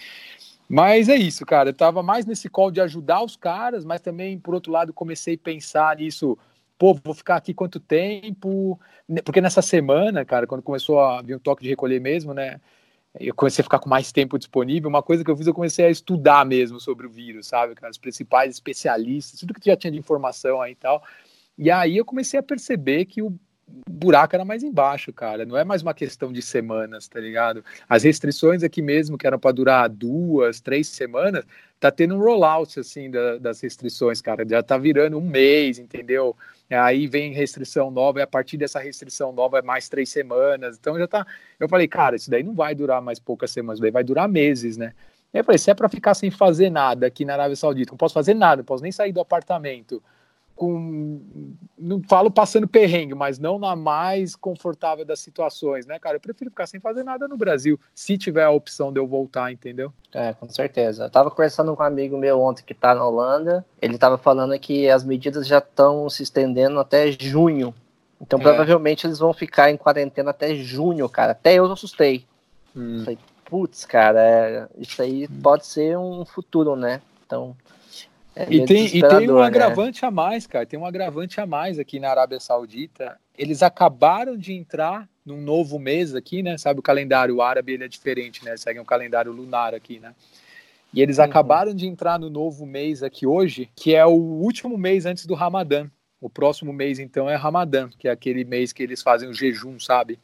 Mas 0.68 1.08
é 1.08 1.16
isso, 1.16 1.44
cara. 1.44 1.70
Eu 1.70 1.74
tava 1.74 2.00
mais 2.00 2.24
nesse 2.24 2.48
call 2.48 2.70
de 2.70 2.80
ajudar 2.80 3.22
os 3.22 3.34
caras, 3.34 3.84
mas 3.84 4.00
também, 4.00 4.38
por 4.38 4.54
outro 4.54 4.70
lado, 4.70 4.92
comecei 4.92 5.34
a 5.34 5.38
pensar 5.38 5.96
nisso. 5.96 6.38
Pô, 6.78 6.94
vou 6.94 7.14
ficar 7.14 7.36
aqui 7.36 7.52
quanto 7.52 7.80
tempo? 7.80 8.78
Porque 9.24 9.40
nessa 9.40 9.62
semana, 9.62 10.24
cara, 10.24 10.46
quando 10.46 10.62
começou 10.62 11.00
a 11.00 11.20
vir 11.22 11.34
um 11.34 11.40
toque 11.40 11.64
de 11.64 11.68
recolher 11.68 12.00
mesmo, 12.00 12.32
né? 12.32 12.60
Eu 13.18 13.34
comecei 13.34 13.62
a 13.62 13.64
ficar 13.64 13.78
com 13.78 13.88
mais 13.88 14.12
tempo 14.12 14.38
disponível. 14.38 14.88
Uma 14.88 15.02
coisa 15.02 15.24
que 15.24 15.30
eu 15.30 15.36
fiz, 15.36 15.46
eu 15.46 15.54
comecei 15.54 15.86
a 15.86 15.90
estudar 15.90 16.44
mesmo 16.44 16.78
sobre 16.78 17.06
o 17.06 17.10
vírus, 17.10 17.46
sabe? 17.46 17.74
Os 17.90 17.98
principais 17.98 18.54
especialistas, 18.54 19.40
tudo 19.40 19.54
que 19.54 19.64
já 19.64 19.76
tinha 19.76 19.90
de 19.90 19.98
informação 19.98 20.60
aí 20.60 20.72
e 20.72 20.76
tal. 20.76 21.02
E 21.56 21.70
aí 21.70 21.96
eu 21.96 22.04
comecei 22.04 22.38
a 22.38 22.42
perceber 22.42 23.06
que 23.06 23.22
o 23.22 23.36
buraco 23.90 24.34
era 24.34 24.44
mais 24.44 24.62
embaixo, 24.62 25.12
cara. 25.12 25.44
Não 25.44 25.56
é 25.56 25.64
mais 25.64 25.82
uma 25.82 25.92
questão 25.92 26.32
de 26.32 26.40
semanas, 26.40 27.08
tá 27.08 27.20
ligado? 27.20 27.64
As 27.88 28.02
restrições 28.02 28.62
aqui 28.62 28.80
mesmo, 28.80 29.18
que 29.18 29.26
eram 29.26 29.38
para 29.38 29.52
durar 29.52 29.88
duas, 29.88 30.60
três 30.60 30.88
semanas, 30.88 31.44
tá 31.78 31.90
tendo 31.90 32.14
um 32.14 32.18
rollout, 32.18 32.78
assim, 32.80 33.10
da, 33.10 33.38
das 33.38 33.60
restrições, 33.60 34.20
cara. 34.20 34.46
Já 34.48 34.62
tá 34.62 34.78
virando 34.78 35.18
um 35.18 35.20
mês, 35.20 35.78
entendeu? 35.78 36.36
Aí 36.70 37.06
vem 37.06 37.32
restrição 37.32 37.90
nova, 37.90 38.18
e 38.18 38.22
a 38.22 38.26
partir 38.26 38.56
dessa 38.56 38.78
restrição 38.78 39.32
nova 39.32 39.58
é 39.58 39.62
mais 39.62 39.88
três 39.88 40.10
semanas. 40.10 40.76
Então 40.78 40.98
já 40.98 41.06
tá. 41.06 41.26
Eu 41.58 41.68
falei, 41.68 41.88
cara, 41.88 42.16
isso 42.16 42.30
daí 42.30 42.42
não 42.42 42.54
vai 42.54 42.74
durar 42.74 43.00
mais 43.00 43.18
poucas 43.18 43.50
semanas, 43.50 43.80
daí 43.80 43.90
vai 43.90 44.04
durar 44.04 44.28
meses, 44.28 44.76
né? 44.76 44.92
E 45.32 45.38
eu 45.38 45.44
falei, 45.44 45.58
se 45.58 45.70
é 45.70 45.74
para 45.74 45.88
ficar 45.88 46.14
sem 46.14 46.30
fazer 46.30 46.70
nada 46.70 47.06
aqui 47.06 47.24
na 47.24 47.34
Arábia 47.34 47.56
Saudita, 47.56 47.92
não 47.92 47.98
posso 47.98 48.14
fazer 48.14 48.34
nada, 48.34 48.58
não 48.58 48.64
posso 48.64 48.82
nem 48.82 48.92
sair 48.92 49.12
do 49.12 49.20
apartamento 49.20 50.02
com. 50.58 51.20
Não 51.78 52.02
falo 52.08 52.30
passando 52.30 52.66
perrengue, 52.66 53.14
mas 53.14 53.38
não 53.38 53.58
na 53.58 53.76
mais 53.76 54.34
confortável 54.34 55.04
das 55.04 55.20
situações, 55.20 55.86
né, 55.86 55.98
cara? 55.98 56.16
Eu 56.16 56.20
prefiro 56.20 56.50
ficar 56.50 56.66
sem 56.66 56.80
fazer 56.80 57.04
nada 57.04 57.28
no 57.28 57.36
Brasil, 57.36 57.78
se 57.94 58.18
tiver 58.18 58.42
a 58.42 58.50
opção 58.50 58.92
de 58.92 58.98
eu 58.98 59.06
voltar, 59.06 59.52
entendeu? 59.52 59.92
É, 60.12 60.32
com 60.34 60.48
certeza. 60.48 61.04
Eu 61.04 61.10
tava 61.10 61.30
conversando 61.30 61.74
com 61.76 61.82
um 61.82 61.86
amigo 61.86 62.18
meu 62.18 62.40
ontem 62.40 62.64
que 62.64 62.74
tá 62.74 62.92
na 62.94 63.06
Holanda. 63.06 63.64
Ele 63.80 63.96
tava 63.96 64.18
falando 64.18 64.58
que 64.58 64.88
as 64.90 65.04
medidas 65.04 65.46
já 65.46 65.58
estão 65.58 66.10
se 66.10 66.24
estendendo 66.24 66.80
até 66.80 67.12
junho. 67.12 67.72
Então, 68.20 68.40
é. 68.40 68.42
provavelmente, 68.42 69.06
eles 69.06 69.20
vão 69.20 69.32
ficar 69.32 69.70
em 69.70 69.76
quarentena 69.76 70.30
até 70.30 70.56
junho, 70.56 71.08
cara. 71.08 71.32
Até 71.32 71.54
eu 71.54 71.70
assustei. 71.70 72.26
Hum. 72.74 73.02
Falei, 73.04 73.18
putz, 73.44 73.84
cara, 73.84 74.20
é, 74.20 74.68
isso 74.76 75.00
aí 75.00 75.28
pode 75.28 75.64
ser 75.66 75.96
um 75.96 76.24
futuro, 76.24 76.74
né? 76.74 77.00
Então, 77.24 77.56
é 78.38 78.46
e, 78.48 78.64
tem, 78.64 78.86
e 78.86 79.02
tem 79.02 79.28
um 79.28 79.40
né? 79.40 79.46
agravante 79.46 80.06
a 80.06 80.10
mais, 80.12 80.46
cara. 80.46 80.64
Tem 80.64 80.78
um 80.78 80.86
agravante 80.86 81.40
a 81.40 81.46
mais 81.46 81.76
aqui 81.76 81.98
na 81.98 82.08
Arábia 82.08 82.38
Saudita. 82.38 83.18
Eles 83.36 83.64
acabaram 83.64 84.36
de 84.36 84.52
entrar 84.52 85.08
num 85.26 85.40
novo 85.40 85.76
mês 85.76 86.14
aqui, 86.14 86.40
né? 86.40 86.56
Sabe, 86.56 86.78
o 86.78 86.82
calendário 86.82 87.42
árabe 87.42 87.72
ele 87.72 87.84
é 87.84 87.88
diferente, 87.88 88.44
né? 88.44 88.56
Segue 88.56 88.78
um 88.78 88.84
calendário 88.84 89.32
lunar 89.32 89.74
aqui, 89.74 89.98
né? 89.98 90.14
E 90.94 91.02
eles 91.02 91.18
uhum. 91.18 91.24
acabaram 91.24 91.74
de 91.74 91.86
entrar 91.86 92.16
no 92.16 92.30
novo 92.30 92.64
mês 92.64 93.02
aqui 93.02 93.26
hoje, 93.26 93.68
que 93.74 93.92
é 93.92 94.06
o 94.06 94.12
último 94.12 94.78
mês 94.78 95.04
antes 95.04 95.26
do 95.26 95.34
Ramadã. 95.34 95.90
O 96.20 96.30
próximo 96.30 96.72
mês, 96.72 96.98
então, 96.98 97.28
é 97.28 97.34
Ramadã, 97.34 97.88
que 97.98 98.06
é 98.06 98.10
aquele 98.10 98.44
mês 98.44 98.72
que 98.72 98.82
eles 98.82 99.02
fazem 99.02 99.28
o 99.28 99.34
jejum, 99.34 99.80
sabe? 99.80 100.18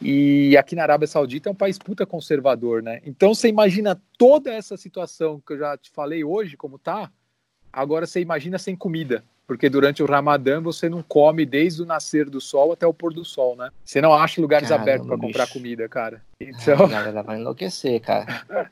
E 0.00 0.56
aqui 0.56 0.76
na 0.76 0.82
Arábia 0.82 1.08
Saudita 1.08 1.48
é 1.48 1.52
um 1.52 1.56
país 1.56 1.76
puta 1.76 2.06
conservador, 2.06 2.82
né? 2.82 3.00
Então 3.04 3.34
você 3.34 3.48
imagina 3.48 4.00
toda 4.16 4.52
essa 4.52 4.76
situação 4.76 5.40
que 5.44 5.54
eu 5.54 5.58
já 5.58 5.76
te 5.76 5.90
falei 5.90 6.22
hoje, 6.22 6.56
como 6.56 6.78
tá, 6.78 7.10
Agora 7.78 8.08
você 8.08 8.20
imagina 8.20 8.58
sem 8.58 8.74
comida, 8.74 9.22
porque 9.46 9.70
durante 9.70 10.02
o 10.02 10.06
Ramadã 10.06 10.60
você 10.60 10.88
não 10.88 11.00
come 11.00 11.46
desde 11.46 11.80
o 11.80 11.86
nascer 11.86 12.28
do 12.28 12.40
sol 12.40 12.72
até 12.72 12.84
o 12.84 12.92
pôr 12.92 13.14
do 13.14 13.24
sol, 13.24 13.54
né? 13.54 13.70
Você 13.84 14.00
não 14.00 14.12
acha 14.12 14.40
lugares 14.40 14.68
Caramba, 14.68 14.82
abertos 14.82 15.06
para 15.06 15.16
comprar 15.16 15.46
comida, 15.46 15.88
cara. 15.88 16.20
Então... 16.40 16.86
A 16.86 16.88
galera 16.88 17.22
vai 17.22 17.38
enlouquecer, 17.38 18.00
cara. 18.00 18.44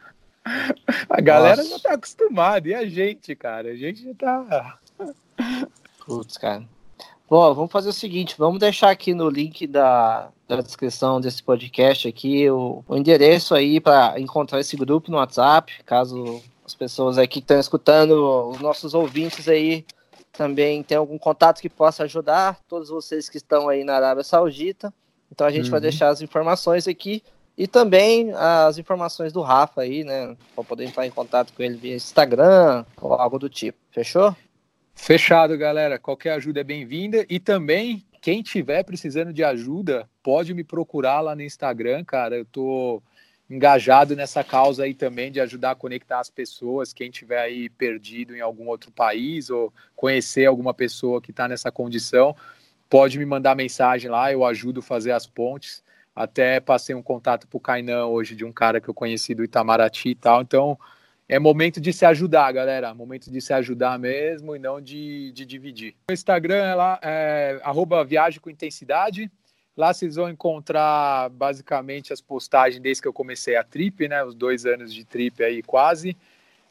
a 1.08 1.20
galera 1.20 1.58
Nossa. 1.58 1.68
já 1.68 1.78
tá 1.78 1.92
acostumada, 1.92 2.68
e 2.68 2.74
a 2.74 2.84
gente, 2.84 3.36
cara? 3.36 3.68
A 3.70 3.76
gente 3.76 4.02
já 4.02 4.14
tá. 4.14 4.78
Putz, 6.04 6.36
cara. 6.36 6.64
Bom, 7.30 7.54
vamos 7.54 7.70
fazer 7.70 7.90
o 7.90 7.92
seguinte, 7.92 8.34
vamos 8.36 8.58
deixar 8.58 8.90
aqui 8.90 9.14
no 9.14 9.30
link 9.30 9.68
da, 9.68 10.30
da 10.48 10.60
descrição 10.60 11.20
desse 11.20 11.44
podcast 11.44 12.08
aqui 12.08 12.50
o, 12.50 12.82
o 12.88 12.96
endereço 12.96 13.54
aí 13.54 13.80
para 13.80 14.18
encontrar 14.18 14.58
esse 14.58 14.76
grupo 14.76 15.12
no 15.12 15.18
WhatsApp, 15.18 15.72
caso 15.84 16.42
as 16.66 16.74
pessoas 16.74 17.16
aqui 17.16 17.34
que 17.34 17.38
estão 17.38 17.60
escutando, 17.60 18.48
os 18.50 18.60
nossos 18.60 18.92
ouvintes 18.92 19.48
aí 19.48 19.86
também 20.32 20.82
tem 20.82 20.98
algum 20.98 21.16
contato 21.16 21.60
que 21.60 21.68
possa 21.68 22.02
ajudar, 22.04 22.60
todos 22.68 22.88
vocês 22.88 23.28
que 23.28 23.36
estão 23.36 23.68
aí 23.68 23.84
na 23.84 23.94
Arábia 23.94 24.24
Saudita. 24.24 24.92
Então 25.30 25.46
a 25.46 25.50
gente 25.50 25.66
uhum. 25.66 25.70
vai 25.70 25.80
deixar 25.80 26.08
as 26.08 26.20
informações 26.20 26.86
aqui 26.86 27.22
e 27.56 27.66
também 27.66 28.32
as 28.34 28.78
informações 28.78 29.32
do 29.32 29.40
Rafa 29.40 29.80
aí, 29.80 30.04
né? 30.04 30.36
Para 30.54 30.64
poder 30.64 30.84
entrar 30.84 31.06
em 31.06 31.10
contato 31.10 31.52
com 31.52 31.62
ele 31.62 31.76
via 31.76 31.94
Instagram 31.94 32.84
ou 33.00 33.14
algo 33.14 33.38
do 33.38 33.48
tipo. 33.48 33.78
Fechou? 33.90 34.36
Fechado, 34.94 35.56
galera. 35.56 35.98
Qualquer 35.98 36.32
ajuda 36.32 36.60
é 36.60 36.64
bem-vinda. 36.64 37.24
E 37.30 37.40
também, 37.40 38.04
quem 38.20 38.42
tiver 38.42 38.82
precisando 38.82 39.32
de 39.32 39.42
ajuda, 39.42 40.08
pode 40.22 40.52
me 40.52 40.64
procurar 40.64 41.20
lá 41.20 41.34
no 41.34 41.42
Instagram, 41.42 42.04
cara. 42.04 42.36
Eu 42.36 42.44
tô 42.44 43.02
engajado 43.48 44.16
nessa 44.16 44.42
causa 44.42 44.84
aí 44.84 44.92
também 44.92 45.30
de 45.30 45.40
ajudar 45.40 45.72
a 45.72 45.74
conectar 45.74 46.18
as 46.18 46.28
pessoas, 46.28 46.92
quem 46.92 47.10
tiver 47.10 47.40
aí 47.40 47.68
perdido 47.68 48.34
em 48.34 48.40
algum 48.40 48.66
outro 48.66 48.90
país 48.90 49.50
ou 49.50 49.72
conhecer 49.94 50.46
alguma 50.46 50.74
pessoa 50.74 51.20
que 51.20 51.30
está 51.30 51.46
nessa 51.46 51.70
condição, 51.70 52.34
pode 52.90 53.18
me 53.18 53.24
mandar 53.24 53.54
mensagem 53.54 54.10
lá, 54.10 54.32
eu 54.32 54.44
ajudo 54.44 54.80
a 54.80 54.82
fazer 54.82 55.12
as 55.12 55.26
pontes. 55.26 55.84
Até 56.14 56.60
passei 56.60 56.94
um 56.94 57.02
contato 57.02 57.46
para 57.46 57.56
o 57.56 57.60
Kainan 57.60 58.06
hoje 58.06 58.34
de 58.34 58.44
um 58.44 58.52
cara 58.52 58.80
que 58.80 58.88
eu 58.88 58.94
conheci 58.94 59.34
do 59.34 59.44
Itamaraty 59.44 60.10
e 60.10 60.14
tal. 60.14 60.40
Então 60.40 60.78
é 61.28 61.38
momento 61.38 61.80
de 61.80 61.92
se 61.92 62.06
ajudar, 62.06 62.50
galera. 62.52 62.94
Momento 62.94 63.30
de 63.30 63.40
se 63.40 63.52
ajudar 63.52 63.98
mesmo 63.98 64.56
e 64.56 64.58
não 64.58 64.80
de, 64.80 65.30
de 65.32 65.44
dividir. 65.44 65.94
O 66.10 66.12
Instagram 66.12 66.64
é 66.64 66.74
lá, 66.74 66.98
é, 67.02 67.60
arroba 67.62 68.02
viagem 68.02 68.40
com 68.40 68.48
intensidade 68.48 69.30
Lá 69.76 69.92
vocês 69.92 70.16
vão 70.16 70.30
encontrar 70.30 71.28
basicamente 71.30 72.12
as 72.12 72.20
postagens 72.20 72.80
desde 72.80 73.02
que 73.02 73.08
eu 73.08 73.12
comecei 73.12 73.56
a 73.56 73.62
trip, 73.62 74.08
né? 74.08 74.24
Os 74.24 74.34
dois 74.34 74.64
anos 74.64 74.92
de 74.94 75.04
trip 75.04 75.42
aí 75.44 75.62
quase. 75.62 76.16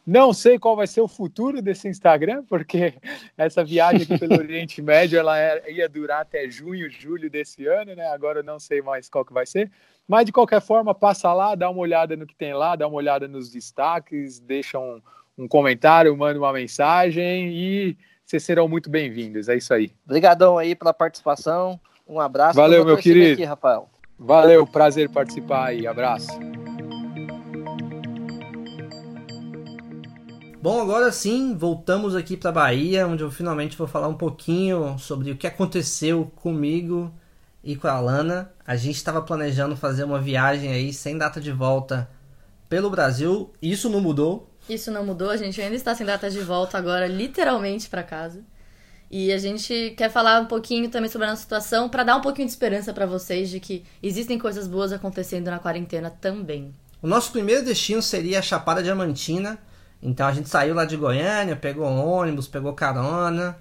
Não 0.05 0.33
sei 0.33 0.59
qual 0.59 0.75
vai 0.75 0.87
ser 0.87 1.01
o 1.01 1.07
futuro 1.07 1.61
desse 1.61 1.87
Instagram, 1.87 2.43
porque 2.43 2.93
essa 3.37 3.63
viagem 3.63 4.03
aqui 4.03 4.17
pelo 4.17 4.37
Oriente 4.41 4.81
Médio 4.81 5.19
ela 5.19 5.39
é, 5.39 5.71
ia 5.71 5.87
durar 5.87 6.21
até 6.21 6.49
junho, 6.49 6.89
julho 6.89 7.29
desse 7.29 7.67
ano, 7.67 7.95
né? 7.95 8.07
Agora 8.07 8.39
eu 8.39 8.43
não 8.43 8.59
sei 8.59 8.81
mais 8.81 9.07
qual 9.07 9.23
que 9.23 9.33
vai 9.33 9.45
ser. 9.45 9.71
Mas 10.07 10.25
de 10.25 10.31
qualquer 10.31 10.61
forma, 10.61 10.93
passa 10.93 11.31
lá, 11.33 11.55
dá 11.55 11.69
uma 11.69 11.81
olhada 11.81 12.15
no 12.15 12.25
que 12.25 12.35
tem 12.35 12.53
lá, 12.53 12.75
dá 12.75 12.87
uma 12.87 12.97
olhada 12.97 13.27
nos 13.27 13.51
destaques, 13.51 14.39
deixa 14.39 14.79
um, 14.79 15.01
um 15.37 15.47
comentário, 15.47 16.15
manda 16.15 16.39
uma 16.39 16.53
mensagem 16.53 17.49
e 17.49 17.97
vocês 18.23 18.43
serão 18.43 18.67
muito 18.67 18.89
bem-vindos. 18.89 19.49
É 19.49 19.55
isso 19.55 19.73
aí. 19.73 19.91
Obrigadão 20.05 20.57
aí 20.57 20.75
pela 20.75 20.93
participação. 20.93 21.79
Um 22.07 22.19
abraço. 22.19 22.55
Valeu, 22.55 22.85
meu 22.85 22.97
querido. 22.97 23.33
Aqui, 23.33 23.43
Rafael. 23.43 23.89
Valeu, 24.17 24.65
prazer 24.65 25.09
participar 25.09 25.67
aí. 25.67 25.87
Abraço. 25.87 26.29
Bom, 30.61 30.81
agora 30.81 31.11
sim, 31.11 31.55
voltamos 31.55 32.15
aqui 32.15 32.35
para 32.35 32.51
Bahia, 32.51 33.05
onde 33.05 33.21
eu 33.21 33.29
finalmente 33.29 33.77
vou 33.77 33.85
falar 33.85 34.07
um 34.07 34.15
pouquinho 34.15 34.97
sobre 34.97 35.29
o 35.29 35.37
que 35.37 35.45
aconteceu 35.45 36.31
comigo 36.37 37.13
e 37.63 37.75
com 37.75 37.87
a 37.87 37.91
Alana. 37.91 38.51
A 38.65 38.75
gente 38.75 38.95
estava 38.95 39.21
planejando 39.21 39.75
fazer 39.75 40.03
uma 40.03 40.19
viagem 40.19 40.71
aí 40.71 40.91
sem 40.91 41.17
data 41.17 41.39
de 41.39 41.51
volta 41.51 42.09
pelo 42.67 42.89
Brasil. 42.89 43.53
Isso 43.61 43.91
não 43.91 44.01
mudou. 44.01 44.49
Isso 44.67 44.89
não 44.89 45.05
mudou, 45.05 45.29
a 45.29 45.37
gente 45.37 45.61
ainda 45.61 45.75
está 45.75 45.93
sem 45.93 46.05
data 46.05 46.31
de 46.31 46.39
volta 46.39 46.79
agora, 46.79 47.05
literalmente 47.05 47.87
para 47.87 48.01
casa. 48.01 48.43
E 49.17 49.31
a 49.31 49.37
gente 49.37 49.93
quer 49.95 50.11
falar 50.11 50.41
um 50.41 50.45
pouquinho 50.45 50.89
também 50.89 51.09
sobre 51.09 51.25
a 51.25 51.29
nossa 51.29 51.41
situação 51.41 51.87
para 51.87 52.03
dar 52.03 52.17
um 52.17 52.21
pouquinho 52.21 52.47
de 52.47 52.51
esperança 52.51 52.91
para 52.91 53.05
vocês 53.05 53.49
de 53.49 53.61
que 53.61 53.85
existem 54.03 54.37
coisas 54.37 54.67
boas 54.67 54.91
acontecendo 54.91 55.49
na 55.49 55.57
quarentena 55.57 56.09
também. 56.09 56.75
O 57.01 57.07
nosso 57.07 57.31
primeiro 57.31 57.63
destino 57.63 58.01
seria 58.01 58.39
a 58.39 58.41
Chapada 58.41 58.83
Diamantina. 58.83 59.57
Então 60.03 60.27
a 60.27 60.33
gente 60.33 60.49
saiu 60.49 60.75
lá 60.75 60.83
de 60.83 60.97
Goiânia, 60.97 61.55
pegou 61.55 61.85
ônibus, 61.85 62.49
pegou 62.49 62.73
carona 62.73 63.57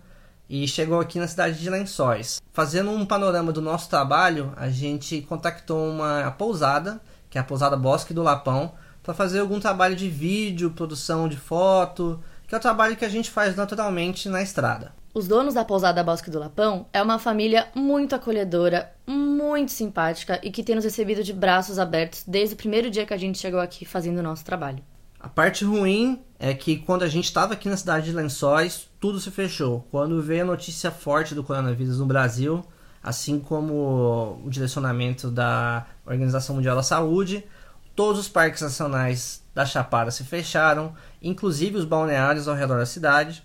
e 0.51 0.67
chegou 0.67 0.99
aqui 0.99 1.21
na 1.21 1.29
cidade 1.29 1.61
de 1.61 1.71
Lençóis. 1.71 2.43
Fazendo 2.53 2.91
um 2.91 3.07
panorama 3.07 3.53
do 3.53 3.63
nosso 3.63 3.89
trabalho, 3.89 4.53
a 4.57 4.69
gente 4.69 5.21
contactou 5.21 5.89
uma 5.89 6.33
pousada, 6.33 7.01
que 7.31 7.39
é 7.39 7.41
a 7.41 7.45
pousada 7.45 7.77
Bosque 7.77 8.13
do 8.13 8.25
Lapão, 8.25 8.73
para 9.05 9.15
fazer 9.15 9.39
algum 9.39 9.61
trabalho 9.61 9.95
de 9.95 10.11
vídeo, 10.11 10.73
produção 10.73 11.29
de 11.29 11.37
foto, 11.37 12.21
que 12.49 12.57
é 12.57 12.59
o 12.59 12.61
trabalho 12.61 12.97
que 12.97 13.05
a 13.05 13.09
gente 13.09 13.31
faz 13.31 13.55
naturalmente 13.55 14.29
na 14.29 14.43
estrada. 14.43 14.93
Os 15.15 15.29
donos 15.29 15.55
da 15.55 15.65
pousada 15.65 16.03
Bosque 16.03 16.29
do 16.29 16.41
Lapão 16.41 16.87
é 16.93 17.01
uma 17.01 17.21
família 17.21 17.69
muito 17.73 18.17
acolhedora, 18.17 18.93
muito 19.07 19.71
simpática 19.71 20.41
e 20.43 20.51
que 20.51 20.65
tem 20.65 20.75
nos 20.75 20.83
recebido 20.83 21.23
de 21.23 21.33
braços 21.33 21.79
abertos 21.79 22.25
desde 22.27 22.57
o 22.57 22.59
primeiro 22.59 22.91
dia 22.91 23.07
que 23.07 23.15
a 23.15 23.17
gente 23.17 23.39
chegou 23.39 23.61
aqui 23.61 23.85
fazendo 23.85 24.19
o 24.19 24.23
nosso 24.25 24.45
trabalho. 24.45 24.83
A 25.21 25.29
parte 25.29 25.65
ruim 25.65 26.21
é 26.37 26.53
que 26.53 26.79
quando 26.79 27.05
a 27.05 27.09
gente 27.09 27.27
estava 27.27 27.53
aqui 27.53 27.69
na 27.69 27.77
cidade 27.77 28.07
de 28.07 28.13
Lençóis, 28.13 28.91
tudo 28.99 29.21
se 29.21 29.31
fechou. 29.31 29.87
Quando 29.89 30.21
veio 30.21 30.43
a 30.43 30.47
notícia 30.47 30.91
forte 30.91 31.33
do 31.33 31.45
coronavírus 31.45 32.01
no 32.01 32.07
Brasil, 32.07 32.65
assim 33.01 33.39
como 33.39 34.41
o 34.45 34.51
direcionamento 34.51 35.31
da 35.31 35.87
Organização 36.05 36.57
Mundial 36.57 36.75
da 36.75 36.83
Saúde, 36.83 37.47
todos 37.95 38.19
os 38.19 38.29
parques 38.29 38.63
nacionais 38.63 39.45
da 39.55 39.65
Chapada 39.65 40.11
se 40.11 40.25
fecharam, 40.25 40.93
inclusive 41.23 41.77
os 41.77 41.85
balneários 41.85 42.49
ao 42.49 42.57
redor 42.57 42.79
da 42.79 42.87
cidade 42.87 43.45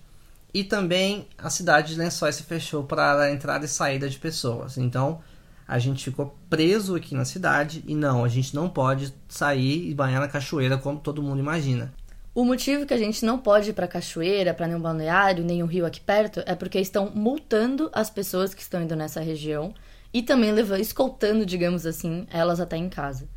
e 0.53 0.63
também 0.63 1.27
a 1.37 1.49
cidade 1.49 1.93
de 1.93 1.99
Lençóis 1.99 2.35
se 2.35 2.43
fechou 2.43 2.83
para 2.83 3.21
a 3.21 3.31
entrada 3.31 3.65
e 3.65 3.67
saída 3.67 4.09
de 4.09 4.17
pessoas. 4.17 4.77
Então 4.77 5.21
a 5.67 5.77
gente 5.77 6.03
ficou 6.03 6.35
preso 6.49 6.95
aqui 6.95 7.13
na 7.13 7.25
cidade 7.25 7.83
e 7.87 7.93
não, 7.93 8.23
a 8.25 8.27
gente 8.27 8.55
não 8.55 8.67
pode 8.67 9.13
sair 9.27 9.87
e 9.87 9.93
banhar 9.93 10.19
na 10.19 10.27
cachoeira 10.27 10.77
como 10.77 10.99
todo 10.99 11.21
mundo 11.21 11.39
imagina. 11.39 11.93
O 12.33 12.43
motivo 12.43 12.85
que 12.85 12.93
a 12.93 12.97
gente 12.97 13.23
não 13.25 13.37
pode 13.37 13.69
ir 13.71 13.73
para 13.73 13.87
cachoeira, 13.87 14.53
para 14.53 14.67
nenhum 14.67 14.81
balneário, 14.81 15.43
nenhum 15.43 15.65
rio 15.65 15.85
aqui 15.85 15.99
perto, 15.99 16.41
é 16.45 16.55
porque 16.55 16.79
estão 16.79 17.11
multando 17.13 17.89
as 17.93 18.09
pessoas 18.09 18.53
que 18.53 18.61
estão 18.61 18.81
indo 18.81 18.95
nessa 18.95 19.19
região 19.19 19.73
e 20.13 20.23
também 20.23 20.51
levando, 20.51 20.79
escoltando, 20.79 21.45
digamos 21.45 21.85
assim, 21.85 22.25
elas 22.31 22.59
até 22.59 22.77
em 22.77 22.89
casa. 22.89 23.27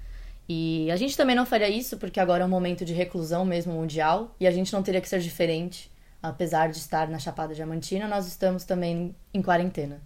E 0.49 0.91
a 0.91 0.97
gente 0.97 1.17
também 1.17 1.37
não 1.37 1.45
faria 1.45 1.69
isso 1.69 1.97
porque 1.97 2.21
agora 2.21 2.43
é 2.43 2.47
um 2.47 2.51
momento 2.51 2.85
de 2.85 2.93
reclusão 2.93 3.45
mesmo 3.45 3.73
mundial 3.73 4.35
e 4.39 4.47
a 4.47 4.51
gente 4.51 4.73
não 4.73 4.83
teria 4.83 5.01
que 5.01 5.09
ser 5.09 5.21
diferente 5.21 5.91
apesar 6.23 6.71
de 6.71 6.79
estar 6.79 7.09
na 7.09 7.19
Chapada 7.19 7.55
Diamantina, 7.55 8.07
nós 8.07 8.27
estamos 8.27 8.65
também 8.65 9.15
em 9.35 9.43
quarentena. 9.43 10.01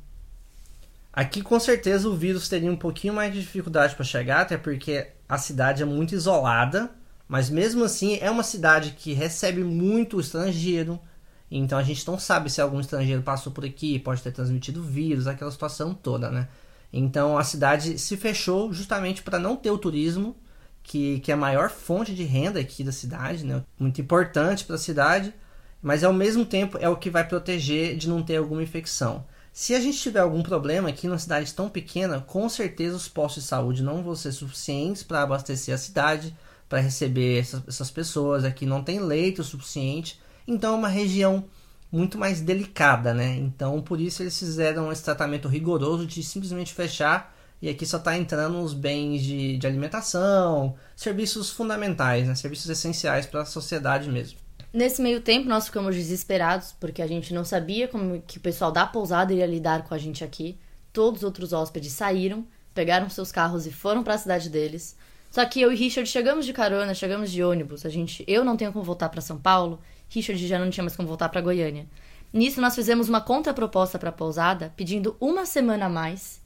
Aqui 1.13 1.43
com 1.43 1.59
certeza 1.61 2.09
o 2.09 2.17
vírus 2.17 2.49
teria 2.49 2.71
um 2.71 2.77
pouquinho 2.77 3.15
mais 3.15 3.33
de 3.33 3.41
dificuldade 3.41 3.95
para 3.95 4.05
chegar, 4.05 4.43
até 4.43 4.57
porque 4.57 5.09
a 5.29 5.39
cidade 5.39 5.83
é 5.83 5.87
muito 5.87 6.15
isolada, 6.15 6.91
mas 7.29 7.51
mesmo 7.51 7.85
assim 7.85 8.19
é 8.21 8.31
uma 8.31 8.43
cidade 8.43 8.93
que 8.93 9.13
recebe 9.13 9.65
muito 9.65 10.21
estrangeiro, 10.21 11.01
então 11.51 11.79
a 11.79 11.83
gente 11.83 12.07
não 12.07 12.19
sabe 12.19 12.51
se 12.51 12.61
algum 12.61 12.81
estrangeiro 12.81 13.23
passou 13.23 13.53
por 13.53 13.65
aqui, 13.65 13.99
pode 13.99 14.23
ter 14.23 14.33
transmitido 14.33 14.83
vírus, 14.83 15.27
aquela 15.27 15.51
situação 15.51 15.95
toda, 15.95 16.31
né? 16.31 16.49
Então 16.93 17.39
a 17.39 17.45
cidade 17.45 17.99
se 17.99 18.17
fechou 18.17 18.73
justamente 18.73 19.23
para 19.23 19.39
não 19.39 19.57
ter 19.57 19.71
o 19.71 19.79
turismo, 19.79 20.37
que, 20.83 21.21
que 21.21 21.31
é 21.31 21.35
a 21.35 21.37
maior 21.37 21.71
fonte 21.71 22.15
de 22.15 22.25
renda 22.25 22.61
aqui 22.61 22.85
da 22.85 22.93
cidade, 22.93 23.45
né? 23.45 23.63
Muito 23.79 24.01
importante 24.01 24.65
para 24.65 24.77
a 24.77 24.79
cidade 24.79 25.35
mas 25.83 26.03
ao 26.03 26.13
mesmo 26.13 26.45
tempo 26.45 26.79
é 26.81 26.89
o 26.89 26.97
que 26.97 27.11
vai 27.11 27.27
proteger 27.27 27.97
de 27.97 28.09
não 28.09 28.23
ter 28.23 28.37
alguma 28.37 28.63
infecção. 28.63 29.25
Se 29.53 29.75
a 29.75 29.81
gente 29.81 29.99
tiver 29.99 30.21
algum 30.21 30.43
problema 30.43 30.91
aqui 30.91 31.07
numa 31.07 31.19
cidade 31.19 31.55
tão 31.55 31.69
pequena, 31.69 32.21
com 32.21 32.47
certeza 32.49 32.95
os 32.95 33.09
postos 33.09 33.45
de 33.45 33.49
saúde 33.49 33.83
não 33.83 34.03
vão 34.03 34.15
ser 34.15 34.33
suficientes 34.33 35.03
para 35.03 35.23
abastecer 35.23 35.75
a 35.75 35.79
cidade, 35.79 36.37
para 36.69 36.81
receber 36.81 37.41
essas, 37.41 37.63
essas, 37.67 37.91
pessoas. 37.91 38.45
Aqui 38.45 38.67
não 38.67 38.85
tem 38.85 39.01
leito 39.01 39.43
suficiente, 39.43 40.21
então 40.47 40.75
é 40.75 40.77
uma 40.77 40.89
região 40.89 41.45
muito 41.91 42.19
mais 42.19 42.43
delicada, 42.43 43.15
né? 43.15 43.35
Então 43.37 43.81
por 43.81 43.99
isso 43.99 44.23
eles 44.23 44.39
fizeram 44.39 44.93
esse 44.93 45.03
tratamento 45.03 45.49
rigoroso 45.49 46.07
de 46.07 46.23
simplesmente 46.23 46.75
fechar 46.75 47.35
e 47.61 47.69
aqui 47.69 47.87
só 47.87 47.97
está 47.97 48.17
entrando 48.17 48.61
os 48.61 48.75
bens 48.75 49.23
de, 49.23 49.57
de 49.57 49.67
alimentação, 49.67 50.75
serviços 50.95 51.51
fundamentais, 51.51 52.29
né? 52.29 52.35
serviços 52.35 52.69
essenciais 52.69 53.25
para 53.25 53.43
a 53.43 53.47
sociedade 53.47 54.11
mesmo. 54.11 54.39
Nesse 54.77 55.01
meio 55.01 55.23
tempo, 55.23 55.49
nós 55.49 55.65
ficamos 55.65 55.97
desesperados, 55.97 56.75
porque 56.79 57.01
a 57.01 57.07
gente 57.07 57.33
não 57.33 57.47
sabia 57.47 57.89
como 57.89 58.21
que 58.21 58.37
o 58.37 58.41
pessoal 58.43 58.71
da 58.71 58.85
pousada 58.85 59.33
iria 59.33 59.47
lidar 59.47 59.85
com 59.85 59.95
a 59.95 59.97
gente 59.97 60.23
aqui. 60.23 60.59
Todos 60.93 61.21
os 61.21 61.25
outros 61.25 61.55
hóspedes 61.55 61.93
saíram, 61.93 62.47
pegaram 62.75 63.09
seus 63.09 63.33
carros 63.33 63.67
e 63.67 63.73
foram 63.73 64.05
para 64.05 64.13
a 64.13 64.19
cidade 64.19 64.51
deles. 64.51 64.95
Só 65.31 65.43
que 65.47 65.63
eu 65.63 65.73
e 65.73 65.77
Richard 65.77 66.07
chegamos 66.11 66.45
de 66.45 66.53
carona, 66.53 66.93
chegamos 66.93 67.31
de 67.33 67.43
ônibus. 67.43 67.87
A 67.87 67.89
gente, 67.89 68.23
eu 68.29 68.45
não 68.45 68.55
tenho 68.55 68.71
como 68.71 68.85
voltar 68.85 69.09
para 69.09 69.23
São 69.23 69.39
Paulo, 69.39 69.81
Richard 70.11 70.47
já 70.47 70.59
não 70.59 70.69
tinha 70.69 70.85
mais 70.85 70.95
como 70.95 71.09
voltar 71.09 71.31
para 71.31 71.41
Goiânia. 71.41 71.87
Nisso 72.31 72.61
nós 72.61 72.75
fizemos 72.75 73.09
uma 73.09 73.23
contraproposta 73.23 73.99
para 73.99 74.11
a 74.11 74.13
pousada, 74.13 74.75
pedindo 74.77 75.17
uma 75.19 75.47
semana 75.47 75.87
a 75.87 75.89
mais 75.89 76.39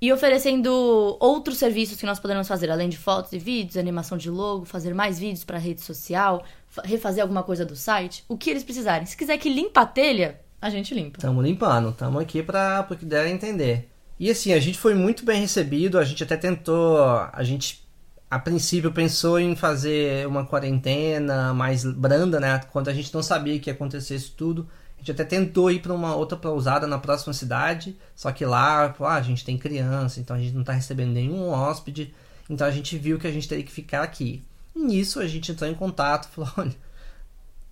e 0.00 0.12
oferecendo 0.12 0.70
outros 1.18 1.58
serviços 1.58 1.98
que 1.98 2.06
nós 2.06 2.20
poderemos 2.20 2.46
fazer, 2.46 2.70
além 2.70 2.88
de 2.88 2.96
fotos 2.96 3.32
e 3.32 3.38
vídeos, 3.38 3.76
animação 3.76 4.16
de 4.16 4.30
logo, 4.30 4.64
fazer 4.64 4.94
mais 4.94 5.18
vídeos 5.18 5.42
para 5.42 5.58
rede 5.58 5.80
social, 5.80 6.44
refazer 6.84 7.22
alguma 7.22 7.42
coisa 7.42 7.64
do 7.64 7.76
site, 7.76 8.24
o 8.28 8.36
que 8.36 8.50
eles 8.50 8.64
precisarem. 8.64 9.06
Se 9.06 9.16
quiser 9.16 9.38
que 9.38 9.48
limpa 9.48 9.82
a 9.82 9.86
telha, 9.86 10.40
a 10.60 10.70
gente 10.70 10.94
limpa. 10.94 11.18
Estamos 11.18 11.44
limpando, 11.44 11.90
estamos 11.90 12.20
aqui 12.20 12.42
para 12.42 12.86
o 12.90 12.96
que 12.96 13.04
der 13.04 13.28
entender. 13.28 13.88
E 14.18 14.30
assim, 14.30 14.52
a 14.52 14.58
gente 14.58 14.78
foi 14.78 14.94
muito 14.94 15.24
bem 15.24 15.40
recebido, 15.40 15.98
a 15.98 16.04
gente 16.04 16.22
até 16.22 16.36
tentou, 16.36 16.98
a 17.32 17.42
gente 17.42 17.86
a 18.30 18.38
princípio 18.38 18.92
pensou 18.92 19.40
em 19.40 19.56
fazer 19.56 20.26
uma 20.26 20.44
quarentena 20.44 21.54
mais 21.54 21.84
branda, 21.84 22.38
né? 22.38 22.60
Quando 22.70 22.88
a 22.88 22.92
gente 22.92 23.12
não 23.14 23.22
sabia 23.22 23.58
que 23.58 23.70
ia 23.70 23.74
acontecer 23.74 24.16
isso 24.16 24.34
tudo. 24.36 24.68
A 24.96 24.98
gente 24.98 25.12
até 25.12 25.24
tentou 25.24 25.70
ir 25.70 25.80
para 25.80 25.94
uma 25.94 26.14
outra 26.14 26.36
pousada 26.36 26.86
na 26.86 26.98
próxima 26.98 27.32
cidade, 27.32 27.96
só 28.14 28.32
que 28.32 28.44
lá 28.44 28.94
ah, 29.00 29.14
a 29.14 29.22
gente 29.22 29.44
tem 29.44 29.56
criança, 29.56 30.18
então 30.18 30.36
a 30.36 30.40
gente 30.40 30.52
não 30.52 30.62
está 30.62 30.72
recebendo 30.72 31.12
nenhum 31.12 31.48
hóspede, 31.48 32.12
então 32.50 32.66
a 32.66 32.70
gente 32.70 32.98
viu 32.98 33.16
que 33.16 33.26
a 33.26 33.30
gente 33.30 33.48
teria 33.48 33.64
que 33.64 33.70
ficar 33.70 34.02
aqui. 34.02 34.44
Nisso 34.78 35.20
a 35.20 35.26
gente 35.26 35.52
entrou 35.52 35.68
em 35.68 35.74
contato, 35.74 36.28
falou: 36.32 36.50
olha, 36.56 36.76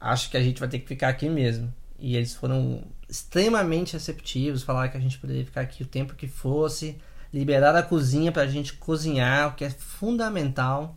acho 0.00 0.30
que 0.30 0.36
a 0.36 0.42
gente 0.42 0.60
vai 0.60 0.68
ter 0.68 0.78
que 0.78 0.88
ficar 0.88 1.08
aqui 1.08 1.28
mesmo. 1.28 1.72
E 1.98 2.16
eles 2.16 2.34
foram 2.34 2.82
extremamente 3.08 3.94
receptivos, 3.94 4.62
falaram 4.62 4.90
que 4.90 4.96
a 4.96 5.00
gente 5.00 5.18
poderia 5.18 5.44
ficar 5.44 5.62
aqui 5.62 5.82
o 5.82 5.86
tempo 5.86 6.14
que 6.14 6.26
fosse, 6.26 6.98
liberar 7.32 7.74
a 7.74 7.82
cozinha 7.82 8.32
para 8.32 8.42
a 8.42 8.46
gente 8.46 8.74
cozinhar, 8.74 9.48
o 9.48 9.54
que 9.54 9.64
é 9.64 9.70
fundamental. 9.70 10.96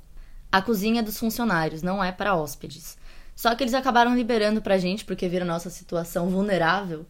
A 0.52 0.62
cozinha 0.62 1.00
é 1.00 1.04
dos 1.04 1.18
funcionários, 1.18 1.82
não 1.82 2.04
é 2.04 2.12
para 2.12 2.36
hóspedes. 2.36 2.98
Só 3.36 3.56
que 3.56 3.64
eles 3.64 3.74
acabaram 3.74 4.16
liberando 4.16 4.62
pra 4.62 4.78
gente 4.78 5.06
porque 5.06 5.30
viram 5.30 5.46
a 5.46 5.54
nossa 5.54 5.70
situação 5.70 6.30
vulnerável. 6.30 7.06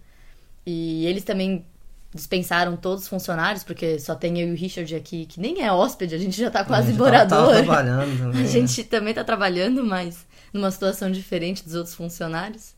E 0.66 1.06
eles 1.08 1.24
também 1.24 1.66
dispensaram 2.14 2.76
todos 2.76 3.04
os 3.04 3.10
funcionários, 3.10 3.64
porque 3.64 4.00
só 4.00 4.16
tem 4.16 4.40
eu 4.40 4.48
e 4.50 4.52
o 4.52 4.56
Richard 4.56 4.94
aqui, 4.96 5.26
que 5.26 5.40
nem 5.40 5.62
é 5.62 5.72
hóspede, 5.72 6.16
a 6.16 6.18
gente 6.18 6.40
já 6.40 6.50
tá 6.50 6.64
quase 6.66 6.94
morador. 6.94 7.50
Tá, 7.50 7.58
tá 7.58 7.64
trabalhando 7.64 8.18
também. 8.20 8.42
A 8.42 8.46
gente 8.46 8.84
também 8.84 9.14
tá 9.14 9.24
trabalhando, 9.24 9.86
mas 9.86 10.26
numa 10.52 10.72
situação 10.72 11.12
diferente 11.12 11.64
dos 11.64 11.76
outros 11.76 11.96
funcionários. 11.96 12.74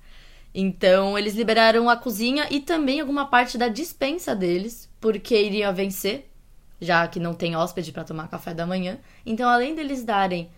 Então, 0.53 1.17
eles 1.17 1.33
liberaram 1.33 1.89
a 1.89 1.95
cozinha 1.95 2.47
e 2.49 2.59
também 2.59 2.99
alguma 2.99 3.25
parte 3.25 3.57
da 3.57 3.69
dispensa 3.69 4.35
deles, 4.35 4.89
porque 4.99 5.41
iriam 5.41 5.73
vencer 5.73 6.31
já 6.81 7.07
que 7.07 7.19
não 7.19 7.33
tem 7.33 7.55
hóspede 7.55 7.91
para 7.91 8.03
tomar 8.03 8.27
café 8.27 8.53
da 8.55 8.65
manhã. 8.65 8.97
Então, 9.23 9.47
além 9.47 9.75
deles 9.75 10.03
darem 10.03 10.49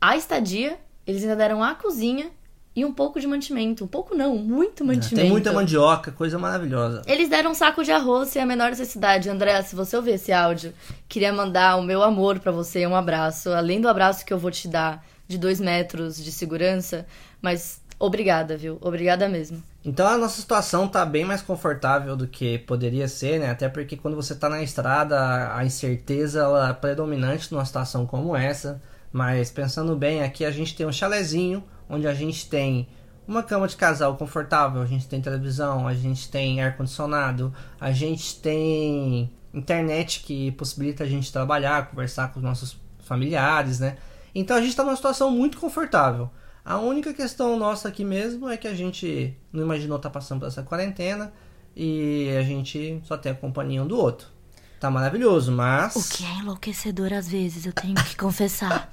a 0.00 0.16
estadia, 0.16 0.78
eles 1.04 1.22
ainda 1.22 1.34
deram 1.34 1.62
a 1.62 1.74
cozinha 1.74 2.30
e 2.76 2.84
um 2.84 2.92
pouco 2.92 3.18
de 3.18 3.26
mantimento. 3.26 3.84
Um 3.84 3.88
pouco 3.88 4.14
não, 4.14 4.36
muito 4.36 4.84
mantimento. 4.84 5.22
Tem 5.22 5.30
muita 5.30 5.50
mandioca, 5.50 6.12
coisa 6.12 6.38
maravilhosa. 6.38 7.00
Eles 7.06 7.30
deram 7.30 7.52
um 7.52 7.54
saco 7.54 7.82
de 7.82 7.90
arroz 7.90 8.28
sem 8.28 8.42
a 8.42 8.44
menor 8.44 8.68
necessidade. 8.68 9.30
André, 9.30 9.62
se 9.62 9.74
você 9.74 9.96
ouvir 9.96 10.12
esse 10.12 10.30
áudio, 10.30 10.74
queria 11.08 11.32
mandar 11.32 11.76
o 11.76 11.82
meu 11.82 12.02
amor 12.02 12.38
para 12.38 12.52
você, 12.52 12.86
um 12.86 12.94
abraço. 12.94 13.48
Além 13.48 13.80
do 13.80 13.88
abraço 13.88 14.26
que 14.26 14.32
eu 14.32 14.38
vou 14.38 14.50
te 14.50 14.68
dar 14.68 15.02
de 15.26 15.38
dois 15.38 15.58
metros 15.58 16.22
de 16.22 16.30
segurança, 16.30 17.06
mas 17.40 17.80
obrigada, 17.98 18.58
viu? 18.58 18.76
Obrigada 18.82 19.26
mesmo. 19.26 19.62
Então 19.82 20.06
a 20.06 20.18
nossa 20.18 20.38
situação 20.38 20.86
tá 20.86 21.06
bem 21.06 21.24
mais 21.24 21.40
confortável 21.40 22.14
do 22.14 22.28
que 22.28 22.58
poderia 22.58 23.08
ser, 23.08 23.40
né? 23.40 23.50
Até 23.50 23.70
porque 23.70 23.96
quando 23.96 24.14
você 24.14 24.34
tá 24.34 24.50
na 24.50 24.62
estrada, 24.62 25.56
a 25.56 25.64
incerteza 25.64 26.40
ela 26.40 26.68
é 26.68 26.72
predominante 26.74 27.50
numa 27.50 27.64
situação 27.64 28.04
como 28.04 28.36
essa. 28.36 28.82
Mas 29.10 29.50
pensando 29.50 29.96
bem, 29.96 30.22
aqui 30.22 30.44
a 30.44 30.50
gente 30.50 30.76
tem 30.76 30.84
um 30.84 30.92
chalezinho 30.92 31.64
onde 31.88 32.06
a 32.06 32.14
gente 32.14 32.48
tem 32.48 32.88
uma 33.26 33.42
cama 33.42 33.66
de 33.66 33.76
casal 33.76 34.16
confortável, 34.16 34.80
a 34.80 34.86
gente 34.86 35.06
tem 35.08 35.20
televisão, 35.20 35.88
a 35.88 35.94
gente 35.94 36.30
tem 36.30 36.62
ar 36.62 36.76
condicionado, 36.76 37.52
a 37.80 37.90
gente 37.90 38.40
tem 38.40 39.30
internet 39.52 40.20
que 40.20 40.52
possibilita 40.52 41.04
a 41.04 41.06
gente 41.06 41.32
trabalhar, 41.32 41.90
conversar 41.90 42.32
com 42.32 42.38
os 42.38 42.44
nossos 42.44 42.76
familiares, 43.00 43.80
né? 43.80 43.96
Então 44.34 44.56
a 44.56 44.60
gente 44.60 44.70
está 44.70 44.84
numa 44.84 44.96
situação 44.96 45.30
muito 45.30 45.58
confortável. 45.58 46.30
A 46.64 46.78
única 46.78 47.14
questão 47.14 47.56
nossa 47.56 47.88
aqui 47.88 48.04
mesmo 48.04 48.48
é 48.48 48.56
que 48.56 48.68
a 48.68 48.74
gente 48.74 49.36
não 49.52 49.62
imaginou 49.62 49.96
estar 49.96 50.10
tá 50.10 50.12
passando 50.12 50.40
por 50.40 50.46
essa 50.46 50.62
quarentena 50.62 51.32
e 51.74 52.28
a 52.38 52.42
gente 52.42 53.00
só 53.04 53.16
tem 53.16 53.32
a 53.32 53.34
companhia 53.34 53.82
um 53.82 53.86
do 53.86 53.96
outro. 53.96 54.28
Tá 54.78 54.90
maravilhoso, 54.90 55.52
mas. 55.52 55.96
O 55.96 56.08
que 56.08 56.24
é 56.24 56.38
enlouquecedor 56.40 57.12
às 57.12 57.28
vezes, 57.28 57.66
eu 57.66 57.72
tenho 57.72 57.94
que 57.94 58.16
confessar. 58.18 58.90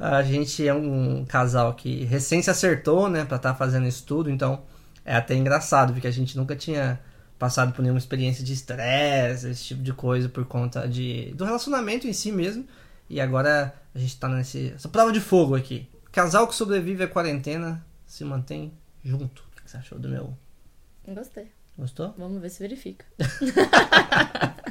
A 0.00 0.22
gente 0.22 0.66
é 0.66 0.72
um 0.72 1.24
casal 1.26 1.74
que 1.74 2.04
recém 2.04 2.40
se 2.40 2.50
acertou, 2.50 3.10
né, 3.10 3.24
pra 3.24 3.36
estar 3.36 3.52
tá 3.52 3.54
fazendo 3.54 3.86
isso 3.86 4.04
tudo, 4.04 4.30
então 4.30 4.62
é 5.04 5.14
até 5.14 5.34
engraçado, 5.34 5.92
porque 5.92 6.06
a 6.06 6.10
gente 6.10 6.36
nunca 6.38 6.56
tinha 6.56 6.98
passado 7.38 7.72
por 7.72 7.82
nenhuma 7.82 7.98
experiência 7.98 8.42
de 8.42 8.52
estresse, 8.52 9.48
esse 9.48 9.64
tipo 9.64 9.82
de 9.82 9.92
coisa, 9.92 10.28
por 10.28 10.44
conta 10.46 10.88
de, 10.88 11.32
do 11.34 11.44
relacionamento 11.44 12.06
em 12.06 12.12
si 12.12 12.32
mesmo. 12.32 12.66
E 13.08 13.20
agora 13.20 13.74
a 13.94 13.98
gente 13.98 14.18
tá 14.18 14.28
nesse, 14.28 14.72
essa 14.74 14.88
prova 14.88 15.12
de 15.12 15.20
fogo 15.20 15.54
aqui. 15.54 15.88
Casal 16.12 16.46
que 16.46 16.54
sobrevive 16.54 17.04
à 17.04 17.08
quarentena 17.08 17.84
se 18.06 18.24
mantém 18.24 18.72
junto. 19.04 19.42
O 19.42 19.62
que 19.62 19.70
você 19.70 19.76
achou 19.76 19.98
do 19.98 20.08
meu? 20.08 20.34
Gostei. 21.08 21.50
Gostou? 21.76 22.14
Vamos 22.16 22.40
ver 22.40 22.50
se 22.50 22.60
verifica. 22.60 23.04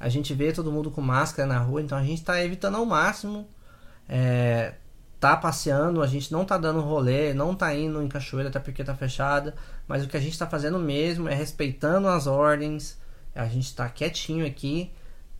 a 0.00 0.08
gente 0.08 0.32
vê 0.32 0.52
todo 0.52 0.72
mundo 0.72 0.90
com 0.90 1.00
máscara 1.00 1.46
na 1.46 1.58
rua, 1.58 1.82
então 1.82 1.96
a 1.96 2.02
gente 2.02 2.18
está 2.18 2.42
evitando 2.42 2.76
ao 2.76 2.86
máximo. 2.86 3.46
É, 4.12 4.74
tá 5.20 5.36
passeando, 5.36 6.02
a 6.02 6.06
gente 6.06 6.32
não 6.32 6.44
tá 6.44 6.58
dando 6.58 6.80
rolê, 6.80 7.32
não 7.32 7.54
tá 7.54 7.72
indo 7.72 8.02
em 8.02 8.08
cachoeira 8.08 8.48
até 8.48 8.58
porque 8.58 8.82
tá 8.82 8.94
fechada, 8.94 9.54
mas 9.86 10.02
o 10.02 10.08
que 10.08 10.16
a 10.16 10.20
gente 10.20 10.36
tá 10.36 10.48
fazendo 10.48 10.80
mesmo 10.80 11.28
é 11.28 11.34
respeitando 11.34 12.08
as 12.08 12.26
ordens, 12.26 12.98
a 13.34 13.46
gente 13.46 13.72
tá 13.72 13.88
quietinho 13.88 14.44
aqui, 14.44 14.90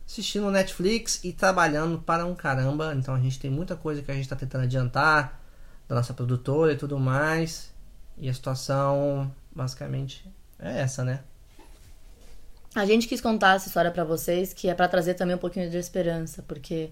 assistindo 0.07 0.49
Netflix 0.49 1.21
e 1.25 1.33
trabalhando 1.33 1.97
para 1.99 2.25
um 2.25 2.33
caramba, 2.33 2.93
então 2.95 3.13
a 3.13 3.19
gente 3.19 3.39
tem 3.39 3.51
muita 3.51 3.75
coisa 3.75 4.01
que 4.01 4.09
a 4.09 4.13
gente 4.13 4.29
tá 4.29 4.35
tentando 4.35 4.63
adiantar 4.63 5.41
da 5.89 5.95
nossa 5.95 6.13
produtora 6.13 6.71
e 6.71 6.77
tudo 6.77 6.97
mais, 6.97 7.73
e 8.17 8.29
a 8.29 8.33
situação 8.33 9.33
basicamente 9.53 10.31
é 10.59 10.79
essa, 10.79 11.03
né? 11.03 11.21
A 12.73 12.85
gente 12.85 13.05
quis 13.05 13.19
contar 13.19 13.55
essa 13.55 13.67
história 13.67 13.91
para 13.91 14.05
vocês, 14.05 14.53
que 14.53 14.69
é 14.69 14.73
para 14.73 14.87
trazer 14.87 15.15
também 15.15 15.35
um 15.35 15.39
pouquinho 15.39 15.69
de 15.69 15.75
esperança, 15.75 16.41
porque 16.47 16.91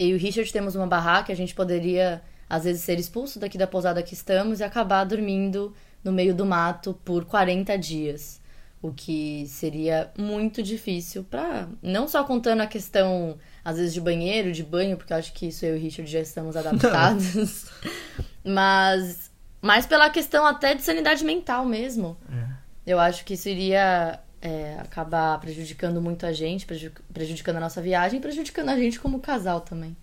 eu 0.00 0.08
e 0.08 0.14
o 0.14 0.18
Richard 0.18 0.50
temos 0.50 0.74
uma 0.74 0.86
barraca, 0.86 1.30
a 1.30 1.36
gente 1.36 1.54
poderia 1.54 2.22
às 2.48 2.64
vezes 2.64 2.82
ser 2.82 2.98
expulso 2.98 3.38
daqui 3.38 3.58
da 3.58 3.66
pousada 3.66 4.02
que 4.02 4.14
estamos 4.14 4.58
e 4.58 4.64
acabar 4.64 5.04
dormindo 5.04 5.74
no 6.02 6.10
meio 6.10 6.34
do 6.34 6.46
mato 6.46 6.98
por 7.04 7.26
40 7.26 7.76
dias. 7.76 8.40
O 8.82 8.92
que 8.92 9.44
seria 9.46 10.10
muito 10.16 10.62
difícil 10.62 11.22
para 11.22 11.68
não 11.82 12.08
só 12.08 12.24
contando 12.24 12.62
a 12.62 12.66
questão 12.66 13.38
às 13.62 13.76
vezes 13.76 13.92
de 13.92 14.00
banheiro, 14.00 14.52
de 14.52 14.64
banho, 14.64 14.96
porque 14.96 15.12
eu 15.12 15.18
acho 15.18 15.34
que 15.34 15.48
isso 15.48 15.66
eu 15.66 15.76
e 15.76 15.78
o 15.78 15.82
Richard 15.82 16.10
já 16.10 16.20
estamos 16.20 16.56
adaptados. 16.56 17.66
mas 18.42 19.30
mas 19.60 19.84
pela 19.84 20.08
questão 20.08 20.46
até 20.46 20.74
de 20.74 20.80
sanidade 20.82 21.22
mental 21.22 21.66
mesmo. 21.66 22.16
É. 22.32 22.60
Eu 22.92 22.98
acho 22.98 23.22
que 23.26 23.34
isso 23.34 23.50
iria 23.50 24.18
é, 24.40 24.76
acabar 24.80 25.38
prejudicando 25.40 26.00
muito 26.00 26.24
a 26.24 26.32
gente, 26.32 26.66
prejudicando 27.12 27.56
a 27.56 27.60
nossa 27.60 27.82
viagem 27.82 28.18
e 28.18 28.22
prejudicando 28.22 28.70
a 28.70 28.76
gente 28.76 28.98
como 28.98 29.20
casal 29.20 29.60
também. 29.60 29.96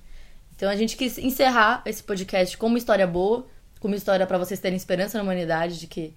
Então 0.56 0.70
a 0.70 0.76
gente 0.76 0.96
quis 0.96 1.18
encerrar 1.18 1.82
esse 1.86 2.04
podcast 2.04 2.58
com 2.58 2.68
uma 2.68 2.78
história 2.78 3.06
boa, 3.06 3.48
com 3.80 3.88
uma 3.88 3.98
história 3.98 4.26
para 4.26 4.38
vocês 4.38 4.60
terem 4.60 4.76
esperança 4.76 5.18
na 5.18 5.24
humanidade 5.24 5.80
de 5.80 5.88
que 5.88 6.14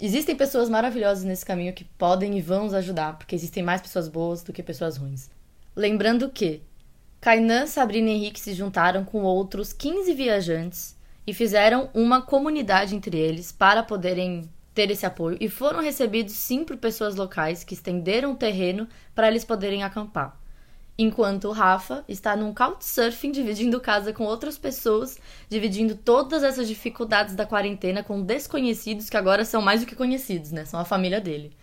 existem 0.00 0.36
pessoas 0.36 0.68
maravilhosas 0.68 1.24
nesse 1.24 1.44
caminho 1.44 1.72
que 1.72 1.84
podem 1.84 2.36
e 2.36 2.40
vão 2.40 2.64
nos 2.64 2.74
ajudar, 2.74 3.18
porque 3.18 3.34
existem 3.34 3.62
mais 3.62 3.80
pessoas 3.80 4.08
boas 4.08 4.42
do 4.42 4.52
que 4.52 4.62
pessoas 4.62 4.96
ruins. 4.96 5.30
Lembrando 5.74 6.30
que 6.30 6.62
Kainan, 7.20 7.66
Sabrina 7.66 8.08
e 8.10 8.12
Henrique 8.12 8.38
se 8.38 8.54
juntaram 8.54 9.04
com 9.04 9.22
outros 9.22 9.72
15 9.72 10.12
viajantes 10.14 10.96
e 11.26 11.34
fizeram 11.34 11.90
uma 11.92 12.22
comunidade 12.22 12.94
entre 12.94 13.18
eles 13.18 13.50
para 13.50 13.82
poderem 13.82 14.48
ter 14.76 14.90
esse 14.90 15.06
apoio 15.06 15.38
e 15.40 15.48
foram 15.48 15.80
recebidos 15.80 16.34
sim 16.34 16.62
por 16.62 16.76
pessoas 16.76 17.16
locais 17.16 17.64
que 17.64 17.72
estenderam 17.72 18.32
o 18.32 18.36
terreno 18.36 18.86
para 19.14 19.26
eles 19.26 19.42
poderem 19.42 19.82
acampar. 19.82 20.38
Enquanto 20.98 21.48
o 21.48 21.52
Rafa 21.52 22.04
está 22.06 22.36
num 22.36 22.52
couchsurfing 22.52 23.32
dividindo 23.32 23.80
casa 23.80 24.12
com 24.12 24.24
outras 24.24 24.58
pessoas, 24.58 25.18
dividindo 25.48 25.94
todas 25.94 26.42
essas 26.42 26.68
dificuldades 26.68 27.34
da 27.34 27.46
quarentena 27.46 28.02
com 28.02 28.20
desconhecidos 28.22 29.08
que 29.08 29.16
agora 29.16 29.46
são 29.46 29.62
mais 29.62 29.80
do 29.80 29.86
que 29.86 29.96
conhecidos, 29.96 30.52
né? 30.52 30.66
São 30.66 30.78
a 30.78 30.84
família 30.84 31.22
dele. 31.22 31.56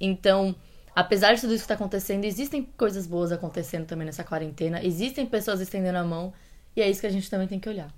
Então, 0.00 0.52
apesar 0.92 1.34
de 1.34 1.42
tudo 1.42 1.52
isso 1.52 1.62
que 1.62 1.72
está 1.72 1.74
acontecendo, 1.74 2.24
existem 2.24 2.64
coisas 2.76 3.06
boas 3.06 3.30
acontecendo 3.30 3.86
também 3.86 4.06
nessa 4.06 4.24
quarentena, 4.24 4.84
existem 4.84 5.24
pessoas 5.24 5.60
estendendo 5.60 5.98
a 5.98 6.04
mão 6.04 6.32
e 6.74 6.82
é 6.82 6.90
isso 6.90 7.00
que 7.00 7.06
a 7.06 7.10
gente 7.10 7.30
também 7.30 7.46
tem 7.46 7.60
que 7.60 7.68
olhar. 7.68 7.92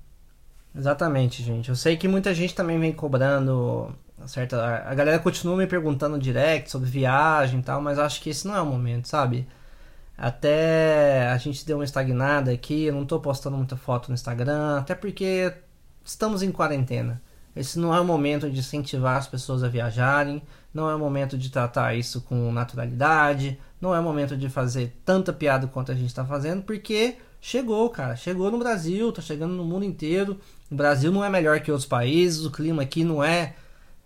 Exatamente, 0.79 1.43
gente. 1.43 1.69
Eu 1.69 1.77
sei 1.77 1.97
que 1.97 2.07
muita 2.07 2.33
gente 2.33 2.55
também 2.55 2.79
vem 2.79 2.93
cobrando 2.93 3.93
certo? 4.27 4.57
A 4.57 4.95
galera 4.95 5.19
continua 5.19 5.57
me 5.57 5.67
perguntando 5.67 6.19
direct 6.19 6.71
sobre 6.71 6.89
viagem 6.89 7.61
e 7.61 7.63
tal, 7.63 7.81
mas 7.81 7.99
acho 7.99 8.21
que 8.21 8.31
esse 8.31 8.47
não 8.47 8.57
é 8.57 8.61
o 8.61 8.67
momento, 8.67 9.07
sabe? 9.09 9.47
Até 10.17 11.29
a 11.29 11.39
gente 11.39 11.65
deu 11.65 11.79
uma 11.79 11.85
estagnada 11.85 12.51
aqui, 12.51 12.85
eu 12.85 12.95
não 12.95 13.07
tô 13.07 13.21
postando 13.21 13.57
muita 13.57 13.77
foto 13.77 14.09
no 14.09 14.15
Instagram, 14.15 14.79
até 14.79 14.95
porque 14.95 15.53
estamos 16.05 16.43
em 16.43 16.51
quarentena. 16.51 17.23
Esse 17.55 17.79
não 17.79 17.95
é 17.95 18.01
o 18.01 18.05
momento 18.05 18.51
de 18.51 18.59
incentivar 18.61 19.17
as 19.17 19.29
pessoas 19.29 19.63
a 19.63 19.69
viajarem, 19.69 20.43
não 20.73 20.89
é 20.89 20.95
o 20.95 20.99
momento 20.99 21.39
de 21.39 21.51
tratar 21.51 21.95
isso 21.95 22.21
com 22.23 22.53
naturalidade, 22.53 23.59
não 23.81 23.95
é 23.95 24.01
o 24.01 24.03
momento 24.03 24.37
de 24.37 24.49
fazer 24.49 24.97
tanta 25.05 25.33
piada 25.33 25.67
quanto 25.67 25.93
a 25.93 25.95
gente 25.95 26.09
está 26.09 26.25
fazendo, 26.25 26.63
porque 26.63 27.17
chegou, 27.41 27.89
cara, 27.91 28.17
chegou 28.17 28.51
no 28.51 28.59
Brasil, 28.59 29.13
tá 29.13 29.23
chegando 29.23 29.55
no 29.55 29.65
mundo 29.65 29.85
inteiro. 29.85 30.39
O 30.71 30.75
Brasil 30.75 31.11
não 31.11 31.25
é 31.25 31.31
melhor 31.31 31.61
que 31.61 31.71
outros 31.71 31.89
países, 31.89 32.45
o 32.45 32.51
clima 32.51 32.83
aqui 32.83 33.05
não 33.05 33.23
é 33.23 33.55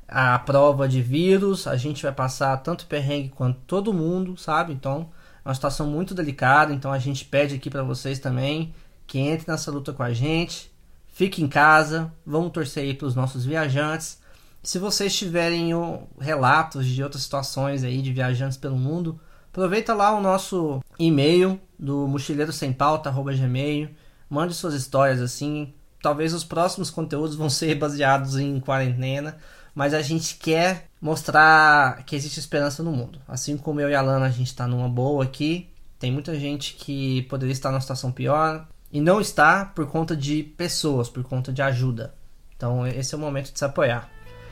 a 0.06 0.38
prova 0.38 0.88
de 0.88 1.00
vírus, 1.00 1.66
a 1.66 1.76
gente 1.76 2.02
vai 2.02 2.12
passar 2.12 2.56
tanto 2.58 2.86
perrengue 2.86 3.30
quanto 3.30 3.58
todo 3.66 3.92
mundo, 3.92 4.36
sabe? 4.36 4.72
Então, 4.72 5.08
é 5.44 5.48
uma 5.48 5.54
situação 5.54 5.86
muito 5.86 6.14
delicada, 6.14 6.72
então 6.72 6.92
a 6.92 6.98
gente 6.98 7.24
pede 7.24 7.54
aqui 7.54 7.70
para 7.70 7.82
vocês 7.82 8.18
também 8.18 8.74
que 9.06 9.18
entre 9.18 9.50
nessa 9.50 9.70
luta 9.70 9.92
com 9.92 10.02
a 10.02 10.12
gente. 10.12 10.70
Fique 11.08 11.42
em 11.42 11.48
casa, 11.48 12.12
vamos 12.24 12.52
torcer 12.52 12.84
aí 12.84 12.94
para 12.94 13.06
os 13.06 13.14
nossos 13.14 13.44
viajantes. 13.44 14.20
Se 14.62 14.78
vocês 14.78 15.14
tiverem 15.14 15.70
relatos 16.18 16.86
de 16.86 17.02
outras 17.02 17.22
situações 17.22 17.82
aí 17.84 18.00
de 18.00 18.12
viajantes 18.12 18.56
pelo 18.56 18.76
mundo, 18.76 19.20
aproveita 19.50 19.92
lá 19.92 20.16
o 20.16 20.20
nosso 20.20 20.80
e-mail 20.98 21.60
do 21.78 22.06
mochileiro 22.06 22.52
sem 22.52 22.72
pauta@gmail, 22.72 23.90
mande 24.30 24.54
suas 24.54 24.72
histórias 24.72 25.20
assim. 25.20 25.74
Talvez 26.02 26.34
os 26.34 26.44
próximos 26.44 26.90
conteúdos 26.90 27.36
vão 27.36 27.48
ser 27.48 27.76
baseados 27.76 28.36
em 28.36 28.58
quarentena 28.58 29.38
mas 29.74 29.94
a 29.94 30.02
gente 30.02 30.36
quer 30.36 30.88
mostrar 31.00 32.04
que 32.04 32.14
existe 32.14 32.38
esperança 32.38 32.82
no 32.82 32.92
mundo. 32.92 33.18
Assim 33.26 33.56
como 33.56 33.80
eu 33.80 33.88
e 33.88 33.94
a 33.94 34.02
Lana, 34.02 34.26
a 34.26 34.30
gente 34.30 34.48
está 34.48 34.66
numa 34.66 34.88
boa 34.88 35.24
aqui. 35.24 35.68
Tem 35.98 36.12
muita 36.12 36.38
gente 36.38 36.74
que 36.74 37.22
poderia 37.22 37.52
estar 37.52 37.70
numa 37.70 37.80
situação 37.80 38.12
pior 38.12 38.66
e 38.90 39.00
não 39.00 39.20
está 39.20 39.64
por 39.64 39.86
conta 39.86 40.16
de 40.16 40.42
pessoas, 40.42 41.08
por 41.08 41.22
conta 41.24 41.52
de 41.52 41.62
ajuda. 41.62 42.14
Então 42.56 42.86
esse 42.86 43.14
é 43.14 43.18
o 43.18 43.20
momento 43.20 43.52
de 43.52 43.58
se 43.58 43.64
apoiar. 43.64 44.08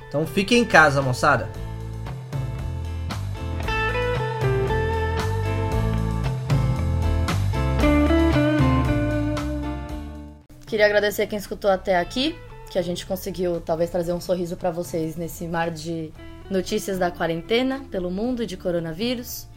Então 0.09 0.27
fique 0.27 0.57
em 0.57 0.65
casa, 0.65 1.03
moçada. 1.03 1.49
Queria 10.71 10.87
agradecer 10.87 11.27
quem 11.27 11.37
escutou 11.37 11.69
até 11.69 11.99
aqui 11.99 12.39
que 12.71 12.79
a 12.79 12.83
gente 12.83 13.05
conseguiu 13.05 13.61
talvez 13.61 13.91
trazer 13.91 14.13
um 14.13 14.21
sorriso 14.21 14.57
para 14.57 14.71
vocês 14.71 15.17
nesse 15.17 15.49
mar 15.49 15.69
de 15.69 16.13
notícias 16.49 16.97
da 16.97 17.11
quarentena 17.11 17.83
pelo 17.91 18.09
mundo 18.09 18.45
e 18.45 18.47
de 18.47 18.57
coronavírus. 18.57 19.49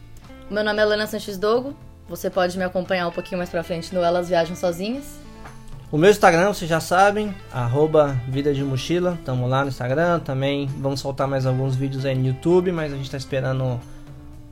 Meu 0.50 0.64
nome 0.64 0.82
é 0.82 0.84
Lana 0.84 1.06
Sanches 1.06 1.38
Dogo, 1.38 1.72
Você 2.08 2.28
pode 2.28 2.58
me 2.58 2.64
acompanhar 2.64 3.06
um 3.06 3.12
pouquinho 3.12 3.38
mais 3.38 3.48
pra 3.48 3.62
frente 3.62 3.94
no 3.94 4.02
Elas 4.02 4.28
Viajam 4.28 4.56
Sozinhas. 4.56 5.04
O 5.92 5.96
meu 5.96 6.10
Instagram, 6.10 6.52
vocês 6.52 6.68
já 6.68 6.80
sabem, 6.80 7.32
arroba 7.52 8.20
Vida 8.26 8.52
de 8.52 8.64
Mochila. 8.64 9.16
Tamo 9.24 9.46
lá 9.46 9.62
no 9.62 9.68
Instagram. 9.68 10.18
Também 10.18 10.66
vamos 10.66 10.98
soltar 10.98 11.28
mais 11.28 11.46
alguns 11.46 11.76
vídeos 11.76 12.04
aí 12.04 12.16
no 12.16 12.26
YouTube, 12.26 12.72
mas 12.72 12.92
a 12.92 12.96
gente 12.96 13.08
tá 13.08 13.16
esperando 13.16 13.80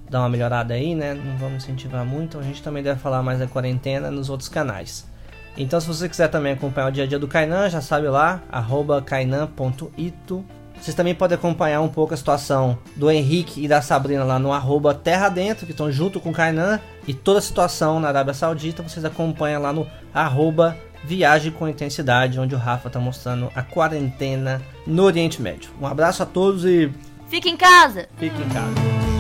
dar 0.09 0.21
uma 0.21 0.29
melhorada 0.29 0.75
aí, 0.75 0.95
né? 0.95 1.13
Não 1.13 1.37
vamos 1.39 1.65
incentivar 1.65 2.05
muito. 2.05 2.39
A 2.39 2.43
gente 2.43 2.63
também 2.63 2.85
deve 2.85 3.01
falar 3.01 3.21
mais 3.21 3.41
da 3.41 3.49
quarentena 3.49 4.13
nos 4.13 4.31
outros 4.31 4.49
canais. 4.49 5.11
Então, 5.57 5.81
se 5.81 5.87
você 5.87 6.09
quiser 6.09 6.29
também 6.29 6.53
acompanhar 6.53 6.89
o 6.89 6.93
dia 6.93 7.05
a 7.05 7.07
dia 7.07 7.19
do 7.19 7.29
Kainan, 7.29 7.69
já 7.69 7.81
sabe 7.81 8.09
lá, 8.09 8.43
arroba 8.51 9.03
kainan.ito. 9.03 10.45
Vocês 10.81 10.97
também 10.97 11.15
podem 11.15 11.37
acompanhar 11.37 11.81
um 11.81 11.89
pouco 11.89 12.13
a 12.13 12.17
situação 12.17 12.77
do 12.97 13.09
Henrique 13.11 13.63
e 13.65 13.69
da 13.69 13.81
Sabrina 13.81 14.25
lá 14.25 14.39
no 14.39 14.53
arroba 14.53 14.93
Terra 14.93 15.29
Dentro, 15.29 15.65
que 15.65 15.71
estão 15.71 15.93
junto 15.93 16.19
com 16.19 16.31
o 16.31 16.33
Kainan. 16.33 16.81
E 17.07 17.15
toda 17.15 17.39
a 17.39 17.43
situação 17.43 18.01
na 18.01 18.09
Arábia 18.09 18.35
Saudita 18.35 18.83
vocês 18.83 19.05
acompanham 19.05 19.63
lá 19.63 19.73
no 19.73 19.87
arroba 20.13 20.77
Viagem 21.05 21.53
com 21.53 21.69
Intensidade, 21.69 22.39
onde 22.39 22.55
o 22.55 22.59
Rafa 22.59 22.89
está 22.89 22.99
mostrando 22.99 23.51
a 23.55 23.63
quarentena 23.63 24.63
no 24.87 25.03
Oriente 25.05 25.43
Médio. 25.43 25.71
Um 25.81 25.87
abraço 25.87 26.23
a 26.23 26.27
todos 26.27 26.65
e 26.65 26.93
Fique 27.29 27.49
em 27.49 27.57
casa! 27.57 28.09
fiquem 28.19 28.45
em 28.45 28.49
casa. 28.49 29.12